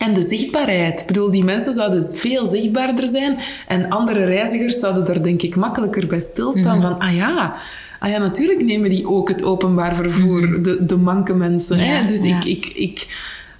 en 0.00 0.14
de 0.14 0.26
zichtbaarheid. 0.28 1.00
Ik 1.00 1.06
bedoel, 1.06 1.30
die 1.30 1.44
mensen 1.44 1.72
zouden 1.72 2.12
veel 2.12 2.46
zichtbaarder 2.46 3.08
zijn. 3.08 3.38
En 3.68 3.90
andere 3.90 4.24
reizigers 4.24 4.78
zouden 4.78 5.04
daar 5.04 5.22
denk 5.22 5.42
ik 5.42 5.56
makkelijker 5.56 6.06
bij 6.06 6.20
stilstaan. 6.20 6.78
Mhm. 6.78 6.86
Van, 6.86 6.98
ah 6.98 7.14
ja, 7.16 7.54
ah 8.00 8.10
ja, 8.10 8.18
natuurlijk 8.18 8.64
nemen 8.64 8.90
die 8.90 9.08
ook 9.08 9.28
het 9.28 9.44
openbaar 9.44 9.94
vervoer, 9.94 10.48
mhm. 10.48 10.62
de, 10.62 10.84
de 10.84 10.96
manke 10.96 11.34
mensen. 11.34 11.78
hè? 11.78 12.04
Dus 12.04 12.22
Ik, 12.22 12.44
ik, 12.44 12.66
ik, 12.66 13.06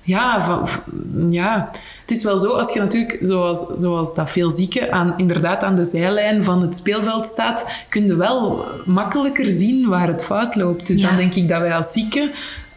ja, 0.03 0.44
van, 0.44 0.68
ja, 1.31 1.70
het 2.00 2.11
is 2.11 2.24
wel 2.24 2.38
zo, 2.38 2.48
als 2.48 2.72
je 2.72 2.81
natuurlijk, 2.81 3.18
zoals, 3.20 3.66
zoals 3.76 4.14
dat 4.14 4.31
veel 4.31 4.50
zieken, 4.50 4.92
aan, 4.92 5.14
inderdaad 5.16 5.62
aan 5.62 5.74
de 5.74 5.85
zijlijn 5.85 6.44
van 6.44 6.62
het 6.62 6.76
speelveld 6.76 7.26
staat, 7.26 7.64
kun 7.88 8.07
je 8.07 8.16
wel 8.16 8.64
makkelijker 8.87 9.48
zien 9.48 9.88
waar 9.88 10.09
het 10.09 10.24
fout 10.24 10.55
loopt. 10.55 10.87
Dus 10.87 11.00
dan 11.00 11.16
denk 11.16 11.35
ik 11.35 11.48
dat 11.48 11.61
wij 11.61 11.74
als 11.74 11.92
zieken 11.92 12.31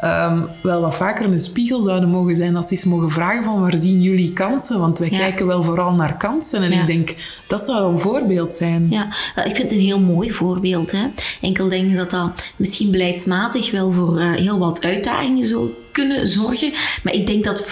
Ehm, 0.04 0.42
wel 0.62 0.82
wat 0.82 0.96
vaker 0.96 1.26
een 1.26 1.40
spiegel 1.40 1.82
zouden 1.82 2.10
mogen 2.10 2.36
zijn 2.36 2.56
als 2.56 2.68
ze 2.68 2.74
eens 2.74 2.84
mogen 2.84 3.12
vragen 3.12 3.44
van 3.44 3.62
waar 3.62 3.78
zien 3.78 4.02
jullie 4.02 4.34
kansen? 4.34 4.80
Want 4.80 5.00
wij 5.00 5.10
kijken 5.10 5.48
wel 5.48 5.64
vooral 5.64 5.94
naar 5.94 6.18
kansen. 6.18 6.64
En 6.64 6.72
ik 6.72 6.86
denk, 6.88 7.16
dat 7.48 7.62
zou 7.62 7.92
een 7.92 8.00
voorbeeld 8.00 8.56
zijn. 8.56 8.88
Ja, 8.90 9.06
ik 9.36 9.56
vind 9.56 9.58
het 9.58 9.72
een 9.72 9.80
heel 9.80 10.00
mooi 10.00 10.32
voorbeeld. 10.32 10.92
Hè? 10.92 11.06
Enkel 11.42 11.70
denk 11.70 11.90
ik 11.90 11.96
dat 11.96 12.10
dat 12.10 12.52
misschien 12.56 12.92
beleidsmatig 12.92 13.72
wel 13.72 13.92
voor 13.92 14.22
uh, 14.22 14.36
heel 14.36 14.60
wat 14.60 14.84
uitdagingen 14.84 15.46
zou 15.46 15.70
kunnen 15.92 16.28
zorgen. 16.28 16.72
Maar 17.04 17.14
ik 17.14 17.28
denk 17.28 17.44
dat 17.44 17.64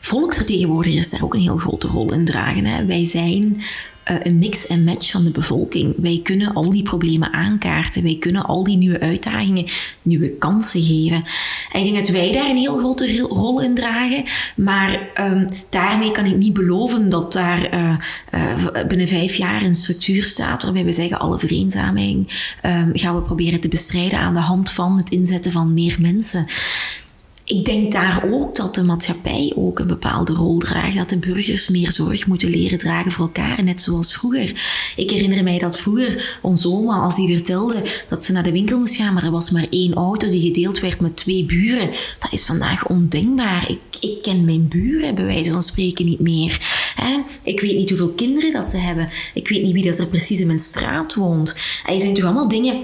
volksvertegenwoordigers 0.00 1.10
daar 1.10 1.22
ook 1.22 1.34
een 1.34 1.40
heel 1.40 1.56
grote 1.56 1.86
rol 1.86 2.12
in 2.12 2.24
dragen. 2.24 2.66
Hè? 2.66 2.84
Wij 2.84 3.04
zijn 3.04 3.56
eh, 3.56 3.64
een 4.04 4.38
mix 4.38 4.66
en 4.66 4.84
match 4.84 5.10
van 5.10 5.24
de 5.24 5.30
bevolking. 5.30 5.94
Wij 5.96 6.20
kunnen 6.22 6.54
al 6.54 6.70
die 6.70 6.82
problemen 6.82 7.32
aankaarten. 7.32 8.02
Wij 8.02 8.16
kunnen 8.20 8.44
al 8.44 8.64
die 8.64 8.76
nieuwe 8.76 9.00
uitdagingen 9.00 9.66
nieuwe 10.02 10.30
kansen 10.30 10.82
geven. 10.82 11.24
En 11.72 11.80
ik 11.80 11.92
denk 11.92 12.06
dat 12.06 12.14
wij 12.14 12.32
daar 12.32 12.50
een 12.50 12.56
heel 12.56 12.78
grote 12.78 13.18
rol 13.18 13.60
in 13.60 13.74
dragen. 13.74 14.24
Maar 14.56 15.08
um, 15.20 15.46
daarmee 15.70 16.10
kan 16.10 16.26
ik 16.26 16.36
niet 16.36 16.52
beloven 16.52 17.08
dat 17.08 17.32
daar 17.32 17.74
uh, 17.74 17.96
uh, 18.34 18.86
binnen 18.88 19.08
vijf 19.08 19.34
jaar 19.34 19.62
een 19.62 19.74
structuur 19.74 20.24
staat 20.24 20.62
waarbij 20.62 20.84
we 20.84 20.92
zeggen 20.92 21.18
alle 21.18 21.38
vereenzaming 21.38 22.16
um, 22.66 22.90
gaan 22.92 23.14
we 23.14 23.22
proberen 23.22 23.60
te 23.60 23.68
bestrijden 23.68 24.18
aan 24.18 24.34
de 24.34 24.40
hand 24.40 24.70
van 24.70 24.96
het 24.96 25.10
inzetten 25.10 25.52
van 25.52 25.74
meer 25.74 25.96
mensen 26.00 26.46
ik 27.50 27.64
denk 27.64 27.92
daar 27.92 28.24
ook 28.30 28.56
dat 28.56 28.74
de 28.74 28.82
maatschappij 28.82 29.52
ook 29.56 29.78
een 29.78 29.86
bepaalde 29.86 30.32
rol 30.32 30.58
draagt. 30.58 30.96
Dat 30.96 31.08
de 31.08 31.18
burgers 31.18 31.68
meer 31.68 31.92
zorg 31.92 32.26
moeten 32.26 32.50
leren 32.50 32.78
dragen 32.78 33.10
voor 33.10 33.24
elkaar, 33.24 33.64
net 33.64 33.80
zoals 33.80 34.14
vroeger. 34.14 34.62
Ik 34.96 35.10
herinner 35.10 35.42
mij 35.42 35.58
dat 35.58 35.78
vroeger 35.78 36.38
onze 36.42 36.68
oma, 36.68 36.98
als 36.98 37.16
die 37.16 37.36
vertelde 37.36 37.82
dat 38.08 38.24
ze 38.24 38.32
naar 38.32 38.42
de 38.42 38.52
winkel 38.52 38.78
moest 38.78 38.96
gaan, 38.96 39.14
maar 39.14 39.24
er 39.24 39.30
was 39.30 39.50
maar 39.50 39.66
één 39.70 39.94
auto 39.94 40.28
die 40.28 40.40
gedeeld 40.40 40.80
werd 40.80 41.00
met 41.00 41.16
twee 41.16 41.44
buren. 41.44 41.90
Dat 42.18 42.32
is 42.32 42.44
vandaag 42.44 42.88
ondenkbaar. 42.88 43.70
Ik, 43.70 43.80
ik 44.00 44.22
ken 44.22 44.44
mijn 44.44 44.68
buren 44.68 45.14
bij 45.14 45.24
wijze 45.24 45.52
van 45.52 45.62
spreken 45.62 46.04
niet 46.04 46.20
meer. 46.20 46.60
Ik 47.42 47.60
weet 47.60 47.76
niet 47.76 47.88
hoeveel 47.88 48.12
kinderen 48.12 48.52
dat 48.52 48.70
ze 48.70 48.76
hebben. 48.76 49.08
Ik 49.34 49.48
weet 49.48 49.62
niet 49.62 49.72
wie 49.72 49.84
dat 49.84 49.98
er 49.98 50.08
precies 50.08 50.40
in 50.40 50.46
mijn 50.46 50.58
straat 50.58 51.14
woont. 51.14 51.56
En 51.86 51.94
je 51.94 52.00
zijn 52.00 52.14
toch 52.14 52.24
allemaal 52.24 52.48
dingen 52.48 52.80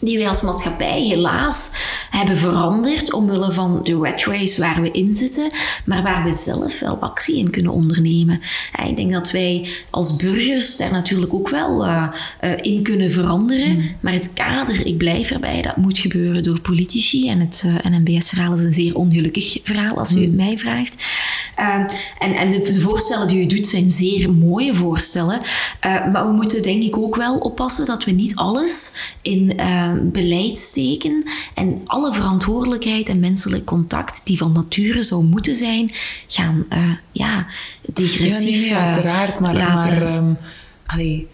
die 0.00 0.18
wij 0.18 0.28
als 0.28 0.42
maatschappij 0.42 1.02
helaas 1.02 1.70
hebben 2.10 2.36
veranderd 2.36 3.12
omwille 3.12 3.52
van 3.52 3.80
de 3.82 3.98
red 4.00 4.24
race 4.24 4.60
waar 4.60 4.82
we 4.82 4.90
in 4.90 5.16
zitten, 5.16 5.50
maar 5.84 6.02
waar 6.02 6.24
we 6.24 6.32
zelf 6.32 6.80
wel 6.80 6.96
actie 6.96 7.38
in 7.38 7.50
kunnen 7.50 7.72
ondernemen. 7.72 8.40
ik 8.86 8.96
denk 8.96 9.12
dat 9.12 9.30
wij 9.30 9.68
als 9.90 10.16
burgers 10.16 10.76
daar 10.76 10.92
natuurlijk 10.92 11.34
ook 11.34 11.48
wel 11.48 11.86
uh, 11.86 12.08
uh, 12.44 12.50
in 12.60 12.82
kunnen 12.82 13.10
veranderen, 13.10 13.76
mm. 13.76 13.96
maar 14.00 14.12
het 14.12 14.32
kader, 14.32 14.86
ik 14.86 14.96
blijf 14.96 15.30
erbij, 15.30 15.62
dat 15.62 15.76
moet 15.76 15.98
gebeuren 15.98 16.42
door 16.42 16.60
politici 16.60 17.28
en 17.28 17.40
het 17.40 17.62
uh, 17.66 17.92
NMBS-verhaal 17.92 18.54
is 18.54 18.60
een 18.60 18.72
zeer 18.72 18.94
ongelukkig 18.94 19.58
verhaal 19.62 19.98
als 19.98 20.12
u 20.12 20.20
het 20.20 20.30
mm. 20.30 20.36
mij 20.36 20.58
vraagt. 20.58 21.04
Ehm, 21.56 21.84
en 22.18 22.34
en 22.34 22.50
de, 22.50 22.80
voorstellen 22.80 23.28
die 23.28 23.42
u 23.42 23.46
doet 23.46 23.66
zijn 23.66 23.90
zeer 23.90 24.32
mooie 24.32 24.74
voorstellen, 24.74 25.40
maar 25.82 26.26
we 26.26 26.32
moeten 26.32 26.62
denk 26.62 26.82
ik 26.82 26.96
ook 26.96 27.16
wel 27.16 27.38
oppassen 27.38 27.86
dat 27.86 28.04
we 28.04 28.10
niet 28.10 28.36
alles 28.36 28.96
in 29.22 29.60
beleid 30.02 30.58
steken 30.58 31.24
en 31.54 31.80
alle 31.84 32.12
verantwoordelijkheid 32.12 33.08
en 33.08 33.20
menselijk 33.20 33.64
contact 33.64 34.26
die 34.26 34.38
van 34.38 34.52
nature 34.52 35.02
zou 35.02 35.24
moeten 35.24 35.54
zijn, 35.54 35.92
gaan 36.26 36.66
uh, 36.70 36.90
ja, 37.12 37.46
ja, 37.94 38.38
nee, 38.38 38.74
uiteraard, 38.74 39.40
maar, 39.40 39.54
laten. 39.54 40.04
maar 40.04 40.16
um, 40.16 40.36
allee, 40.86 41.28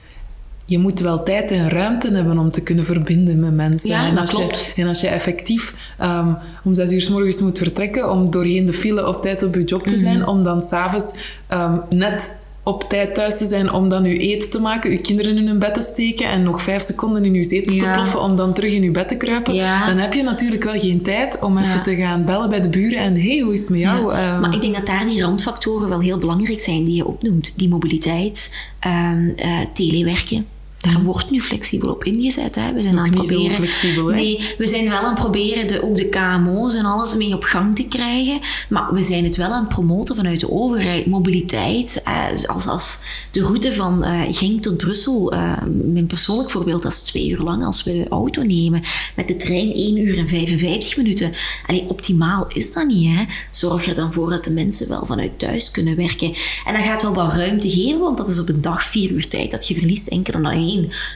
je 0.73 0.79
moet 0.79 1.01
wel 1.01 1.23
tijd 1.23 1.51
en 1.51 1.69
ruimte 1.69 2.13
hebben 2.13 2.39
om 2.39 2.51
te 2.51 2.63
kunnen 2.63 2.87
verbinden 2.87 3.41
met 3.41 3.55
mensen. 3.55 3.89
Ja, 3.89 4.07
en, 4.07 4.19
als 4.19 4.31
klopt. 4.31 4.73
Je, 4.75 4.83
en 4.83 4.89
als 4.89 5.01
je 5.01 5.09
effectief 5.09 5.75
um, 6.03 6.37
om 6.65 6.75
zes 6.75 6.93
uur 6.93 7.01
s 7.01 7.09
morgens 7.09 7.41
moet 7.41 7.59
vertrekken 7.59 8.11
om 8.11 8.31
doorheen 8.31 8.67
de 8.67 8.73
file 8.73 9.09
op 9.09 9.23
tijd 9.23 9.43
op 9.43 9.55
je 9.55 9.65
job 9.65 9.87
te 9.87 9.97
zijn, 9.97 10.17
mm 10.17 10.21
-hmm. 10.21 10.29
om 10.29 10.45
dan 10.45 10.61
s'avonds 10.61 11.39
um, 11.53 11.83
net 11.91 12.41
op 12.65 12.89
tijd 12.89 13.15
thuis 13.15 13.39
te 13.39 13.47
zijn 13.47 13.73
om 13.73 13.89
dan 13.89 14.05
uw 14.05 14.17
eten 14.17 14.51
te 14.51 14.61
maken, 14.61 14.91
uw 14.91 15.01
kinderen 15.01 15.37
in 15.37 15.47
hun 15.47 15.59
bed 15.59 15.75
te 15.75 15.81
steken 15.81 16.31
en 16.31 16.43
nog 16.43 16.63
vijf 16.63 16.83
seconden 16.83 17.25
in 17.25 17.35
uw 17.35 17.43
zetel 17.43 17.77
te 17.77 17.91
ploffen 17.95 18.21
om 18.21 18.37
dan 18.37 18.53
terug 18.53 18.73
in 18.73 18.83
uw 18.83 18.93
bed 18.93 19.09
te 19.09 19.17
kruipen, 19.17 19.55
dan 19.87 19.97
heb 19.97 20.13
je 20.13 20.23
natuurlijk 20.23 20.65
wel 20.65 20.81
geen 20.81 21.03
tijd 21.03 21.39
om 21.41 21.59
even 21.59 21.83
te 21.83 21.97
gaan 21.97 22.25
bellen 22.25 22.51
bij 22.51 22.61
de 22.61 22.69
buren 22.69 22.99
en 22.99 23.21
hey, 23.21 23.39
hoe 23.39 23.53
is 23.53 23.61
het 23.61 23.71
met 23.71 23.79
jou? 23.79 24.13
Ehm, 24.13 24.41
maar 24.41 24.55
ik 24.55 24.61
denk 24.61 24.75
dat 24.75 24.87
daar 24.87 25.05
die 25.05 25.23
randfactoren 25.23 25.89
wel 25.89 26.01
heel 26.01 26.19
belangrijk 26.19 26.61
zijn 26.61 26.85
die 26.85 26.95
je 26.95 27.07
opnoemt. 27.07 27.53
Die 27.57 27.69
mobiliteit, 27.69 28.71
um, 28.87 29.33
uh, 29.37 29.59
telewerken, 29.73 30.47
daar 30.83 31.03
wordt 31.03 31.31
nu 31.31 31.41
flexibel 31.41 31.91
op 31.91 32.05
ingezet. 32.05 32.55
Hè. 32.55 32.73
We 32.73 32.83
zijn 32.83 32.95
Nog 32.95 33.05
aan 33.07 33.13
het 33.19 33.27
proberen. 33.27 33.57
flexibel, 33.57 34.07
hè? 34.07 34.15
Nee, 34.15 34.55
we 34.59 34.67
zijn 34.67 34.89
wel 34.89 34.99
aan 34.99 35.05
het 35.05 35.21
proberen 35.21 35.69
de, 35.69 35.85
ook 35.85 35.97
de 35.97 36.09
KMO's 36.09 36.75
en 36.75 36.85
alles 36.85 37.15
mee 37.15 37.35
op 37.35 37.43
gang 37.43 37.77
te 37.77 37.89
krijgen. 37.89 38.41
Maar 38.69 38.93
we 38.93 39.01
zijn 39.01 39.25
het 39.25 39.37
wel 39.37 39.51
aan 39.51 39.61
het 39.61 39.69
promoten 39.69 40.17
vanuit 40.17 40.41
de 40.41 40.51
overheid. 40.51 41.07
Mobiliteit, 41.07 42.03
eh, 42.05 42.49
als, 42.49 42.67
als 42.67 43.05
de 43.31 43.41
route 43.41 43.73
van 43.73 44.05
uh, 44.05 44.21
Genk 44.31 44.63
tot 44.63 44.77
Brussel, 44.77 45.35
uh, 45.35 45.53
mijn 45.85 46.07
persoonlijk 46.07 46.51
voorbeeld, 46.51 46.83
dat 46.83 46.93
is 46.93 47.03
twee 47.03 47.29
uur 47.29 47.41
lang 47.41 47.65
als 47.65 47.83
we 47.85 47.93
de 47.93 48.09
auto 48.09 48.43
nemen. 48.43 48.83
Met 49.17 49.29
de 49.29 49.37
trein 49.37 49.73
1 49.73 49.97
uur 49.97 50.19
en 50.19 50.29
55 50.29 50.97
minuten. 50.97 51.33
Allee, 51.67 51.85
optimaal 51.89 52.47
is 52.49 52.73
dat 52.73 52.87
niet. 52.87 53.09
Hè? 53.09 53.25
Zorg 53.51 53.87
er 53.87 53.95
dan 53.95 54.13
voor 54.13 54.31
dat 54.31 54.45
de 54.45 54.51
mensen 54.51 54.89
wel 54.89 55.07
vanuit 55.07 55.39
thuis 55.39 55.71
kunnen 55.71 55.97
werken. 55.97 56.35
En 56.67 56.75
dat 56.75 56.83
gaat 56.83 57.03
wel 57.03 57.15
wat 57.15 57.33
ruimte 57.33 57.71
geven, 57.71 58.01
want 58.01 58.17
dat 58.17 58.29
is 58.29 58.41
op 58.41 58.49
een 58.49 58.61
dag 58.61 58.85
vier 58.85 59.11
uur 59.11 59.29
tijd 59.29 59.51
dat 59.51 59.69
je 59.69 59.75
verliest 59.75 60.07
enkel 60.07 60.35
en 60.35 60.45
alleen 60.47 60.72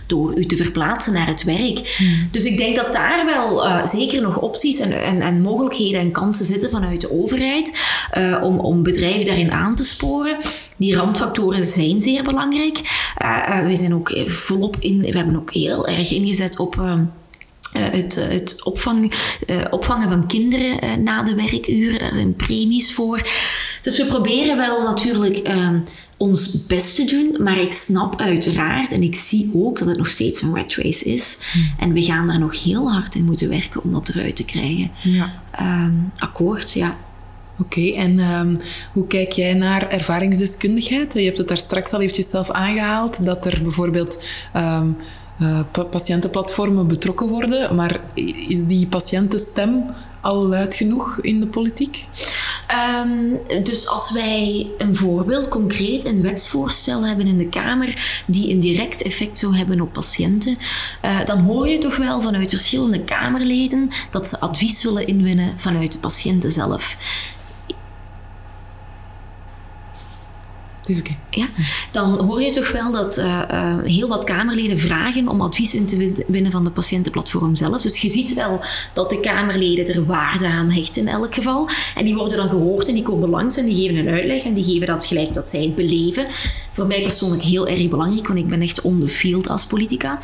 door 0.06 0.38
u 0.38 0.46
te 0.46 0.56
verplaatsen 0.56 1.12
naar 1.12 1.26
het 1.26 1.44
werk. 1.44 1.94
Hmm. 1.96 2.28
Dus 2.30 2.44
ik 2.44 2.56
denk 2.56 2.76
dat 2.76 2.92
daar 2.92 3.26
wel 3.26 3.66
uh, 3.66 3.86
zeker 3.86 4.22
nog 4.22 4.40
opties 4.40 4.78
en, 4.78 5.02
en, 5.02 5.20
en, 5.20 5.40
mogelijkheden 5.40 6.00
en 6.00 6.10
kansen 6.10 6.46
zitten 6.46 6.70
vanuit 6.70 7.00
de 7.00 7.12
overheid 7.12 7.78
uh, 8.18 8.40
om, 8.42 8.58
om 8.58 8.82
bedrijven 8.82 9.26
daarin 9.26 9.52
aan 9.52 9.74
te 9.74 9.84
sporen. 9.84 10.36
Die 10.76 10.96
randfactoren 10.96 11.64
zijn 11.64 12.02
zeer 12.02 12.22
belangrijk. 12.22 12.80
Uh, 13.22 13.66
we 13.66 13.76
zijn 13.76 13.94
ook 13.94 14.18
volop 14.26 14.76
in, 14.80 15.00
we 15.00 15.16
hebben 15.16 15.36
ook 15.36 15.52
heel 15.52 15.86
erg 15.86 16.12
ingezet 16.12 16.58
op. 16.58 17.04
Het, 17.72 18.14
het 18.14 18.64
opvang, 18.64 19.12
uh, 19.46 19.56
opvangen 19.70 20.08
van 20.08 20.26
kinderen 20.26 20.84
uh, 20.84 20.94
na 20.94 21.22
de 21.22 21.34
werkuren, 21.34 21.98
daar 21.98 22.14
zijn 22.14 22.34
premies 22.34 22.94
voor. 22.94 23.22
Dus 23.82 23.96
we 23.96 24.06
proberen 24.06 24.56
wel 24.56 24.82
natuurlijk 24.82 25.48
uh, 25.48 25.68
ons 26.16 26.66
best 26.66 26.96
te 26.96 27.04
doen, 27.04 27.42
maar 27.42 27.60
ik 27.60 27.72
snap 27.72 28.20
uiteraard 28.20 28.92
en 28.92 29.02
ik 29.02 29.14
zie 29.14 29.50
ook 29.54 29.78
dat 29.78 29.88
het 29.88 29.96
nog 29.96 30.08
steeds 30.08 30.42
een 30.42 30.54
red 30.54 30.74
race 30.74 31.04
is. 31.04 31.38
Hmm. 31.52 31.72
En 31.78 31.92
we 31.92 32.02
gaan 32.02 32.26
daar 32.26 32.38
nog 32.38 32.64
heel 32.64 32.90
hard 32.92 33.14
in 33.14 33.24
moeten 33.24 33.48
werken 33.48 33.82
om 33.82 33.92
dat 33.92 34.08
eruit 34.08 34.36
te 34.36 34.44
krijgen. 34.44 34.90
Ja. 35.02 35.42
Um, 35.60 36.10
akkoord, 36.18 36.72
ja. 36.72 36.96
Oké, 37.58 37.92
en 37.92 38.18
um, 38.18 38.58
hoe 38.92 39.06
kijk 39.06 39.32
jij 39.32 39.54
naar 39.54 39.88
ervaringsdeskundigheid? 39.88 41.14
Je 41.14 41.20
hebt 41.20 41.38
het 41.38 41.48
daar 41.48 41.58
straks 41.58 41.92
al 41.92 42.00
eventjes 42.00 42.30
zelf 42.30 42.50
aangehaald, 42.50 43.24
dat 43.24 43.46
er 43.46 43.62
bijvoorbeeld 43.62 44.22
um, 44.56 44.96
uh, 45.40 45.60
patiëntenplatformen 45.90 46.86
betrokken 46.86 47.28
worden, 47.28 47.74
maar 47.74 48.00
is 48.48 48.66
die 48.66 48.86
patiëntenstem 48.86 49.84
al 50.20 50.46
luid 50.46 50.74
genoeg 50.74 51.18
in 51.20 51.40
de 51.40 51.46
politiek? 51.46 52.04
Um, 53.04 53.38
dus 53.64 53.88
als 53.88 54.12
wij 54.12 54.70
een 54.78 54.96
voorbeeld, 54.96 55.48
concreet 55.48 56.04
een 56.04 56.22
wetsvoorstel 56.22 57.06
hebben 57.06 57.26
in 57.26 57.36
de 57.36 57.48
Kamer 57.48 58.22
die 58.26 58.52
een 58.52 58.60
direct 58.60 59.02
effect 59.02 59.38
zou 59.38 59.56
hebben 59.56 59.80
op 59.80 59.92
patiënten, 59.92 60.56
uh, 61.04 61.24
dan 61.24 61.38
hoor 61.38 61.68
je 61.68 61.78
toch 61.78 61.96
wel 61.96 62.20
vanuit 62.20 62.50
verschillende 62.50 63.00
Kamerleden 63.00 63.90
dat 64.10 64.28
ze 64.28 64.40
advies 64.40 64.82
willen 64.82 65.06
inwinnen 65.06 65.58
vanuit 65.58 65.92
de 65.92 65.98
patiënten 65.98 66.52
zelf. 66.52 66.96
Is 70.88 70.98
oké. 70.98 71.16
Ja? 71.30 71.46
Dan 71.92 72.18
hoor 72.18 72.42
je 72.42 72.50
toch 72.50 72.72
wel 72.72 72.92
dat 72.92 73.18
uh, 73.18 73.42
uh, 73.50 73.76
heel 73.84 74.08
wat 74.08 74.24
Kamerleden 74.24 74.78
vragen 74.78 75.28
om 75.28 75.40
advies 75.40 75.74
in 75.74 75.86
te 75.86 76.24
winnen 76.28 76.52
van 76.52 76.64
de 76.64 76.70
patiëntenplatform 76.70 77.56
zelf. 77.56 77.82
Dus 77.82 78.00
je 78.00 78.08
ziet 78.08 78.34
wel 78.34 78.60
dat 78.92 79.10
de 79.10 79.20
Kamerleden 79.20 79.94
er 79.94 80.06
waarde 80.06 80.46
aan 80.46 80.70
hechten 80.70 81.02
in 81.02 81.08
elk 81.08 81.34
geval. 81.34 81.68
En 81.94 82.04
die 82.04 82.14
worden 82.14 82.36
dan 82.36 82.48
gehoord 82.48 82.88
en 82.88 82.94
die 82.94 83.02
komen 83.02 83.28
langs 83.28 83.56
en 83.56 83.64
die 83.64 83.76
geven 83.76 83.96
een 83.96 84.14
uitleg 84.14 84.42
en 84.42 84.54
die 84.54 84.64
geven 84.64 84.86
dat 84.86 85.06
gelijk 85.06 85.34
dat 85.34 85.48
zij 85.48 85.62
het 85.62 85.74
beleven. 85.74 86.26
Voor 86.70 86.86
mij 86.86 87.02
persoonlijk 87.02 87.42
heel 87.42 87.68
erg 87.68 87.88
belangrijk, 87.88 88.26
want 88.26 88.38
ik 88.38 88.48
ben 88.48 88.62
echt 88.62 88.80
on 88.80 89.00
the 89.00 89.08
field 89.08 89.48
als 89.48 89.66
politica. 89.66 90.18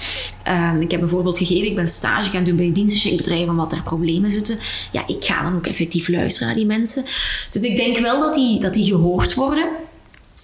Uh, 0.49 0.81
ik 0.81 0.91
heb 0.91 1.03
een 1.03 1.09
voorbeeld 1.09 1.39
gegeven, 1.39 1.67
ik 1.67 1.75
ben 1.75 1.89
stage 1.89 2.31
gaan 2.31 2.45
doen 2.45 2.57
bij 2.57 3.47
om 3.49 3.57
wat 3.57 3.73
er 3.73 3.83
problemen 3.83 4.31
zitten. 4.31 4.59
Ja, 4.93 5.07
ik 5.07 5.25
ga 5.25 5.43
dan 5.43 5.55
ook 5.55 5.67
effectief 5.67 6.09
luisteren 6.09 6.47
naar 6.49 6.57
die 6.57 6.67
mensen. 6.67 7.05
Dus 7.51 7.63
ik 7.63 7.77
denk 7.77 7.99
wel 7.99 8.21
dat 8.21 8.35
die, 8.35 8.61
dat 8.61 8.75
die 8.75 8.85
gehoord 8.85 9.35
worden. 9.35 9.69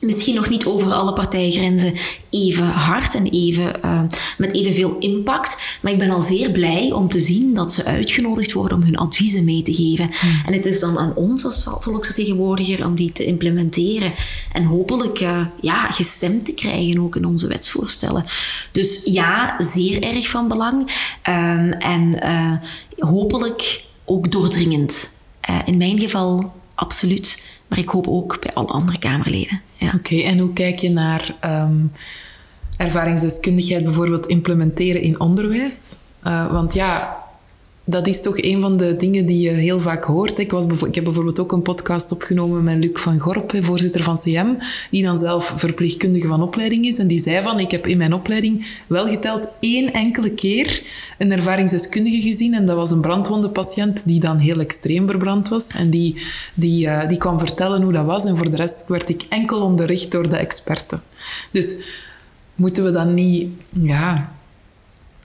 Misschien 0.00 0.34
nog 0.34 0.48
niet 0.48 0.64
over 0.64 0.92
alle 0.92 1.12
partijgrenzen 1.12 1.94
even 2.30 2.66
hard 2.66 3.14
en 3.14 3.26
even, 3.26 3.72
uh, 3.84 4.00
met 4.38 4.52
evenveel 4.54 4.96
impact. 4.98 5.78
Maar 5.80 5.92
ik 5.92 5.98
ben 5.98 6.10
al 6.10 6.20
zeer 6.20 6.50
blij 6.50 6.92
om 6.92 7.08
te 7.08 7.20
zien 7.20 7.54
dat 7.54 7.72
ze 7.72 7.84
uitgenodigd 7.84 8.52
worden 8.52 8.78
om 8.78 8.84
hun 8.84 8.96
adviezen 8.96 9.44
mee 9.44 9.62
te 9.62 9.74
geven. 9.74 10.10
Hmm. 10.20 10.42
En 10.46 10.52
het 10.52 10.66
is 10.66 10.80
dan 10.80 10.98
aan 10.98 11.14
ons 11.14 11.44
als 11.44 11.66
volksvertegenwoordiger 11.80 12.86
om 12.86 12.96
die 12.96 13.12
te 13.12 13.24
implementeren. 13.24 14.12
En 14.52 14.64
hopelijk 14.64 15.20
uh, 15.20 15.46
ja, 15.60 15.90
gestemd 15.90 16.44
te 16.44 16.54
krijgen 16.54 17.00
ook 17.00 17.16
in 17.16 17.24
onze 17.24 17.46
wetsvoorstellen. 17.46 18.24
Dus 18.72 19.04
ja, 19.04 19.56
zeer 19.58 20.02
erg 20.02 20.28
van 20.28 20.48
belang. 20.48 20.80
Um, 21.28 21.72
en 21.72 22.18
uh, 22.22 22.52
hopelijk 22.98 23.84
ook 24.04 24.32
doordringend. 24.32 25.16
in 25.64 25.76
mijn 25.76 26.00
geval 26.00 26.52
absoluut. 26.74 27.56
Maar 27.68 27.78
ik 27.78 27.88
hoop 27.88 28.08
ook 28.08 28.40
bij 28.40 28.54
alle 28.54 28.66
andere 28.66 28.98
Kamerleden. 28.98 29.60
Ja. 29.74 29.92
Oké, 29.94 30.16
en 30.16 30.38
hoe 30.38 30.52
kijk 30.52 30.78
je 30.78 30.90
naar 30.90 31.36
um, 31.44 31.92
ervaringsdeskundigheid 32.76 33.84
bijvoorbeeld 33.84 34.26
implementeren 34.26 35.02
in 35.02 35.20
onderwijs? 35.20 35.96
Uh, 36.26 36.52
want 36.52 36.74
ja, 36.74 37.16
dat 37.90 38.06
is 38.06 38.22
toch 38.22 38.42
een 38.42 38.60
van 38.60 38.76
de 38.76 38.96
dingen 38.96 39.26
die 39.26 39.40
je 39.40 39.50
heel 39.50 39.80
vaak 39.80 40.04
hoort. 40.04 40.38
Ik, 40.38 40.50
was 40.50 40.64
ik 40.82 40.94
heb 40.94 41.04
bijvoorbeeld 41.04 41.38
ook 41.38 41.52
een 41.52 41.62
podcast 41.62 42.12
opgenomen 42.12 42.64
met 42.64 42.76
Luc 42.76 42.90
van 42.92 43.18
Gorp, 43.18 43.52
voorzitter 43.60 44.02
van 44.02 44.18
CM, 44.18 44.46
die 44.90 45.02
dan 45.02 45.18
zelf 45.18 45.54
verpleegkundige 45.56 46.26
van 46.26 46.42
opleiding 46.42 46.86
is. 46.86 46.98
En 46.98 47.06
die 47.06 47.18
zei 47.18 47.42
van, 47.42 47.58
ik 47.58 47.70
heb 47.70 47.86
in 47.86 47.96
mijn 47.98 48.12
opleiding 48.12 48.80
wel 48.86 49.06
geteld 49.06 49.48
één 49.60 49.92
enkele 49.92 50.30
keer 50.30 50.82
een 51.18 51.32
ervaringsdeskundige 51.32 52.20
gezien. 52.20 52.54
En 52.54 52.66
dat 52.66 52.76
was 52.76 52.90
een 52.90 53.00
brandwondenpatiënt 53.00 54.02
die 54.04 54.20
dan 54.20 54.38
heel 54.38 54.60
extreem 54.60 55.06
verbrand 55.06 55.48
was. 55.48 55.68
En 55.68 55.90
die, 55.90 56.22
die, 56.54 56.86
uh, 56.86 57.08
die 57.08 57.18
kwam 57.18 57.38
vertellen 57.38 57.82
hoe 57.82 57.92
dat 57.92 58.06
was. 58.06 58.24
En 58.24 58.36
voor 58.36 58.50
de 58.50 58.56
rest 58.56 58.88
werd 58.88 59.08
ik 59.08 59.26
enkel 59.28 59.60
onderricht 59.60 60.10
door 60.10 60.28
de 60.28 60.36
experten. 60.36 61.02
Dus 61.50 61.86
moeten 62.54 62.84
we 62.84 62.90
dan 62.90 63.14
niet... 63.14 63.48
Ja, 63.72 64.36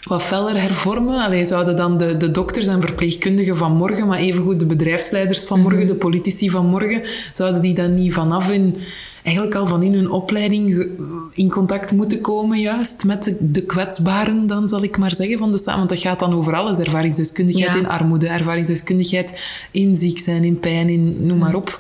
wat 0.03 0.23
feller 0.23 0.61
hervormen. 0.61 1.19
Allee, 1.19 1.45
zouden 1.45 1.75
dan 1.75 1.97
de, 1.97 2.17
de 2.17 2.31
dokters 2.31 2.67
en 2.67 2.81
verpleegkundigen 2.81 3.57
van 3.57 3.71
morgen, 3.71 4.07
maar 4.07 4.19
evengoed 4.19 4.59
de 4.59 4.65
bedrijfsleiders 4.65 5.43
van 5.43 5.61
morgen, 5.61 5.79
mhm. 5.79 5.87
de 5.87 5.95
politici 5.95 6.49
van 6.49 6.65
morgen, 6.65 7.01
zouden 7.33 7.61
die 7.61 7.73
dan 7.73 7.95
niet 7.95 8.13
vanaf 8.13 8.51
in 8.51 8.75
eigenlijk 9.23 9.55
al 9.55 9.67
van 9.67 9.83
in 9.83 9.93
hun 9.93 10.11
opleiding 10.11 10.87
in 11.33 11.49
contact 11.49 11.91
moeten 11.91 12.21
komen, 12.21 12.59
juist 12.59 13.03
met 13.03 13.23
de, 13.23 13.37
de 13.39 13.61
kwetsbaren, 13.61 14.47
dan 14.47 14.69
zal 14.69 14.83
ik 14.83 14.97
maar 14.97 15.13
zeggen, 15.13 15.37
van 15.37 15.51
de 15.51 15.57
samen. 15.57 15.77
Want 15.77 15.89
dat 15.89 15.99
gaat 15.99 16.19
dan 16.19 16.33
over 16.33 16.53
alles. 16.55 16.77
Ervaringsdeskundigheid 16.77 17.75
in 17.75 17.87
armoede, 17.87 18.27
ervaringsdeskundigheid 18.27 19.41
in 19.71 19.95
ziek 19.95 20.19
zijn, 20.19 20.43
in 20.43 20.59
pijn, 20.59 20.89
in 20.89 21.25
noem 21.25 21.37
maar 21.37 21.55
op. 21.55 21.79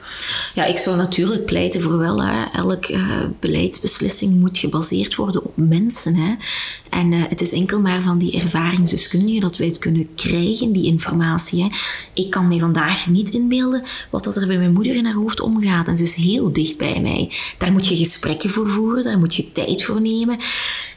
Ja, 0.53 0.65
ik 0.65 0.77
zou 0.77 0.97
natuurlijk 0.97 1.45
pleiten 1.45 1.81
voor 1.81 1.97
wel. 1.97 2.23
Hè. 2.23 2.43
Elke 2.53 2.93
uh, 2.93 3.17
beleidsbeslissing 3.39 4.39
moet 4.39 4.57
gebaseerd 4.57 5.15
worden 5.15 5.43
op 5.43 5.53
mensen. 5.55 6.15
Hè. 6.15 6.33
En 6.89 7.11
uh, 7.11 7.23
het 7.29 7.41
is 7.41 7.51
enkel 7.51 7.79
maar 7.79 8.01
van 8.01 8.17
die 8.17 8.41
ervaringsdeskundigen 8.41 9.41
dat 9.41 9.57
wij 9.57 9.67
het 9.67 9.77
kunnen 9.77 10.07
krijgen, 10.15 10.71
die 10.71 10.85
informatie. 10.85 11.63
Hè. 11.63 11.69
Ik 12.13 12.29
kan 12.29 12.47
mij 12.47 12.59
vandaag 12.59 13.07
niet 13.07 13.29
inbeelden 13.29 13.83
wat 14.09 14.23
dat 14.23 14.35
er 14.35 14.47
bij 14.47 14.57
mijn 14.57 14.73
moeder 14.73 14.95
in 14.95 15.05
haar 15.05 15.13
hoofd 15.13 15.39
omgaat. 15.39 15.87
En 15.87 15.97
ze 15.97 16.03
is 16.03 16.15
heel 16.15 16.53
dicht 16.53 16.77
bij 16.77 16.99
mij. 17.01 17.31
Daar 17.57 17.71
moet 17.71 17.87
je 17.87 17.97
gesprekken 17.97 18.49
voor 18.49 18.69
voeren, 18.69 19.03
daar 19.03 19.19
moet 19.19 19.35
je 19.35 19.51
tijd 19.51 19.83
voor 19.83 20.01
nemen. 20.01 20.37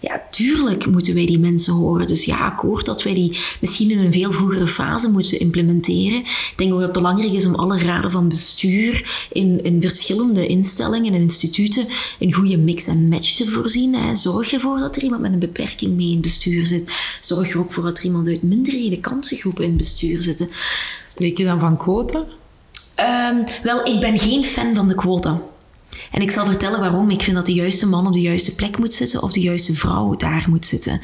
Ja, 0.01 0.23
tuurlijk 0.31 0.87
moeten 0.87 1.15
wij 1.15 1.27
die 1.27 1.39
mensen 1.39 1.73
horen. 1.73 2.07
Dus 2.07 2.25
ja, 2.25 2.39
akkoord 2.39 2.87
dat 2.87 3.03
wij 3.03 3.15
die 3.15 3.39
misschien 3.61 3.91
in 3.91 3.99
een 3.99 4.13
veel 4.13 4.33
vroegere 4.33 4.67
fase 4.67 5.11
moeten 5.11 5.41
implementeren. 5.41 6.19
Ik 6.19 6.53
denk 6.57 6.73
ook 6.73 6.79
dat 6.79 6.89
het 6.89 6.97
belangrijk 6.97 7.33
is 7.33 7.47
om 7.47 7.55
alle 7.55 7.79
raden 7.79 8.11
van 8.11 8.29
bestuur 8.29 9.27
in, 9.33 9.46
in 9.63 9.83
verschillende 9.83 10.47
instellingen 10.47 11.15
en 11.15 11.21
instituten 11.21 11.87
een 12.19 12.33
goede 12.33 12.57
mix 12.57 12.87
en 12.87 13.09
match 13.09 13.35
te 13.35 13.47
voorzien. 13.47 13.95
Hè. 13.95 14.15
Zorg 14.15 14.53
ervoor 14.53 14.79
dat 14.79 14.97
er 14.97 15.03
iemand 15.03 15.23
met 15.23 15.33
een 15.33 15.39
beperking 15.39 15.97
mee 15.97 16.07
in 16.07 16.13
het 16.13 16.23
bestuur 16.23 16.67
zit. 16.67 16.93
Zorg 17.21 17.51
er 17.51 17.59
ook 17.59 17.73
voor 17.73 17.83
dat 17.83 17.99
er 17.99 18.05
iemand 18.05 18.29
uit 18.29 18.43
minderheden, 18.43 19.01
kansengroepen 19.01 19.65
in 19.65 19.71
het 19.71 19.79
bestuur 19.79 20.23
zit. 20.23 20.49
Spreek 21.03 21.39
je 21.39 21.45
dan 21.45 21.59
van 21.59 21.77
quota? 21.77 22.27
Um, 23.31 23.45
wel, 23.63 23.87
ik 23.87 24.01
ben 24.01 24.19
geen 24.19 24.45
fan 24.45 24.75
van 24.75 24.89
de 24.89 24.95
quota. 24.95 25.43
En 26.17 26.23
ik 26.23 26.31
zal 26.31 26.45
vertellen 26.45 26.81
waarom. 26.81 27.11
Ik 27.11 27.23
vind 27.23 27.37
dat 27.37 27.47
de 27.47 27.53
juiste 27.53 27.87
man 27.87 28.07
op 28.07 28.13
de 28.13 28.21
juiste 28.21 28.55
plek 28.55 28.79
moet 28.79 28.95
zitten 28.95 29.23
of 29.23 29.33
de 29.33 29.41
juiste 29.41 29.75
vrouw 29.75 30.17
daar 30.17 30.45
moet 30.49 30.67
zitten. 30.67 31.01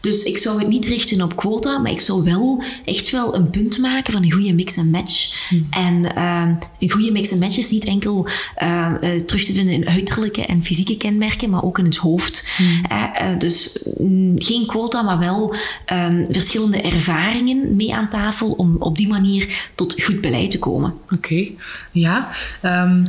Dus 0.00 0.22
ik 0.22 0.38
zou 0.38 0.58
het 0.58 0.68
niet 0.68 0.86
richten 0.86 1.22
op 1.22 1.36
quota, 1.36 1.78
maar 1.78 1.90
ik 1.90 2.00
zou 2.00 2.24
wel 2.24 2.62
echt 2.84 3.10
wel 3.10 3.34
een 3.34 3.50
punt 3.50 3.78
maken 3.78 4.12
van 4.12 4.22
een 4.22 4.32
goede 4.32 4.52
mix 4.52 4.76
en 4.76 4.90
match. 4.90 5.48
Hmm. 5.48 5.66
En 5.70 6.14
ehm, 6.14 6.54
een 6.78 6.90
goede 6.90 7.12
mix 7.12 7.30
en 7.30 7.38
match 7.38 7.56
is 7.56 7.70
niet 7.70 7.84
enkel 7.84 8.28
uh, 8.62 8.94
terug 9.26 9.44
te 9.44 9.52
vinden 9.52 9.74
in 9.74 9.88
uiterlijke 9.88 10.46
en 10.46 10.64
fysieke 10.64 10.96
kenmerken, 10.96 11.50
maar 11.50 11.62
ook 11.62 11.78
in 11.78 11.84
het 11.84 11.96
hoofd. 11.96 12.48
Hmm. 12.56 12.84
Uh, 12.92 13.38
dus 13.38 13.86
mm, 13.98 14.34
geen 14.40 14.66
quota, 14.66 15.02
maar 15.02 15.18
wel 15.18 15.54
ehm, 15.84 16.24
verschillende 16.30 16.80
ervaringen 16.80 17.76
mee 17.76 17.94
aan 17.94 18.08
tafel 18.08 18.50
om 18.50 18.76
op 18.78 18.96
die 18.96 19.08
manier 19.08 19.70
tot 19.74 20.02
goed 20.02 20.20
beleid 20.20 20.50
te 20.50 20.58
komen. 20.58 20.94
Oké, 21.10 21.46
ja. 21.92 22.30
Um, 22.62 23.04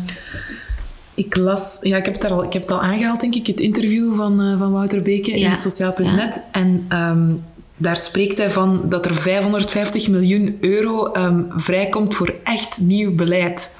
ik 1.15 1.35
las, 1.35 1.77
ja, 1.81 1.97
ik 1.97 2.05
heb, 2.05 2.21
het 2.21 2.31
al, 2.31 2.43
ik 2.43 2.53
heb 2.53 2.61
het 2.61 2.71
al 2.71 2.81
aangehaald, 2.81 3.19
denk 3.19 3.35
ik, 3.35 3.47
het 3.47 3.59
interview 3.59 4.15
van, 4.15 4.41
uh, 4.41 4.59
van 4.59 4.71
Wouter 4.71 5.01
Beke 5.01 5.31
in 5.31 5.57
sociaal.net. 5.57 6.41
En 6.51 6.87
um, 6.93 7.43
daar 7.77 7.97
spreekt 7.97 8.37
hij 8.37 8.51
van 8.51 8.81
dat 8.89 9.05
er 9.05 9.15
550 9.15 10.07
miljoen 10.07 10.57
euro 10.61 11.11
um, 11.13 11.47
vrijkomt 11.55 12.15
voor 12.15 12.35
echt 12.43 12.79
nieuw 12.79 13.15
beleid. 13.15 13.75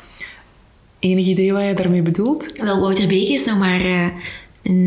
Enig 0.99 1.27
idee 1.27 1.53
wat 1.53 1.63
je 1.63 1.73
daarmee 1.73 2.01
bedoelt? 2.01 2.61
Wel, 2.61 2.79
Wouter 2.79 3.07
Beke 3.07 3.33
is 3.33 3.45
nog 3.45 3.57
maar 3.57 3.86
uh, 3.86 4.05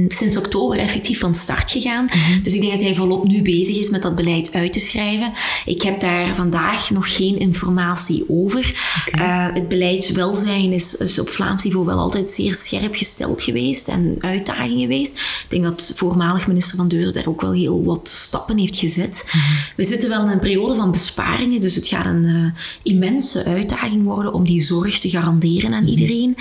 sinds 0.08 0.36
oktober 0.36 0.78
effectief 0.78 1.18
van 1.20 1.34
start 1.34 1.70
gegaan. 1.70 2.04
Mhm. 2.04 2.42
Dus 2.42 2.54
ik 2.54 2.60
denk 2.60 2.72
dat 2.72 2.82
hij 2.82 2.94
volop 2.94 3.24
nu 3.24 3.42
bezig 3.42 3.78
is 3.78 3.90
met 3.90 4.02
dat 4.02 4.14
beleid 4.14 4.52
uit 4.52 4.72
te 4.72 4.78
schrijven. 4.78 5.32
Ik 5.64 5.82
heb 5.82 6.00
daar 6.00 6.34
vandaag 6.34 6.90
nog 6.90 7.16
geen 7.16 7.38
informatie 7.38 8.24
over. 8.28 8.74
Eh, 9.10 9.46
het 9.52 9.68
beleid 9.68 10.12
welzijn 10.12 10.72
is, 10.72 10.94
is, 10.94 11.18
op 11.18 11.28
Vlaams 11.28 11.64
niveau 11.64 11.86
wel 11.86 11.98
altijd 11.98 12.26
zeer 12.26 12.54
scherp 12.54 12.94
gesteld 12.94 13.42
geweest 13.42 13.88
en 13.88 14.16
uitdagingen 14.20 14.80
geweest. 14.80 15.12
Ik 15.18 15.46
denk 15.48 15.62
dat 15.62 15.92
voormalig 15.96 16.46
minister 16.46 16.76
Van 16.76 16.88
Deurden 16.88 17.12
daar 17.12 17.26
ook 17.26 17.40
wel 17.40 17.52
heel 17.52 17.84
wat 17.84 18.08
stappen 18.08 18.58
heeft 18.58 18.76
gezet. 18.76 19.24
Mhm. 19.26 19.38
We 19.76 19.84
zitten 19.84 20.08
wel 20.08 20.24
in 20.24 20.30
een 20.30 20.38
periode 20.38 20.74
van 20.74 20.90
besparingen, 20.90 21.60
dus 21.60 21.74
het 21.74 21.86
gaat 21.86 22.06
een 22.06 22.24
uh, 22.24 22.50
immense 22.82 23.44
uitdaging 23.44 24.04
worden 24.04 24.32
om 24.32 24.44
die 24.44 24.62
zorg 24.62 24.98
te 24.98 25.10
garanderen 25.10 25.74
aan 25.74 25.82
mhm. 25.82 25.92
iedereen. 25.92 26.36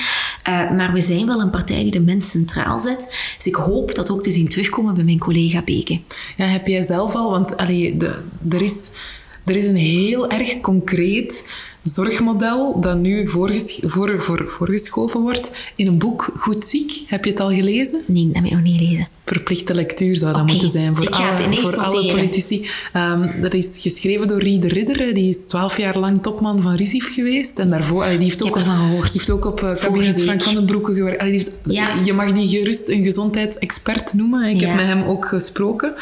Uh, 0.50 0.72
maar 0.72 0.94
we 0.94 1.02
zijn 1.02 1.26
wel 1.26 1.42
een 1.42 1.50
partij 1.50 1.84
die 1.84 1.92
de 1.92 2.00
mens 2.00 2.30
centraal 2.30 2.80
zet. 2.80 3.27
Dus 3.38 3.48
ik 3.48 3.56
hoop 3.56 3.96
dat 3.96 4.12
ook 4.12 4.24
te 4.24 4.32
zien 4.32 4.48
terugkomen 4.48 4.96
bij 4.96 5.04
mijn 5.04 5.20
collega 5.20 5.62
Beke. 5.62 6.00
Ja, 6.38 6.46
heb 6.46 6.68
jij 6.68 6.84
zelf 6.84 7.16
al, 7.16 7.30
want 7.30 7.58
allee, 7.58 7.98
de, 7.98 8.22
er, 8.50 8.62
is, 8.62 8.92
er 9.46 9.56
is 9.56 9.66
een 9.66 9.76
heel 9.76 10.30
erg 10.30 10.60
concreet 10.62 11.50
zorgmodel 11.84 12.80
dat 12.80 12.98
nu 12.98 13.28
voorges 13.28 13.80
voor, 13.86 14.22
voor, 14.22 14.44
voorgeschoven 14.48 15.22
wordt 15.22 15.52
in 15.76 15.88
een 15.88 15.98
boek 15.98 16.34
Goed 16.38 16.66
Ziek. 16.66 17.04
Heb 17.08 17.26
je 17.26 17.32
het 17.32 17.40
al 17.40 17.52
gelezen? 17.52 18.04
Nee, 18.08 18.26
dat 18.26 18.36
heb 18.36 18.46
ik 18.46 18.52
nog 18.52 18.62
niet 18.62 18.80
gelezen 18.80 19.17
verplichte 19.28 19.74
lectuur 19.74 20.18
zou 20.18 20.34
dat 20.34 20.48
moeten 20.48 20.70
zijn 20.70 20.96
voor, 20.96 21.10
alle, 21.10 21.56
voor 21.58 21.76
alle 21.76 22.12
politici. 22.12 22.68
Um, 22.96 23.42
dat 23.42 23.54
is 23.54 23.78
geschreven 23.80 24.28
door 24.28 24.40
Riede 24.40 24.68
Ridder. 24.68 25.14
Die 25.14 25.30
is 25.30 25.38
twaalf 25.38 25.78
jaar 25.78 25.98
lang 25.98 26.24
topman 26.24 26.62
van 26.62 26.76
RISIF 26.76 27.14
geweest. 27.14 27.60
En 27.60 27.70
daarvoor, 27.70 28.06
die 28.06 28.18
heeft 28.18 28.44
ook, 28.44 28.56
op, 28.56 28.66
heeft 29.14 29.30
ook 29.30 29.46
op 29.46 29.62
uh, 29.62 29.76
kabinet 29.76 30.22
Frank 30.22 30.42
van 30.44 30.54
den 30.54 30.66
Broeke 30.66 30.94
gewerkt. 30.94 31.58
Ja. 31.66 31.96
Je 32.04 32.14
mag 32.14 32.32
die 32.32 32.48
gerust 32.48 32.90
een 32.90 33.04
gezondheidsexpert 33.04 34.14
noemen. 34.14 34.44
Ik 34.44 34.62
heb 34.62 34.76
met 34.76 34.86
hem 34.86 35.04
ook 35.04 35.26
gesproken. 35.26 35.94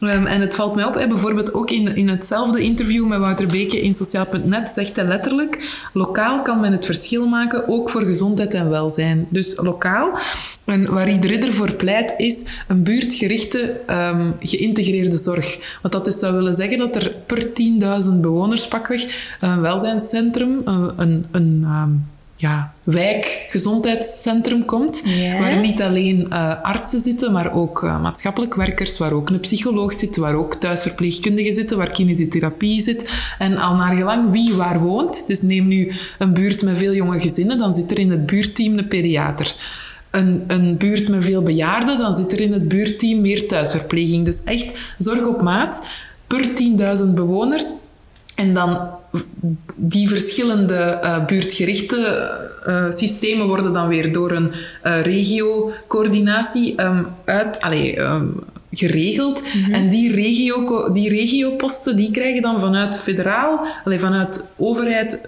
Um, 0.00 0.26
en 0.26 0.40
het 0.40 0.54
valt 0.54 0.74
mij 0.74 0.84
op, 0.84 0.94
hè, 0.94 1.08
bijvoorbeeld 1.08 1.54
ook 1.54 1.70
in, 1.70 1.96
in 1.96 2.08
hetzelfde 2.08 2.62
interview 2.62 3.06
met 3.06 3.18
Wouter 3.18 3.46
Beke 3.46 3.80
in 3.80 3.94
Sociaal.net 3.94 4.70
zegt 4.70 4.96
hij 4.96 5.06
letterlijk, 5.06 5.58
lokaal 5.92 6.42
kan 6.42 6.60
men 6.60 6.72
het 6.72 6.84
verschil 6.84 7.28
maken, 7.28 7.68
ook 7.68 7.90
voor 7.90 8.02
gezondheid 8.02 8.54
en 8.54 8.70
welzijn. 8.70 9.26
Dus 9.28 9.56
lokaal 9.56 10.18
en 10.64 10.92
waar 10.92 11.10
iedereen 11.10 11.52
voor 11.52 11.72
pleit, 11.72 12.14
is 12.16 12.44
een 12.68 12.82
buurtgerichte 12.82 13.80
um, 13.90 14.34
geïntegreerde 14.40 15.16
zorg. 15.16 15.78
Wat 15.82 15.92
dat 15.92 16.04
dus 16.04 16.18
zou 16.18 16.34
willen 16.34 16.54
zeggen 16.54 16.78
dat 16.78 16.96
er 16.96 17.14
per 17.26 17.46
10.000 17.46 18.20
bewoners 18.20 18.68
pakweg 18.68 19.36
een 19.40 19.60
welzijnscentrum, 19.60 20.60
een, 20.64 20.92
een, 20.96 21.26
een 21.30 21.64
um, 21.66 22.06
ja, 22.36 22.74
wijkgezondheidscentrum 22.82 24.64
komt, 24.64 25.02
waar 25.40 25.60
niet 25.60 25.82
alleen 25.82 26.26
uh, 26.30 26.62
artsen 26.62 27.00
zitten, 27.00 27.32
maar 27.32 27.54
ook 27.54 27.82
uh, 27.82 28.02
maatschappelijk 28.02 28.54
werkers, 28.54 28.98
waar 28.98 29.12
ook 29.12 29.30
een 29.30 29.40
psycholoog 29.40 29.94
zit, 29.94 30.16
waar 30.16 30.34
ook 30.34 30.54
thuisverpleegkundigen 30.54 31.52
zitten, 31.52 31.76
waar 31.76 31.90
kinesiotherapie 31.90 32.80
zit. 32.80 33.10
En 33.38 33.56
al 33.56 33.74
naar 33.76 33.94
gelang 33.94 34.30
wie 34.30 34.54
waar 34.54 34.80
woont, 34.80 35.26
dus 35.26 35.42
neem 35.42 35.66
nu 35.66 35.92
een 36.18 36.34
buurt 36.34 36.62
met 36.62 36.78
veel 36.78 36.94
jonge 36.94 37.20
gezinnen, 37.20 37.58
dan 37.58 37.74
zit 37.74 37.90
er 37.90 37.98
in 37.98 38.10
het 38.10 38.26
buurtteam 38.26 38.78
een 38.78 38.88
pediater 38.88 39.56
een, 40.14 40.44
een 40.46 40.76
buurt 40.76 41.08
met 41.08 41.24
veel 41.24 41.42
bejaarden, 41.42 41.98
dan 41.98 42.14
zit 42.14 42.32
er 42.32 42.40
in 42.40 42.52
het 42.52 42.68
buurtteam 42.68 43.20
meer 43.20 43.48
thuisverpleging. 43.48 44.24
Dus 44.24 44.44
echt 44.44 44.94
zorg 44.98 45.26
op 45.26 45.42
maat 45.42 45.82
per 46.26 46.46
10.000 47.08 47.14
bewoners. 47.14 47.66
En 48.34 48.54
dan 48.54 48.88
die 49.74 50.08
verschillende 50.08 51.00
uh, 51.02 51.24
buurtgerichte 51.24 52.30
uh, 52.66 52.90
systemen 52.90 53.46
worden 53.46 53.72
dan 53.72 53.88
weer 53.88 54.12
door 54.12 54.30
een 54.30 54.50
uh, 54.84 55.00
regio-coördinatie 55.00 56.82
um, 56.82 57.06
uit, 57.24 57.60
allez, 57.60 57.98
um, 57.98 58.42
geregeld. 58.70 59.42
Mm 59.42 59.64
-hmm. 59.64 59.74
En 59.74 59.88
die, 59.88 60.14
regio, 60.14 60.92
die 60.92 61.08
regioposten 61.08 61.96
die 61.96 62.10
krijgen 62.10 62.42
dan 62.42 62.60
vanuit 62.60 62.98
federaal, 62.98 63.66
allez, 63.84 64.00
vanuit 64.00 64.44
overheid 64.56 65.20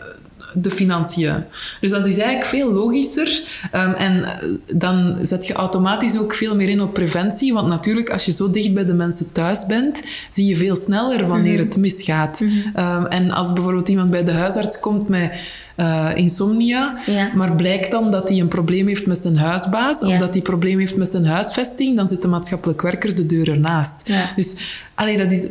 de 0.58 0.70
financiën. 0.70 1.44
Dus 1.80 1.90
dat 1.90 2.06
is 2.06 2.16
eigenlijk 2.16 2.46
veel 2.46 2.72
logischer. 2.72 3.42
Um, 3.74 3.92
en 3.92 4.24
eh, 4.24 4.32
dan 4.66 5.16
zet 5.22 5.46
je 5.46 5.52
automatisch 5.52 6.18
ook 6.18 6.34
veel 6.34 6.54
meer 6.54 6.68
in 6.68 6.80
op 6.80 6.92
preventie. 6.92 7.52
Want 7.52 7.68
natuurlijk, 7.68 8.10
als 8.10 8.24
je 8.24 8.32
zo 8.32 8.50
dicht 8.50 8.74
bij 8.74 8.84
de 8.84 8.94
mensen 8.94 9.32
thuis 9.32 9.66
bent, 9.66 10.02
zie 10.30 10.46
je 10.46 10.56
veel 10.56 10.76
sneller 10.76 11.26
wanneer 11.26 11.58
mhm. 11.58 11.64
het 11.64 11.76
misgaat. 11.76 12.40
Mm 12.40 12.48
-hmm. 12.48 12.84
um, 12.84 13.06
en 13.06 13.30
als 13.30 13.52
bijvoorbeeld 13.52 13.88
iemand 13.88 14.10
bij 14.10 14.24
de 14.24 14.32
huisarts 14.32 14.80
komt 14.80 15.08
met 15.08 15.32
uh, 15.76 16.10
insomnia, 16.14 16.98
ja. 17.06 17.30
maar 17.34 17.56
blijkt 17.56 17.90
dan 17.90 18.10
dat 18.10 18.28
hij 18.28 18.38
een 18.38 18.48
probleem 18.48 18.86
heeft 18.86 19.06
met 19.06 19.18
zijn 19.18 19.36
huisbaas 19.36 20.02
of 20.02 20.12
dat 20.12 20.28
hij 20.28 20.36
een 20.36 20.42
probleem 20.42 20.78
heeft 20.78 20.96
met 20.96 21.08
zijn 21.08 21.26
huisvesting, 21.26 21.96
dan 21.96 22.08
zit 22.08 22.22
de 22.22 22.28
maatschappelijk 22.28 22.82
werker 22.82 23.16
de 23.16 23.26
deur 23.26 23.50
ernaast. 23.50 24.02
Ja. 24.04 24.32
Dus 24.36 24.80
allee, 24.94 25.18
dat 25.18 25.32
is 25.32 25.46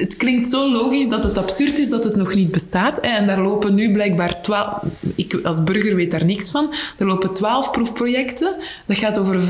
het 0.00 0.16
klinkt 0.16 0.48
zo 0.48 0.72
logisch 0.72 1.08
dat 1.08 1.22
het 1.24 1.38
absurd 1.38 1.78
is 1.78 1.88
dat 1.88 2.04
het 2.04 2.16
nog 2.16 2.34
niet 2.34 2.50
bestaat. 2.50 3.00
En 3.00 3.26
daar 3.26 3.40
lopen 3.40 3.74
nu 3.74 3.92
blijkbaar 3.92 4.42
twaalf... 4.42 4.82
Ik 5.14 5.40
als 5.42 5.64
burger 5.64 5.94
weet 5.94 6.10
daar 6.10 6.24
niks 6.24 6.50
van. 6.50 6.74
Er 6.98 7.06
lopen 7.06 7.32
twaalf 7.32 7.70
proefprojecten. 7.70 8.54
Dat 8.86 8.98
gaat 8.98 9.18
over 9.18 9.40
25% 9.40 9.44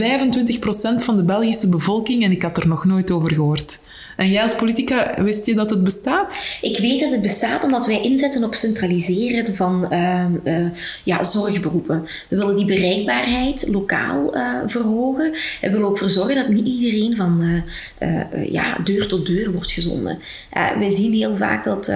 van 1.04 1.16
de 1.16 1.24
Belgische 1.24 1.68
bevolking 1.68 2.24
en 2.24 2.30
ik 2.30 2.42
had 2.42 2.56
er 2.56 2.68
nog 2.68 2.84
nooit 2.84 3.10
over 3.10 3.32
gehoord. 3.32 3.78
En 4.18 4.30
jij 4.30 4.42
als 4.42 4.54
politica, 4.54 5.14
wist 5.22 5.46
je 5.46 5.54
dat 5.54 5.70
het 5.70 5.84
bestaat? 5.84 6.38
Ik 6.60 6.78
weet 6.78 7.00
dat 7.00 7.10
het 7.10 7.22
bestaat 7.22 7.62
omdat 7.62 7.86
wij 7.86 8.02
inzetten 8.02 8.44
op 8.44 8.54
centraliseren 8.54 9.56
van 9.56 9.88
uh, 9.92 10.24
uh, 10.44 10.66
ja, 11.04 11.22
zorgberoepen. 11.22 12.06
We 12.28 12.36
willen 12.36 12.56
die 12.56 12.64
bereikbaarheid 12.64 13.68
lokaal 13.70 14.36
uh, 14.36 14.54
verhogen. 14.66 15.24
En 15.60 15.70
we 15.70 15.70
willen 15.70 15.88
ook 15.88 15.98
voor 15.98 16.10
zorgen 16.10 16.34
dat 16.34 16.48
niet 16.48 16.66
iedereen 16.66 17.16
van 17.16 17.62
ja, 18.50 18.78
deur 18.84 19.06
tot 19.06 19.26
deur 19.26 19.52
wordt 19.52 19.72
gezonden. 19.72 20.18
wij 20.78 20.90
zien 20.90 21.12
heel 21.12 21.36
vaak 21.36 21.64
dat, 21.64 21.92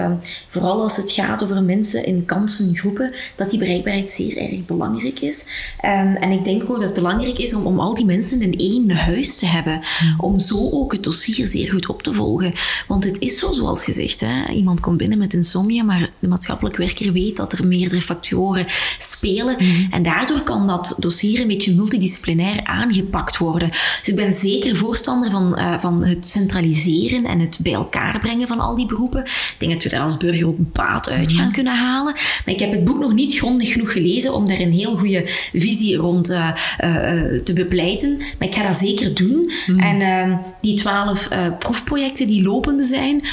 vooral 0.49 0.83
als 0.83 0.97
het 0.97 1.11
gaat 1.11 1.43
over 1.43 1.63
mensen 1.63 2.05
in 2.07 2.25
kansengroepen, 2.25 3.13
dat 3.37 3.51
die 3.51 3.59
bereikbaarheid 3.59 4.11
zeer 4.11 4.37
erg 4.37 4.65
belangrijk 4.65 5.21
is. 5.21 5.45
Um, 5.85 6.17
en 6.17 6.31
ik 6.31 6.45
denk 6.45 6.63
ook 6.63 6.69
dat 6.69 6.83
het 6.83 6.95
belangrijk 6.95 7.39
is 7.39 7.55
om, 7.55 7.67
om 7.67 7.81
al 7.81 7.95
die 7.95 8.05
mensen 8.05 8.41
in 8.41 8.59
één 8.59 8.91
huis 8.91 9.37
te 9.37 9.47
hebben. 9.47 9.81
Hmm. 9.99 10.21
Om 10.21 10.39
zo 10.39 10.71
ook 10.71 10.93
het 10.93 11.03
dossier 11.03 11.47
zeer 11.47 11.71
goed 11.71 11.89
op 11.89 12.03
te 12.03 12.12
volgen. 12.13 12.53
Want 12.89 13.05
het 13.05 13.17
is 13.19 13.39
zo, 13.39 13.53
zoals 13.53 13.85
gezegd. 13.85 14.21
Hè? 14.21 14.53
Iemand 14.53 14.81
komt 14.81 14.97
binnen 14.97 15.19
met 15.19 15.35
insomnia, 15.35 15.83
maar 15.83 16.09
de 16.19 16.29
maatschappelijk 16.29 16.77
werker 16.77 17.13
weet 17.13 17.37
dat 17.37 17.53
er 17.53 17.67
meerdere 17.67 18.03
factoren 18.03 18.67
spelen. 18.99 19.57
Mhm. 19.59 19.93
En 19.93 20.03
daardoor 20.03 20.43
kan 20.43 20.67
dat 20.67 20.95
dossier 20.99 21.41
een 21.41 21.47
beetje 21.47 21.75
multidisciplinair 21.75 22.65
aangepakt 22.65 23.39
worden. 23.39 23.69
Dus 23.69 24.09
ik 24.09 24.17
ben 24.17 24.33
zeker 24.33 24.77
voorstander 24.77 25.31
van, 25.31 25.59
uh, 25.59 25.79
van 25.79 26.05
het 26.05 26.27
centraliseren 26.27 27.25
en 27.25 27.41
het 27.41 27.59
bij 27.63 27.73
elkaar 27.73 28.19
brengen 28.19 28.49
van 28.49 28.61
al 28.61 28.77
die 28.77 28.87
beroepen. 28.87 29.23
Ik 29.25 29.55
denk 29.59 29.73
dat 29.73 29.83
we 29.83 29.89
daar 29.89 30.01
als 30.01 30.17
burger 30.17 30.47
ook 30.47 30.73
baat 30.73 31.09
uit 31.09 31.33
gaan 31.33 31.45
mhm. 31.45 31.55
kunnen 31.55 31.77
halen. 31.77 32.13
Maar 32.13 32.55
ik 32.55 32.61
heb 32.61 32.73
het 32.73 32.85
boek 32.85 32.99
nog 32.99 33.13
niet 33.13 33.35
grondig 33.35 33.73
genoeg 33.73 33.93
gelezen 33.93 34.35
om 34.35 34.49
daar 34.49 34.61
een 34.61 34.73
heel 34.73 34.97
goede 34.97 35.31
visie 35.53 35.97
rond 35.97 36.31
uh, 36.31 36.49
uh, 36.85 37.41
te 37.45 37.53
bepleiten. 37.55 38.17
Maar 38.17 38.49
ik 38.49 38.55
ga 38.55 38.67
dat 38.67 38.77
zeker 38.77 39.15
doen. 39.15 39.53
Mhm. 39.67 39.81
En 39.81 40.01
ehm, 40.01 40.37
die 40.61 40.77
twaalf 40.77 41.29
proefprojecten 41.59 42.02
die 42.11 42.43
lopende 42.43 42.85
zijn. 42.85 43.25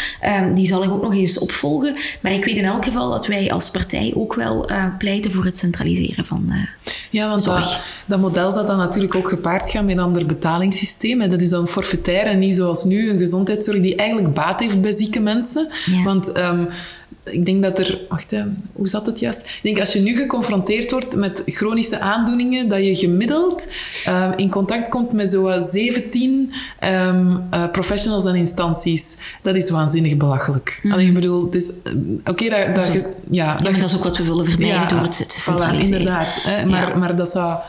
Um, 0.42 0.54
die 0.54 0.68
zal 0.68 0.84
ik 0.84 0.90
ook 0.92 1.02
nog 1.02 1.14
eens 1.14 1.40
opvolgen. 1.40 1.96
Maar 2.22 2.32
ik 2.32 2.46
weet 2.46 2.56
in 2.56 2.66
elk 2.66 2.84
geval 2.84 3.10
dat 3.10 3.28
wij 3.28 3.52
als 3.52 3.72
partij 3.72 4.12
ook 4.16 4.34
wel 4.34 4.72
uh, 4.72 4.86
pleiten 4.98 5.32
voor 5.32 5.46
het 5.46 5.58
centraliseren 5.58 6.26
van 6.26 6.46
uh, 6.50 6.56
Ja, 7.10 7.30
want 7.30 7.46
dat, 7.46 7.80
dat, 8.06 8.20
model 8.20 8.52
zal 8.52 8.66
dan 8.66 8.78
natuurlijk 8.78 9.16
ook 9.16 9.30
gepaard 9.30 9.70
gaan 9.70 9.86
met 9.86 9.98
een 9.98 10.04
ander 10.04 10.26
betalingssysteem. 10.26 11.30
Dat 11.30 11.42
is 11.42 11.50
dan 11.50 11.68
forfaitair 11.68 12.26
en 12.26 12.40
niet 12.40 12.56
zoals 12.56 12.84
nu 12.84 13.10
een 13.10 13.20
gezondheidszorg 13.20 13.82
die 13.82 13.96
eigenlijk 13.96 14.34
baat 14.34 14.60
heeft 14.60 14.82
bij 14.82 14.92
zieke 14.92 15.20
mensen. 15.20 15.70
Want... 16.04 16.38
Um, 16.38 16.68
ik 17.32 17.46
denk 17.46 17.64
dat 17.64 17.80
er... 17.80 18.00
Wacht, 18.10 18.32
hè, 18.32 18.44
hoe 18.74 18.88
zat 18.88 19.06
het 19.06 19.20
juist? 19.20 19.40
Ik 19.40 19.60
denk 19.62 19.80
als 19.80 19.94
je 19.94 20.00
nu 20.00 20.16
geconfronteerd 20.16 20.92
wordt 20.92 21.16
met 21.16 21.44
chronische 21.46 22.00
aandoeningen, 22.00 22.70
dat 22.70 22.86
je 22.86 22.96
gemiddeld 22.96 23.72
uh, 24.08 24.30
in 24.36 24.50
contact 24.50 24.90
komt 24.90 25.12
met 25.12 25.30
zo'n 25.30 25.64
17 25.64 26.54
um, 26.84 27.44
uh, 27.54 27.72
professionals 27.72 28.26
en 28.26 28.36
instanties. 28.36 29.18
Dat 29.42 29.56
is 29.56 29.70
waanzinnig 29.70 30.18
belachelijk. 30.18 30.80
Mm. 30.84 30.92
Allee, 30.92 31.08
ik 31.08 31.14
bedoel, 31.14 31.50
dus... 31.50 31.72
Oké, 32.20 32.30
okay, 32.30 32.50
dat, 32.50 32.76
dat, 32.76 32.94
dat, 32.94 33.06
ja, 33.30 33.56
dat, 33.56 33.76
dat, 33.76 33.86
is 33.86 33.96
ook 33.96 34.04
wat 34.04 34.18
we 34.18 34.24
willen 34.24 34.46
vermijden 34.46 34.82
ja, 34.82 34.88
door 34.88 35.02
het 35.02 35.30
te 35.30 35.40
centraliseren. 35.40 35.84
Voilà, 35.84 36.00
inderdaad. 36.00 36.42
Hè, 36.42 36.66
maar, 36.66 36.90
ja. 36.90 36.96
maar 36.96 37.16
dat 37.16 37.30
zou 37.30 37.60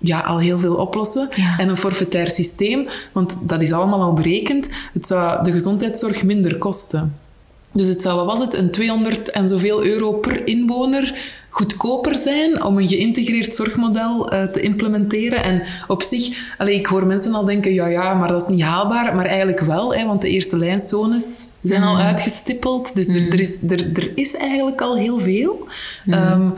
ja, 0.00 0.20
al 0.20 0.38
heel 0.38 0.58
veel 0.58 0.74
oplossen. 0.74 1.28
Ja. 1.34 1.58
En 1.58 1.68
een 1.68 1.76
forfaitair 1.76 2.30
systeem, 2.30 2.88
want 3.12 3.36
dat 3.42 3.62
is 3.62 3.72
allemaal 3.72 4.02
al 4.02 4.12
berekend. 4.12 4.68
Het 4.92 5.06
zou 5.06 5.44
de 5.44 5.52
gezondheidszorg 5.52 6.22
minder 6.22 6.58
kosten. 6.58 7.16
Dus 7.72 7.86
het 7.86 8.00
zou, 8.00 8.16
wat 8.16 8.26
was 8.26 8.44
het, 8.44 8.54
een 8.54 8.70
200 8.70 9.30
en 9.30 9.48
zoveel 9.48 9.84
euro 9.84 10.12
per 10.12 10.46
inwoner 10.46 11.14
goedkoper 11.48 12.16
zijn 12.16 12.64
om 12.64 12.78
een 12.78 12.88
geïntegreerd 12.88 13.54
zorgmodel 13.54 14.32
uh, 14.32 14.44
te 14.44 14.60
implementeren. 14.60 15.44
En 15.44 15.62
op 15.86 16.02
zich, 16.02 16.54
allee, 16.58 16.74
ik 16.74 16.86
hoor 16.86 17.06
mensen 17.06 17.34
al 17.34 17.44
denken, 17.44 17.74
ja, 17.74 17.86
ja, 17.86 18.14
maar 18.14 18.28
dat 18.28 18.42
is 18.42 18.48
niet 18.48 18.62
haalbaar. 18.62 19.14
Maar 19.14 19.26
eigenlijk 19.26 19.60
wel, 19.60 19.94
hè, 19.94 20.06
want 20.06 20.20
de 20.20 20.28
eerste 20.28 20.56
lijnzones 20.56 21.52
zijn 21.62 21.80
mm. 21.80 21.86
al 21.86 21.98
uitgestippeld. 21.98 22.94
Dus 22.94 23.06
mm. 23.06 23.14
er, 23.14 23.32
er, 23.32 23.40
is, 23.40 23.62
er, 23.62 23.90
er 23.94 24.12
is 24.14 24.36
eigenlijk 24.36 24.80
al 24.80 24.96
heel 24.96 25.20
veel. 25.20 25.66
Mm. 26.04 26.12
Um, 26.12 26.54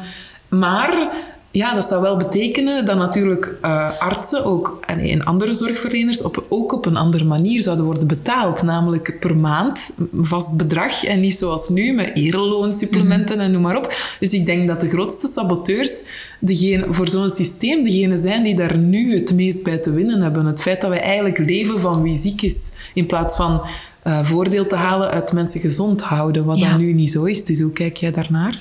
maar 0.48 1.12
ja, 1.52 1.74
dat 1.74 1.88
zou 1.88 2.02
wel 2.02 2.16
betekenen 2.16 2.84
dat 2.84 2.96
natuurlijk 2.96 3.54
uh, 3.64 4.00
artsen 4.00 4.44
ook, 4.44 4.80
en 4.86 5.24
andere 5.24 5.54
zorgverleners 5.54 6.22
op, 6.22 6.44
ook 6.48 6.72
op 6.72 6.86
een 6.86 6.96
andere 6.96 7.24
manier 7.24 7.62
zouden 7.62 7.84
worden 7.84 8.06
betaald. 8.06 8.62
Namelijk 8.62 9.16
per 9.20 9.36
maand, 9.36 9.94
een 9.98 10.26
vast 10.26 10.56
bedrag. 10.56 11.04
En 11.04 11.20
niet 11.20 11.34
zoals 11.34 11.68
nu, 11.68 11.92
met 11.92 12.10
ereloonsupplementen 12.14 13.36
mm 13.36 13.40
en 13.42 13.50
noem 13.50 13.62
maar 13.62 13.76
op. 13.76 13.94
Dus 14.20 14.32
ik 14.32 14.46
denk 14.46 14.68
dat 14.68 14.80
de 14.80 14.88
grootste 14.88 15.28
saboteurs 15.28 16.04
degene, 16.38 16.86
voor 16.90 17.08
zo'n 17.08 17.30
systeem 17.30 17.82
degene 17.82 18.16
zijn 18.16 18.42
die 18.42 18.56
daar 18.56 18.76
nu 18.76 19.14
het 19.14 19.34
meest 19.34 19.62
bij 19.62 19.78
te 19.78 19.92
winnen 19.92 20.22
hebben. 20.22 20.46
Het 20.46 20.62
feit 20.62 20.80
dat 20.80 20.90
wij 20.90 21.00
eigenlijk 21.00 21.38
leven 21.38 21.80
van 21.80 22.02
wie 22.02 22.14
ziek 22.14 22.42
is, 22.42 22.72
in 22.94 23.06
plaats 23.06 23.36
van 23.36 23.62
uh, 24.06 24.24
voordeel 24.24 24.66
te 24.66 24.74
halen 24.74 25.10
uit 25.10 25.32
mensen 25.32 25.60
gezond 25.60 26.02
houden, 26.02 26.44
wat 26.44 26.58
ja. 26.58 26.68
dan 26.68 26.78
nu 26.78 26.92
niet 26.92 27.10
zo 27.10 27.24
is. 27.24 27.44
Dus 27.44 27.60
hoe 27.60 27.72
kijk 27.72 27.96
jij 27.96 28.12
daarnaar? 28.12 28.58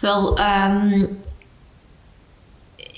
Wel, 0.00 0.38
um, 0.38 1.08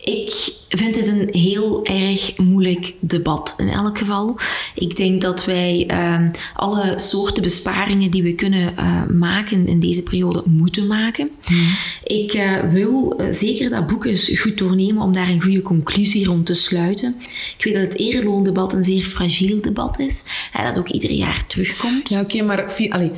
ik 0.05 0.53
vind 0.69 0.95
dit 0.95 1.09
een 1.09 1.29
heel 1.33 1.85
erg 1.85 2.37
moeilijk 2.37 2.95
debat 3.01 3.55
in 3.57 3.69
elk 3.69 3.99
geval. 3.99 4.39
Ik 4.75 4.97
denk 4.97 5.21
dat 5.21 5.45
wij 5.45 5.89
uh, 5.91 6.29
alle 6.55 6.93
soorten 6.97 7.43
besparingen 7.43 8.11
die 8.11 8.23
we 8.23 8.35
kunnen 8.35 8.75
uh, 8.79 9.07
maken 9.07 9.67
in 9.67 9.81
deze 9.81 10.03
periode 10.03 10.43
moeten 10.47 10.87
maken. 10.87 11.31
Mm. 11.51 11.67
Ik 12.05 12.35
uh, 12.35 12.61
wil 12.71 13.21
zeker 13.31 13.71
dat 13.71 13.87
boek 13.87 14.05
eens 14.05 14.39
goed 14.39 14.59
doornemen 14.59 15.03
om 15.03 15.13
daar 15.13 15.29
een 15.29 15.43
goede 15.43 15.63
conclusie 15.63 16.27
rond 16.27 16.47
te 16.47 16.55
sluiten. 16.55 17.17
Ik 17.59 17.65
weet 17.65 17.75
dat 17.75 17.83
het 17.83 17.99
ereloondebat 17.99 18.73
een 18.73 18.85
zeer 18.85 19.05
fragiel 19.05 19.61
debat 19.61 19.99
is, 19.99 20.25
hè, 20.53 20.65
dat 20.65 20.79
ook 20.79 20.89
ieder 20.89 21.11
jaar 21.11 21.47
terugkomt. 21.47 22.09
Ja, 22.09 22.21
oké, 22.21 22.35
okay, 22.35 22.47
maar 22.47 22.75
allee, 22.89 23.11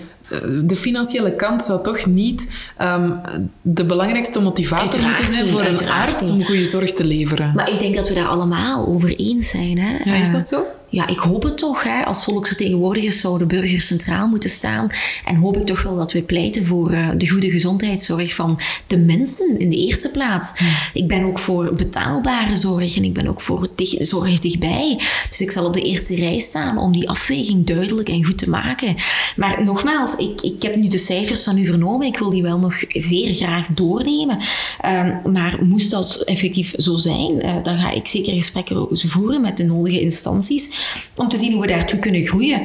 de 0.64 0.76
financiële 0.76 1.34
kant 1.34 1.62
zou 1.62 1.82
toch 1.82 2.06
niet 2.06 2.48
um, 2.82 3.20
de 3.62 3.84
belangrijkste 3.84 4.40
motivator 4.40 5.00
moeten 5.00 5.26
zijn 5.26 5.48
voor 5.48 5.60
een 5.60 5.90
arts 5.90 6.30
om 6.30 6.44
goede 6.44 6.64
zorg 6.64 6.92
te 6.92 7.04
leveren. 7.04 7.52
Maar 7.54 7.70
ik 7.70 7.80
denk 7.80 7.94
dat 7.94 8.08
we 8.08 8.14
daar 8.14 8.28
allemaal 8.28 8.86
over 8.86 9.16
eens 9.16 9.50
zijn. 9.50 9.78
Hè? 9.78 10.10
Ja, 10.10 10.16
is 10.16 10.32
dat 10.32 10.46
zo? 10.46 10.64
Ja, 10.96 11.06
ik 11.06 11.18
hoop 11.18 11.42
het 11.42 11.58
toch. 11.58 11.82
Hè. 11.82 12.04
Als 12.04 12.24
volksvertegenwoordigers 12.24 13.20
zouden 13.20 13.48
burgers 13.48 13.86
centraal 13.86 14.28
moeten 14.28 14.50
staan. 14.50 14.90
En 15.24 15.36
hoop 15.36 15.56
ik 15.56 15.66
toch 15.66 15.82
wel 15.82 15.96
dat 15.96 16.12
we 16.12 16.22
pleiten 16.22 16.66
voor 16.66 16.92
uh, 16.92 17.08
de 17.16 17.28
goede 17.28 17.50
gezondheidszorg 17.50 18.34
van 18.34 18.60
de 18.86 18.98
mensen 18.98 19.58
in 19.58 19.70
de 19.70 19.76
eerste 19.76 20.10
plaats. 20.10 20.60
Ik 20.92 21.08
ben 21.08 21.24
ook 21.24 21.38
voor 21.38 21.74
betaalbare 21.74 22.56
zorg 22.56 22.96
en 22.96 23.04
ik 23.04 23.12
ben 23.12 23.26
ook 23.26 23.40
voor 23.40 23.68
dicht, 23.74 24.08
zorg 24.08 24.38
dichtbij. 24.38 25.00
Dus 25.28 25.40
ik 25.40 25.50
zal 25.50 25.66
op 25.66 25.74
de 25.74 25.82
eerste 25.82 26.14
rij 26.14 26.38
staan 26.38 26.78
om 26.78 26.92
die 26.92 27.08
afweging 27.08 27.66
duidelijk 27.66 28.08
en 28.08 28.24
goed 28.24 28.38
te 28.38 28.50
maken. 28.50 28.96
Maar 29.36 29.62
nogmaals, 29.64 30.16
ik, 30.16 30.40
ik 30.40 30.62
heb 30.62 30.76
nu 30.76 30.88
de 30.88 30.98
cijfers 30.98 31.42
van 31.42 31.58
u 31.58 31.66
vernomen. 31.66 32.06
Ik 32.06 32.18
wil 32.18 32.30
die 32.30 32.42
wel 32.42 32.58
nog 32.58 32.84
zeer 32.88 33.34
graag 33.34 33.66
doornemen. 33.66 34.38
Um, 34.86 35.32
maar 35.32 35.64
moest 35.64 35.90
dat 35.90 36.22
effectief 36.24 36.74
zo 36.76 36.96
zijn, 36.96 37.46
uh, 37.46 37.62
dan 37.62 37.78
ga 37.78 37.90
ik 37.90 38.06
zeker 38.06 38.32
gesprekken 38.32 38.86
voeren 38.90 39.40
met 39.40 39.56
de 39.56 39.64
nodige 39.64 40.00
instanties 40.00 40.84
om 41.16 41.28
te 41.28 41.36
zien 41.36 41.52
hoe 41.52 41.60
we 41.60 41.66
daartoe 41.66 41.98
kunnen 41.98 42.22
groeien. 42.22 42.60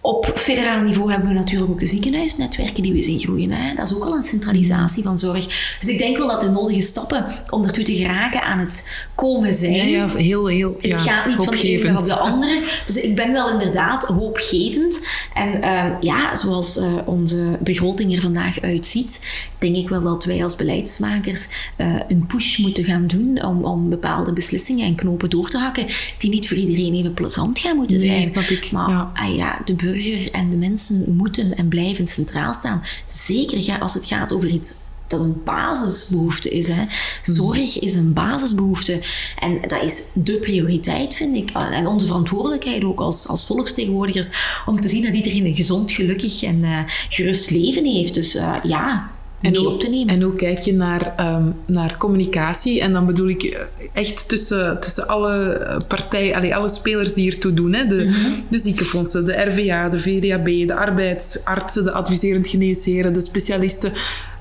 Op 0.00 0.32
federaal 0.34 0.80
niveau 0.82 1.10
hebben 1.10 1.28
we 1.28 1.34
natuurlijk 1.34 1.70
ook 1.70 1.80
de 1.80 1.86
ziekenhuisnetwerken 1.86 2.82
die 2.82 2.92
we 2.92 3.02
zien 3.02 3.18
groeien. 3.18 3.50
Hè. 3.50 3.74
Dat 3.74 3.90
is 3.90 3.96
ook 3.96 4.04
al 4.04 4.14
een 4.14 4.22
centralisatie 4.22 5.02
van 5.02 5.18
zorg. 5.18 5.76
Dus 5.80 5.88
ik 5.88 5.98
denk 5.98 6.16
wel 6.16 6.28
dat 6.28 6.40
de 6.40 6.50
nodige 6.50 6.82
stappen 6.82 7.26
om 7.50 7.64
ertoe 7.64 7.84
te 7.84 7.94
geraken 7.94 8.42
aan 8.42 8.58
het 8.58 9.06
komen 9.16 9.52
zijn. 9.52 9.88
Ja, 9.88 9.96
ja 9.96 10.16
heel, 10.16 10.46
heel 10.46 10.68
Het 10.68 10.82
ja, 10.82 10.94
gaat 10.94 11.26
niet 11.26 11.36
van 11.36 11.54
de 11.54 11.62
ene 11.62 11.98
op 11.98 12.04
de 12.04 12.14
andere. 12.14 12.62
Dus 12.86 12.96
ik 13.00 13.16
ben 13.16 13.32
wel 13.32 13.50
inderdaad 13.50 14.04
hoopgevend. 14.04 15.06
En 15.34 15.56
uh, 15.56 15.94
ja, 16.00 16.34
zoals 16.34 16.76
uh, 16.76 16.94
onze 17.04 17.58
begroting 17.60 18.14
er 18.14 18.20
vandaag 18.20 18.60
uitziet, 18.60 19.26
denk 19.58 19.76
ik 19.76 19.88
wel 19.88 20.02
dat 20.02 20.24
wij 20.24 20.42
als 20.42 20.56
beleidsmakers 20.56 21.48
uh, 21.78 21.94
een 22.08 22.26
push 22.26 22.58
moeten 22.58 22.84
gaan 22.84 23.06
doen 23.06 23.44
om, 23.44 23.64
om 23.64 23.88
bepaalde 23.88 24.32
beslissingen 24.32 24.86
en 24.86 24.94
knopen 24.94 25.30
door 25.30 25.48
te 25.48 25.58
hakken 25.58 25.86
die 26.18 26.30
niet 26.30 26.48
voor 26.48 26.56
iedereen 26.56 26.94
even 26.94 27.14
plezant 27.14 27.58
gaan 27.58 27.76
moeten 27.76 27.96
nee, 27.96 28.06
zijn. 28.06 28.24
Snap 28.24 28.58
ik. 28.58 28.70
Maar 28.70 28.90
ja. 28.90 29.10
Ah, 29.14 29.36
ja, 29.36 29.60
de 29.64 29.74
burger 29.74 30.30
en 30.30 30.50
de 30.50 30.56
mensen 30.56 31.14
moeten 31.16 31.56
en 31.56 31.68
blijven 31.68 32.06
centraal 32.06 32.52
staan. 32.52 32.82
Zeker 33.10 33.78
als 33.80 33.94
het 33.94 34.06
gaat 34.06 34.32
over 34.32 34.48
iets 34.48 34.74
dat 35.06 35.20
een 35.20 35.42
basisbehoefte 35.44 36.50
is. 36.50 36.68
Hè. 36.68 36.84
Zorg 37.22 37.78
is 37.78 37.94
een 37.94 38.12
basisbehoefte. 38.12 39.02
En 39.38 39.60
dat 39.66 39.82
is 39.82 40.10
de 40.14 40.32
prioriteit, 40.32 41.14
vind 41.14 41.36
ik. 41.36 41.50
En 41.50 41.86
onze 41.86 42.06
verantwoordelijkheid 42.06 42.84
ook 42.84 43.00
als, 43.00 43.28
als 43.28 43.46
volksvertegenwoordigers. 43.46 44.60
Om 44.66 44.80
te 44.80 44.88
zien 44.88 45.04
dat 45.04 45.14
iedereen 45.14 45.44
een 45.44 45.54
gezond, 45.54 45.92
gelukkig 45.92 46.42
en 46.42 46.58
uh, 46.58 46.78
gerust 47.08 47.50
leven 47.50 47.84
heeft. 47.84 48.14
Dus 48.14 48.34
uh, 48.34 48.54
ja, 48.62 49.10
en 49.40 49.78
te 49.78 49.88
nemen. 49.90 50.14
En 50.14 50.22
hoe 50.22 50.34
kijk 50.34 50.58
je 50.58 50.74
naar, 50.74 51.14
um, 51.20 51.54
naar 51.66 51.96
communicatie? 51.96 52.80
En 52.80 52.92
dan 52.92 53.06
bedoel 53.06 53.28
ik 53.28 53.66
echt 53.92 54.28
tussen, 54.28 54.80
tussen 54.80 55.08
alle 55.08 55.80
partijen, 55.88 56.34
allee, 56.34 56.54
alle 56.54 56.68
spelers 56.68 57.14
die 57.14 57.30
ertoe 57.30 57.54
doen. 57.54 57.72
Hè? 57.72 57.86
De, 57.86 58.04
mm 58.04 58.10
-hmm. 58.10 58.34
de 58.48 58.58
ziekenfondsen, 58.58 59.24
de 59.24 59.32
RVA, 59.32 59.88
de 59.88 60.00
VDAB, 60.00 60.66
de 60.66 60.74
arbeidsartsen, 60.74 61.84
de 61.84 61.92
adviserend 61.92 62.48
geneesheren, 62.48 63.12
de 63.12 63.20
specialisten. 63.20 63.92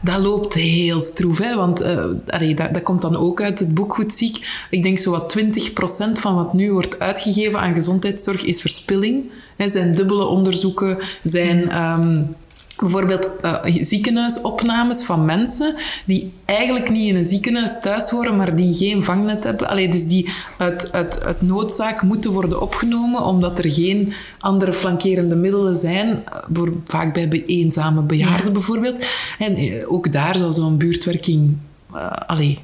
Dat 0.05 0.19
loopt 0.19 0.53
heel 0.53 0.99
stroef, 0.99 1.37
hè? 1.37 1.55
want 1.55 1.83
allee, 2.27 2.55
dat, 2.55 2.73
dat 2.73 2.83
komt 2.83 3.01
dan 3.01 3.15
ook 3.15 3.41
uit 3.41 3.59
het 3.59 3.73
boek 3.73 3.93
Goed 3.93 4.13
Ziek. 4.13 4.65
Ik 4.69 4.83
denk 4.83 4.99
zo 4.99 5.11
wat 5.11 5.37
20% 5.37 5.41
van 6.13 6.35
wat 6.35 6.53
nu 6.53 6.71
wordt 6.71 6.99
uitgegeven 6.99 7.59
aan 7.59 7.73
gezondheidszorg 7.73 8.43
is 8.43 8.61
verspilling. 8.61 9.31
Er 9.55 9.69
zijn 9.69 9.95
dubbele 9.95 10.25
onderzoeken, 10.25 10.97
zijn... 11.23 11.81
Um, 11.81 12.29
bijvoorbeeld 12.79 13.29
uh, 13.41 13.55
ziekenhuisopnames 13.81 15.03
van 15.03 15.25
mensen 15.25 15.75
die 16.05 16.33
eigenlijk 16.45 16.89
niet 16.89 17.07
in 17.07 17.15
een 17.15 17.23
ziekenhuis 17.23 17.81
thuis 17.81 18.09
horen, 18.09 18.35
maar 18.35 18.55
die 18.55 18.73
geen 18.73 19.03
vangnet 19.03 19.43
hebben. 19.43 19.69
Allee, 19.69 19.87
dus 19.87 20.07
die 20.07 20.29
uit, 20.57 20.91
uit, 20.91 21.23
uit 21.23 21.41
noodzaak 21.41 22.01
moeten 22.01 22.31
worden 22.31 22.61
opgenomen, 22.61 23.25
omdat 23.25 23.57
er 23.57 23.71
geen 23.71 24.13
andere 24.39 24.73
flankerende 24.73 25.35
middelen 25.35 25.75
zijn, 25.75 26.23
voor, 26.53 26.73
vaak 26.85 27.13
bij 27.13 27.43
eenzame 27.45 28.01
bejaarden 28.01 28.45
ja. 28.45 28.51
bijvoorbeeld. 28.51 29.05
En 29.39 29.63
uh, 29.63 29.91
ook 29.91 30.11
daar 30.11 30.37
zou 30.37 30.51
zo'n 30.51 30.77
buurtwerking... 30.77 31.57
Uh, 31.93 32.11
allee, 32.11 32.59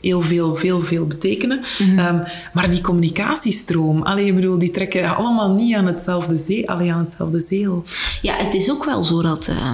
heel 0.00 0.20
veel, 0.20 0.54
veel, 0.54 0.82
veel 0.82 1.06
betekenen. 1.06 1.64
Mm 1.78 1.98
-hmm. 1.98 2.16
um, 2.16 2.22
maar 2.52 2.70
die 2.70 2.80
communicatiestroom, 2.80 4.02
allee, 4.02 4.26
ik 4.26 4.34
bedoel, 4.34 4.58
die 4.58 4.70
trekken 4.70 5.16
allemaal 5.16 5.54
niet 5.54 5.74
aan 5.74 5.86
hetzelfde, 5.86 6.36
zee, 6.36 6.70
allee, 6.70 6.92
aan 6.92 7.04
hetzelfde 7.04 7.40
zeel. 7.40 7.84
Ja, 8.22 8.36
het 8.36 8.54
is 8.54 8.70
ook 8.70 8.84
wel 8.84 9.04
zo 9.04 9.22
dat... 9.22 9.48
Uh 9.48 9.72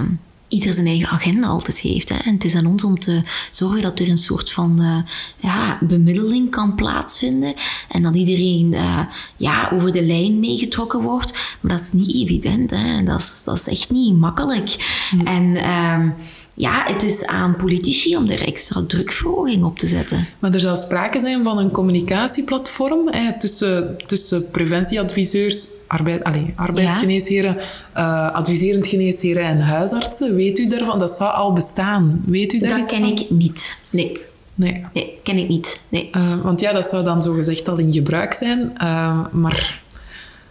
ieder 0.55 0.75
zijn 0.75 0.87
eigen 0.87 1.09
agenda 1.09 1.47
altijd 1.47 1.79
heeft. 1.79 2.09
Hè. 2.09 2.17
En 2.17 2.35
het 2.35 2.45
is 2.45 2.55
aan 2.55 2.67
ons 2.67 2.85
om 2.85 2.99
te 2.99 3.23
zorgen 3.51 3.83
dat 3.83 3.99
er 3.99 4.09
een 4.09 4.19
soort 4.19 4.51
van 4.53 4.83
uh, 4.83 4.97
ja, 5.37 5.79
bemiddeling 5.81 6.51
kan 6.51 6.75
plaatsvinden. 6.75 7.55
En 7.89 8.03
dat 8.03 8.15
iedereen 8.15 8.73
uh, 8.73 9.01
ja, 9.37 9.71
over 9.73 9.93
de 9.93 10.03
lijn 10.03 10.41
meegetrokken 10.41 11.03
wordt. 11.03 11.33
Maar 11.61 11.77
dat 11.77 11.81
is 11.81 11.93
niet 11.93 12.15
evident. 12.15 12.71
Hè. 12.71 13.03
Dat, 13.03 13.21
is, 13.21 13.43
dat 13.45 13.59
is 13.59 13.69
echt 13.69 13.91
niet 13.91 14.17
makkelijk. 14.17 14.77
Mm. 15.11 15.27
En... 15.27 15.45
Uh, 15.45 16.11
ja, 16.57 16.85
het 16.87 17.03
is 17.03 17.27
aan 17.27 17.57
politici 17.57 18.17
om 18.17 18.29
er 18.29 18.47
extra 18.47 18.85
drukverhoging 18.87 19.65
op 19.65 19.79
te 19.79 19.87
zetten. 19.87 20.27
Maar 20.39 20.55
er 20.55 20.61
zou 20.61 20.77
sprake 20.77 21.21
zijn 21.21 21.45
van 21.45 21.59
een 21.59 21.71
communicatieplatform 21.71 23.09
hè, 23.09 23.39
tussen, 23.39 23.97
tussen 24.07 24.51
preventieadviseurs, 24.51 25.67
arbeid, 25.87 26.25
allez, 26.25 26.49
arbeidsgeneesheren, 26.55 27.57
ja. 27.95 28.31
uh, 28.31 28.35
adviserend 28.35 28.87
geneesheren 28.87 29.43
en 29.43 29.61
huisartsen. 29.61 30.35
Weet 30.35 30.59
u 30.59 30.69
daarvan? 30.69 30.99
Dat 30.99 31.11
zou 31.11 31.35
al 31.35 31.53
bestaan. 31.53 32.23
Weet 32.27 32.53
u 32.53 32.59
daar 32.59 32.79
Dat 32.79 32.91
ken 32.91 33.01
van? 33.01 33.09
ik 33.11 33.31
niet. 33.31 33.77
Nee. 33.91 34.13
Nee. 34.55 34.85
Nee, 34.93 35.19
ken 35.23 35.37
ik 35.37 35.49
niet. 35.49 35.81
Nee. 35.89 36.11
Uh, 36.13 36.43
want 36.43 36.61
ja, 36.61 36.73
dat 36.73 36.87
zou 36.87 37.05
dan 37.05 37.23
zogezegd 37.23 37.69
al 37.69 37.77
in 37.77 37.93
gebruik 37.93 38.33
zijn. 38.33 38.73
Uh, 38.83 39.27
maar 39.33 39.81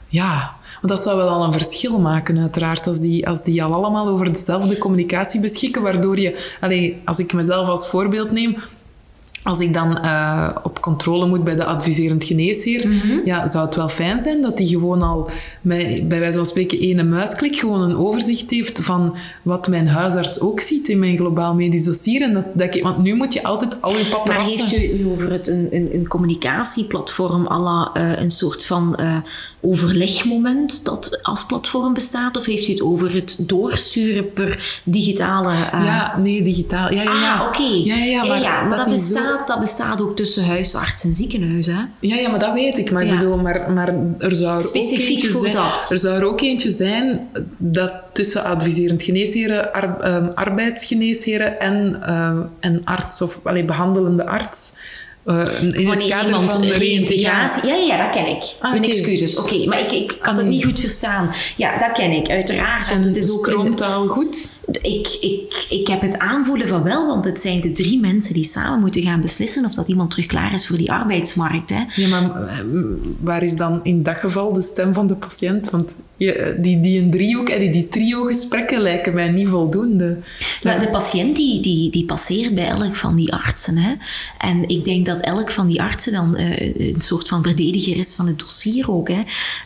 ja, 0.08 0.56
dat 0.90 1.02
zou 1.02 1.18
wel 1.18 1.30
al 1.30 1.44
een 1.44 1.52
verschil 1.54 2.00
maken, 2.00 2.38
uiteraard, 2.38 2.88
als 2.88 3.00
die, 3.00 3.28
als 3.28 3.44
die 3.44 3.64
al 3.64 3.74
allemaal 3.74 4.08
over 4.08 4.34
dezelfde 4.34 4.78
communicatie 4.78 5.42
beschikken, 5.42 5.82
waardoor 5.82 6.20
je, 6.20 6.56
allee, 6.62 7.02
als 7.06 7.20
ik 7.20 7.34
mezelf 7.34 7.68
als 7.68 7.88
voorbeeld 7.88 8.32
neem, 8.32 8.56
als 9.44 9.60
ik 9.60 9.74
dan 9.74 9.98
uh, 10.04 10.50
op 10.64 10.82
controle 10.82 11.28
moet 11.28 11.44
bij 11.44 11.56
de 11.56 11.66
adviserend 11.66 12.24
geneesheer, 12.24 12.88
mm 12.88 13.00
-hmm. 13.00 13.22
ja, 13.26 13.48
zou 13.48 13.66
het 13.66 13.76
wel 13.76 13.90
fijn 13.90 14.20
zijn 14.20 14.42
dat 14.42 14.58
die 14.58 14.68
gewoon 14.68 15.02
al 15.02 15.30
bij, 15.62 16.06
bij 16.08 16.20
wijze 16.20 16.38
van 16.38 16.46
spreken 16.46 16.80
ene 16.80 17.04
muisklik 17.04 17.60
gewoon 17.60 17.82
een 17.82 17.98
overzicht 17.98 18.50
heeft 18.50 18.80
van 18.80 19.16
wat 19.42 19.68
mijn 19.68 19.88
huisarts 19.88 20.40
ook 20.40 20.60
ziet 20.60 20.88
in 20.88 21.00
mijn 21.00 21.18
globaal 21.18 21.56
medisch 21.56 21.84
dossier. 21.84 22.22
En 22.22 22.34
dat, 22.34 22.46
dat 22.54 22.76
ik, 22.76 22.84
want 22.84 22.98
nu 22.98 23.16
moet 23.16 23.34
je 23.34 23.44
altijd 23.44 23.82
al 23.82 23.98
je 23.98 24.06
papieren. 24.06 24.42
Maar 24.42 24.50
heeft 24.50 24.76
u 24.76 24.98
nu 24.98 25.08
over 25.08 25.32
het, 25.32 25.48
een, 25.48 25.68
een, 25.72 25.90
een 25.94 26.08
communicatieplatform 26.08 27.48
à 27.48 27.60
la 27.60 27.92
uh, 27.98 28.22
een 28.22 28.32
soort 28.32 28.66
van 28.66 28.98
uh, 29.00 29.18
overlegmoment 29.62 30.86
dat 30.86 31.20
als 31.22 31.46
platform 31.46 31.94
bestaat? 31.94 32.38
Of 32.38 32.46
heeft 32.46 32.68
u 32.68 32.72
het 32.72 32.82
over 32.82 33.14
het 33.14 33.44
doorsturen 33.48 34.34
per 34.34 34.82
digitale... 34.84 35.52
Ja, 35.72 36.18
nee, 36.18 36.42
digitaal. 36.42 36.92
Ja, 36.92 37.02
ja, 37.02 37.14
ja. 37.14 37.36
Ah, 37.36 37.48
oké. 37.48 37.62
Okay. 37.62 37.84
Ja, 37.84 37.96
ja, 37.96 38.04
ja, 38.04 38.24
maar, 38.24 38.38
ja, 38.38 38.44
ja, 38.44 38.62
maar 38.62 38.78
dat, 38.78 38.86
dat 38.86 38.96
bestaat 38.96 39.33
dat 39.46 39.60
bestaat 39.60 40.02
ook 40.02 40.16
tussen 40.16 40.46
huisarts 40.46 41.04
en 41.04 41.16
ziekenhuis, 41.16 41.66
hè? 41.66 41.82
Ja, 42.00 42.16
ja, 42.16 42.30
maar 42.30 42.40
dat 42.40 42.54
weet 42.54 42.78
ik. 42.78 42.92
Maar, 42.92 43.06
ja. 43.06 43.14
ik 43.14 43.20
bedoel, 43.20 43.38
maar, 43.38 43.72
maar 43.72 43.94
er 44.20 44.36
zou 44.36 44.56
er 44.56 44.62
Specifiek 44.62 45.24
ook 45.24 45.32
voor 45.32 45.42
zijn, 45.42 45.54
dat. 45.54 45.88
Er 45.90 45.98
zou 45.98 46.20
er 46.20 46.26
ook 46.26 46.42
eentje 46.42 46.70
zijn 46.70 47.30
dat 47.58 47.92
tussen 48.14 48.44
adviserend 48.44 49.04
geneesheren, 49.04 49.74
ar, 49.74 50.16
um, 50.16 50.32
arbeidsgeneesheren 50.36 51.60
en, 51.60 52.02
uh, 52.02 52.40
en 52.60 52.82
arts 52.84 53.22
of 53.22 53.40
allee, 53.44 53.66
behandelende 53.66 54.26
arts... 54.26 54.74
Uh, 55.26 55.62
in 55.62 55.90
het 55.90 56.06
kader 56.06 56.42
van 56.42 56.62
de 56.62 56.72
reïntegratie... 56.72 57.70
Ja, 57.70 57.76
ja, 57.76 58.04
dat 58.04 58.16
ken 58.16 58.28
ik. 58.28 58.44
Ah, 58.60 58.72
Mijn 58.72 58.84
excuses. 58.84 59.38
Oké, 59.38 59.66
maar 59.66 59.80
ik, 59.80 59.92
ik 59.92 60.18
had 60.20 60.38
het 60.38 60.46
niet 60.46 60.66
goed 60.66 60.80
verstaan. 60.80 61.30
Ja, 61.58 61.80
dat 61.80 61.92
ken 61.92 62.12
ik, 62.12 62.30
uiteraard. 62.30 62.90
Want 62.90 63.06
het 63.06 63.18
is 63.18 63.32
ook 63.32 63.48
een, 63.48 63.54
Stroomt 63.54 63.82
al 63.82 64.08
goed? 64.08 64.62
ik, 64.82 65.18
ik, 65.22 65.66
ik 65.70 65.88
heb 65.88 66.02
het 66.02 66.18
aanvoelen 66.18 66.68
van 66.68 66.84
wel, 66.84 67.08
want 67.08 67.26
het 67.26 67.42
zijn 67.42 67.62
de 67.62 67.72
drie 67.72 68.00
mensen 68.00 68.34
die 68.34 68.46
samen 68.46 68.80
moeten 68.80 69.02
gaan 69.02 69.22
beslissen 69.22 69.66
of 69.66 69.74
dat 69.74 69.88
iemand 69.88 70.10
terug 70.12 70.26
klaar 70.26 70.54
is 70.54 70.68
voor 70.68 70.78
die 70.78 70.92
arbeidsmarkt. 70.92 71.70
Hè. 71.70 71.84
Ja, 71.96 72.08
maar 72.08 72.48
eh, 72.48 72.60
waar 73.20 73.44
is 73.44 73.56
dan 73.56 73.80
in 73.84 74.04
dat 74.04 74.18
geval 74.18 74.54
de 74.54 74.62
stem 74.62 74.94
van 74.94 75.08
de 75.08 75.16
patiënt? 75.16 75.70
Want 75.70 75.96
je, 76.18 76.58
die, 76.60 76.80
die 76.80 77.02
een 77.02 77.12
driehoek 77.12 77.50
en 77.50 77.60
die, 77.60 77.70
die 77.70 77.88
trio-gesprekken 77.88 78.82
lijken 78.82 79.14
mij 79.14 79.32
niet 79.32 79.50
voldoende. 79.50 80.18
Maar 80.64 80.80
de 80.80 80.90
patiënt 80.90 81.36
die, 81.36 81.62
die, 81.62 81.92
die 81.92 82.06
passeert 82.06 82.56
bij 82.56 82.68
elk 82.68 82.96
van 82.96 83.16
die 83.16 83.34
artsen. 83.34 83.78
Hè. 83.78 83.94
En 84.38 84.70
ik 84.70 84.86
denk 84.86 85.06
dat 85.06 85.13
elk 85.22 85.52
van 85.52 85.68
die 85.68 85.82
artsen 85.82 86.12
dan 86.14 86.36
uh, 86.40 86.60
een 86.94 87.02
soort 87.02 87.28
van 87.28 87.44
verdediger 87.44 87.98
is 87.98 88.16
van 88.16 88.28
het 88.28 88.40
dossier 88.40 88.92
ook. 88.92 89.08
Hè. 89.08 89.14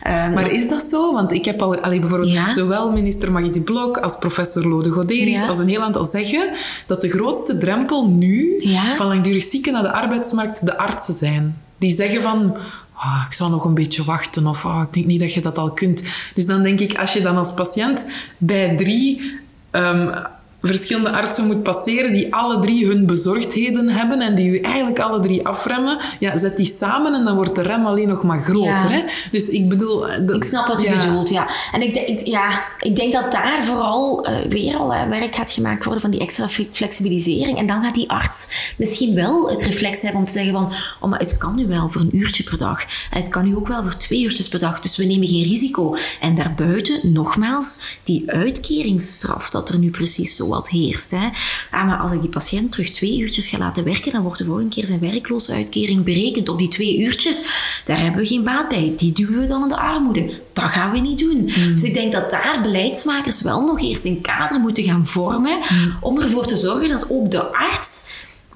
Uh, 0.06 0.34
Maar 0.34 0.50
is 0.52 0.68
dat 0.68 0.82
zo? 0.82 1.12
Want 1.12 1.32
ik 1.32 1.44
heb 1.44 1.62
al 1.62 1.76
allee, 1.80 2.00
bijvoorbeeld 2.00 2.32
Ja. 2.32 2.52
zowel 2.52 2.92
minister 2.92 3.32
Maggie 3.32 3.60
Blok 3.60 3.96
als 3.98 4.18
professor 4.18 4.66
Lode 4.68 4.90
Goderis 4.90 5.38
Ja. 5.38 5.46
als 5.46 5.58
een 5.58 5.68
heel 5.68 5.82
aantal 5.82 6.04
zeggen 6.04 6.50
dat 6.86 7.00
de 7.00 7.08
grootste 7.08 7.58
drempel 7.58 8.08
nu 8.08 8.56
Ja. 8.60 8.96
van 8.96 9.06
langdurig 9.06 9.42
zieken 9.44 9.72
naar 9.72 9.82
de 9.82 9.92
arbeidsmarkt 9.92 10.66
de 10.66 10.78
artsen 10.78 11.14
zijn. 11.14 11.56
Die 11.78 11.90
zeggen 11.94 12.22
van... 12.22 12.56
"Ah, 12.94 13.22
ik 13.28 13.32
zou 13.32 13.50
nog 13.50 13.64
een 13.64 13.74
beetje 13.74 14.04
wachten 14.04 14.46
of 14.46 14.64
ah, 14.66 14.82
ik 14.86 14.92
denk 14.94 15.06
niet 15.06 15.20
dat 15.20 15.32
je 15.34 15.40
dat 15.40 15.58
al 15.58 15.70
kunt. 15.72 16.02
Dus 16.34 16.46
dan 16.46 16.62
denk 16.62 16.80
ik, 16.80 16.98
als 16.98 17.12
je 17.12 17.20
dan 17.20 17.36
als 17.36 17.54
patiënt 17.54 18.06
bij 18.38 18.76
drie 18.76 19.38
ehm, 19.70 20.18
verschillende 20.62 21.10
artsen 21.10 21.46
moet 21.46 21.62
passeren 21.62 22.12
die 22.12 22.34
alle 22.34 22.58
drie 22.60 22.86
hun 22.86 23.06
bezorgdheden 23.06 23.88
hebben 23.88 24.20
en 24.20 24.34
die 24.34 24.48
u 24.48 24.58
eigenlijk 24.60 24.98
alle 24.98 25.20
drie 25.20 25.46
afremmen, 25.46 25.98
ja, 26.20 26.36
zet 26.38 26.56
die 26.56 26.66
samen 26.78 27.14
en 27.14 27.24
dan 27.24 27.34
wordt 27.34 27.54
de 27.54 27.62
rem 27.62 27.86
alleen 27.86 28.08
nog 28.08 28.22
maar 28.22 28.40
groter. 28.40 28.68
Ja. 28.70 28.90
Hè? 28.90 29.02
Dus 29.32 29.48
ik 29.48 29.68
bedoel... 29.68 30.08
eh, 30.08 30.26
dat- 30.26 30.36
Ik 30.36 30.44
snap 30.44 30.66
wat 30.66 30.84
u 30.84 30.88
ja. 30.88 30.96
bedoelt, 31.06 31.28
ja. 31.28 31.48
En 31.72 31.82
ik, 31.82 32.26
ja, 32.26 32.62
ik 32.80 32.96
denk 32.96 33.12
dat 33.12 33.32
daar 33.32 33.64
vooral 33.64 34.24
eh, 34.24 34.50
weer 34.50 34.76
al 34.76 34.88
werk 34.88 35.34
gaat 35.36 35.50
gemaakt 35.50 35.84
worden 35.84 36.02
van 36.02 36.10
die 36.10 36.20
extra 36.20 36.48
fle- 36.48 36.68
flexibilisering. 36.72 37.58
En 37.58 37.66
dan 37.66 37.84
gaat 37.84 37.94
die 37.94 38.10
arts 38.10 38.72
misschien 38.76 39.14
wel 39.14 39.50
het 39.50 39.62
reflex 39.62 40.00
hebben 40.00 40.20
om 40.20 40.26
te 40.26 40.32
zeggen 40.32 40.52
van 40.52 40.72
oh, 41.00 41.10
maar 41.10 41.18
het 41.20 41.36
kan 41.38 41.54
nu 41.54 41.66
wel 41.66 41.88
voor 41.88 42.00
een 42.00 42.16
uurtje 42.16 42.42
per 42.42 42.58
dag. 42.58 42.82
En 43.10 43.20
het 43.20 43.28
kan 43.28 43.44
nu 43.44 43.56
ook 43.56 43.68
wel 43.68 43.82
voor 43.82 43.96
twee 43.96 44.22
uurtjes 44.22 44.48
per 44.48 44.58
dag. 44.58 44.80
Dus 44.80 44.96
we 44.96 45.04
nemen 45.04 45.28
geen 45.28 45.42
risico. 45.44 45.96
En 46.20 46.34
daarbuiten, 46.34 47.12
nogmaals, 47.12 47.98
die 48.04 48.30
uitkeringsstraf 48.30 49.50
dat 49.50 49.68
er 49.68 49.78
nu 49.78 49.90
precies 49.90 50.36
zo 50.36 50.46
wat 50.48 50.68
heerst. 50.68 51.10
Hè. 51.10 51.28
Ah, 51.70 51.86
maar 51.86 51.98
als 51.98 52.12
ik 52.12 52.20
die 52.20 52.30
patiënt 52.30 52.72
terug 52.72 52.90
twee 52.90 53.18
uurtjes 53.18 53.46
ga 53.46 53.58
laten 53.58 53.84
werken, 53.84 54.12
dan 54.12 54.22
wordt 54.22 54.38
de 54.38 54.44
volgende 54.44 54.74
keer 54.74 54.86
zijn 54.86 55.00
werkloosheidsuitkering 55.00 56.04
berekend 56.04 56.48
op 56.48 56.58
die 56.58 56.68
twee 56.68 56.98
uurtjes. 56.98 57.42
Daar 57.84 58.00
hebben 58.00 58.20
we 58.20 58.26
geen 58.26 58.44
baat 58.44 58.68
bij. 58.68 58.92
Die 58.96 59.12
duwen 59.12 59.40
we 59.40 59.46
dan 59.46 59.62
in 59.62 59.68
de 59.68 59.76
armoede. 59.76 60.40
Dat 60.52 60.64
gaan 60.64 60.92
we 60.92 60.98
niet 60.98 61.18
doen. 61.18 61.50
Dus 61.72 61.82
ik 61.82 61.94
denk 61.94 62.12
dat 62.12 62.30
daar 62.30 62.58
beleidsmakers 62.62 63.42
wel 63.42 63.64
nog 63.64 63.80
eerst 63.80 64.04
een 64.04 64.20
kader 64.20 64.60
moeten 64.60 64.84
gaan 64.84 65.06
vormen 65.06 65.58
om 66.00 66.20
ervoor 66.20 66.46
te 66.46 66.56
zorgen 66.56 66.88
dat 66.88 67.06
ook 67.10 67.30
de 67.30 67.52
arts 67.52 68.07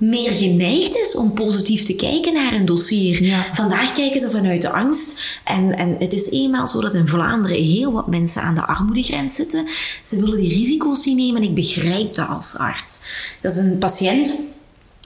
meer 0.03 0.33
geneigd 0.33 0.97
is 0.97 1.17
om 1.17 1.35
positief 1.35 1.85
te 1.85 1.95
kijken 1.95 2.33
naar 2.33 2.53
een 2.53 2.65
dossier. 2.65 3.23
Ja. 3.23 3.47
Vandaag 3.55 3.93
kijken 3.93 4.21
ze 4.21 4.31
vanuit 4.31 4.63
de 4.63 4.71
angst. 4.71 5.41
En, 5.45 5.77
en 5.77 5.97
het 5.99 6.13
is 6.13 6.31
eenmaal 6.31 6.67
zo 6.67 6.81
dat 6.81 6.95
in 6.95 7.09
Vlaanderen 7.09 7.63
heel 7.63 7.93
wat 7.93 8.07
mensen 8.07 8.43
aan 8.43 8.55
de 8.55 8.67
armoedegrens 8.67 9.35
zitten. 9.35 9.67
Ze 10.07 10.21
willen 10.21 10.41
die 10.41 10.53
risico's 10.53 11.05
niet 11.05 11.17
nemen 11.17 11.43
en 11.43 11.49
ik 11.49 11.55
begrijp 11.55 12.15
dat 12.15 12.29
als 12.29 12.57
arts. 12.57 13.05
Dat 13.41 13.53
is 13.53 13.59
een 13.59 13.79
patiënt 13.79 14.51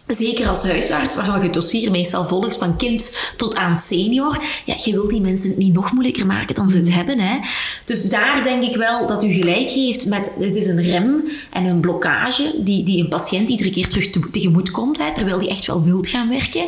Zeker 0.06 0.48
als 0.48 0.64
huisarts, 0.64 1.16
waarvan 1.16 1.38
je 1.38 1.44
het 1.44 1.54
dossier 1.54 1.90
meestal 1.90 2.24
volgt 2.24 2.56
van 2.56 2.76
kind 2.76 3.18
tot 3.36 3.56
aan 3.56 3.76
senior. 3.76 4.42
Ja, 4.64 4.74
je 4.84 4.92
wilt 4.92 5.10
die 5.10 5.20
mensen 5.20 5.48
het 5.48 5.58
niet 5.58 5.72
nog 5.72 5.92
moeilijker 5.92 6.26
maken 6.26 6.54
dan 6.54 6.70
ze 6.70 6.76
het 6.76 6.94
hebben. 6.94 7.18
Hè? 7.18 7.38
Dus 7.84 8.08
daar 8.08 8.42
denk 8.42 8.62
ik 8.62 8.76
wel 8.76 9.06
dat 9.06 9.24
u 9.24 9.32
gelijk 9.32 9.70
heeft 9.70 10.06
met... 10.06 10.30
Het 10.38 10.56
is 10.56 10.66
een 10.66 10.82
rem 10.82 11.24
en 11.50 11.64
een 11.64 11.80
blokkage 11.80 12.54
die, 12.58 12.84
die 12.84 13.02
een 13.02 13.08
patiënt 13.08 13.48
iedere 13.48 13.70
keer 13.70 13.88
terug 13.88 14.10
te, 14.10 14.30
tegemoet 14.30 14.70
komt. 14.70 14.98
Hè, 14.98 15.14
terwijl 15.14 15.38
die 15.38 15.48
echt 15.48 15.66
wel 15.66 15.84
wilt 15.84 16.08
gaan 16.08 16.28
werken. 16.28 16.66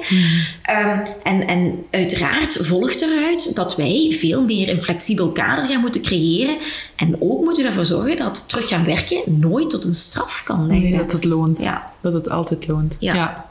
Ehm, 0.63 0.99
en, 1.23 1.47
en 1.47 1.85
uiteraard 1.91 2.59
volgt 2.61 3.01
eruit 3.01 3.57
dat 3.57 3.77
wij 3.77 4.15
veel 4.19 4.43
meer 4.43 4.69
een 4.69 4.83
flexibel 4.83 5.33
kader 5.33 5.67
gaan 5.67 5.81
moeten 5.81 6.03
creëren. 6.03 6.57
En 6.97 7.17
ook 7.21 7.45
moeten 7.45 7.65
ervoor 7.65 7.85
zorgen 7.85 8.17
dat 8.17 8.49
terug 8.49 8.69
gaan 8.69 8.85
werken 8.85 9.23
nooit 9.27 9.71
tot 9.71 9.85
een 9.85 9.95
straf 9.95 10.43
kan 10.45 10.67
leiden. 10.67 10.91
Nee, 10.91 10.99
dat 10.99 11.13
het 11.13 11.25
loont. 11.25 11.61
Ja. 11.61 11.97
Dat 12.01 12.13
het 12.13 12.31
altijd 12.31 12.67
loont. 12.67 12.97
Ja. 13.01 13.48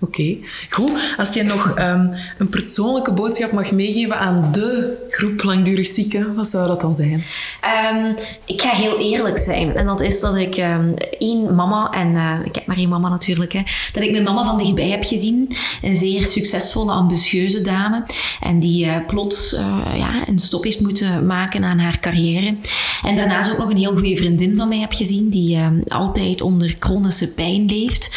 Oké. 0.00 0.36
Goed. 0.70 1.14
Als 1.16 1.34
jij 1.34 1.44
nog 1.44 1.74
ehm, 1.74 2.06
een 2.38 2.48
persoonlijke 2.48 3.12
boodschap 3.12 3.52
mag 3.52 3.72
meegeven 3.72 4.18
aan 4.18 4.48
de 4.52 4.96
groep 5.08 5.42
langdurig 5.42 5.86
zieken, 5.86 6.34
wat 6.34 6.46
zou 6.46 6.66
dat 6.66 6.80
dan 6.80 6.94
zijn? 6.94 7.24
Ehm, 7.60 8.12
ik 8.44 8.62
ga 8.62 8.70
heel 8.70 8.98
eerlijk 8.98 9.38
zijn. 9.38 9.74
En 9.76 9.86
dat 9.86 10.00
is 10.00 10.20
dat 10.20 10.36
ik 10.36 10.56
ehm, 10.56 10.92
één 11.18 11.54
mama, 11.54 11.90
en 11.90 12.14
eh, 12.14 12.34
ik 12.44 12.54
heb 12.54 12.66
maar 12.66 12.76
één 12.76 12.88
mama 12.88 13.08
natuurlijk, 13.08 13.52
hè, 13.52 13.62
dat 13.92 14.02
ik 14.02 14.10
mijn 14.10 14.22
mama 14.22 14.44
van 14.44 14.58
dichtbij 14.58 14.88
heb 14.88 15.04
gezien. 15.04 15.56
Een 15.82 15.96
zeer 15.96 16.26
succesvolle, 16.26 16.92
ambitieuze 16.92 17.60
dame. 17.60 18.04
En 18.40 18.60
die 18.60 18.86
eh, 18.86 19.06
plots 19.06 19.54
eh, 19.54 19.82
ja, 19.94 20.28
een 20.28 20.38
stop 20.38 20.64
heeft 20.64 20.80
moeten 20.80 21.26
maken 21.26 21.64
aan 21.64 21.78
haar 21.78 22.00
carrière. 22.00 22.56
En 23.02 23.16
daarnaast 23.16 23.50
ook 23.50 23.58
nog 23.58 23.70
een 23.70 23.76
heel 23.76 23.96
goede 23.96 24.16
vriendin 24.16 24.56
van 24.56 24.68
mij 24.68 24.78
heb 24.78 24.92
gezien, 24.92 25.28
die 25.28 25.58
altijd 25.88 26.40
onder 26.40 26.76
chronische 26.78 27.34
pijn 27.34 27.64
leeft. 27.66 28.10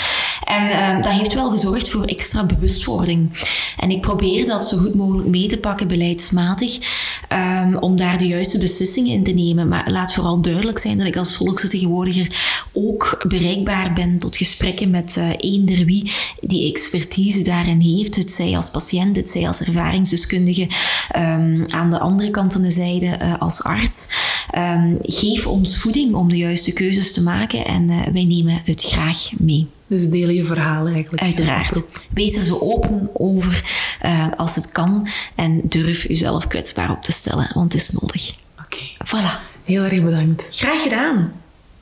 En 0.43 0.69
ehm, 0.69 1.01
dat 1.01 1.11
heeft 1.11 1.33
wel 1.33 1.51
gezorgd 1.51 1.89
voor 1.89 2.05
extra 2.05 2.45
bewustwording. 2.45 3.39
En 3.77 3.91
ik 3.91 4.01
probeer 4.01 4.45
dat 4.45 4.63
zo 4.67 4.77
goed 4.77 4.95
mogelijk 4.95 5.27
mee 5.27 5.47
te 5.47 5.57
pakken 5.57 5.87
beleidsmatig, 5.87 6.79
ehm, 7.27 7.75
om 7.75 7.95
daar 7.95 8.17
de 8.17 8.27
juiste 8.27 8.59
beslissingen 8.59 9.13
in 9.13 9.23
te 9.23 9.31
nemen. 9.31 9.67
Maar 9.67 9.91
laat 9.91 10.13
vooral 10.13 10.41
duidelijk 10.41 10.79
zijn 10.79 10.97
dat 10.97 11.07
ik 11.07 11.17
als 11.17 11.35
volksvertegenwoordiger 11.35 12.59
ook 12.73 13.25
bereikbaar 13.27 13.93
ben 13.93 14.19
tot 14.19 14.37
gesprekken 14.37 14.89
met 14.89 15.17
eh 15.17 15.29
eender 15.37 15.85
wie 15.85 16.11
die 16.41 16.71
expertise 16.71 17.41
daarin 17.41 17.79
heeft. 17.79 18.15
Het 18.15 18.31
zij 18.31 18.55
als 18.55 18.71
patiënt, 18.71 19.15
het 19.15 19.29
zij 19.29 19.47
als 19.47 19.61
ervaringsdeskundige, 19.61 20.67
ehm, 21.09 21.63
aan 21.67 21.89
de 21.89 21.99
andere 21.99 22.31
kant 22.31 22.53
van 22.53 22.61
de 22.61 22.71
zijde 22.71 23.05
eh, 23.05 23.41
als 23.41 23.63
arts. 23.63 24.09
Ehm, 24.51 24.95
geef 25.01 25.47
ons 25.47 25.77
voeding 25.77 26.15
om 26.15 26.29
de 26.29 26.37
juiste 26.37 26.73
keuzes 26.73 27.13
te 27.13 27.23
maken 27.23 27.65
en 27.65 27.89
eh, 27.89 28.13
wij 28.13 28.23
nemen 28.23 28.61
het 28.65 28.83
graag 28.83 29.29
mee. 29.37 29.65
Dus 29.91 30.09
deel 30.09 30.29
je 30.29 30.45
verhaal 30.45 30.87
eigenlijk. 30.87 31.23
Uiteraard. 31.23 31.81
Wees 32.13 32.35
er 32.35 32.43
zo 32.43 32.59
open 32.59 33.09
over 33.13 33.63
eh, 33.99 34.31
als 34.35 34.55
het 34.55 34.71
kan 34.71 35.07
en 35.35 35.61
durf 35.63 36.09
uzelf 36.09 36.47
kwetsbaar 36.47 36.91
op 36.91 37.03
te 37.03 37.11
stellen, 37.11 37.51
want 37.53 37.73
het 37.73 37.81
is 37.81 37.89
nodig. 37.89 38.35
Oké. 38.59 38.77
Voilà. 39.05 39.49
Heel 39.63 39.83
erg 39.83 40.03
bedankt. 40.03 40.47
Graag 40.51 40.81
gedaan. 40.81 41.33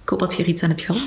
Ik 0.03 0.09
hoop 0.09 0.19
dat 0.19 0.35
je 0.35 0.43
er 0.43 0.49
iets 0.49 0.63
aan 0.63 0.69
hebt 0.69 0.81
gehad. 0.81 1.01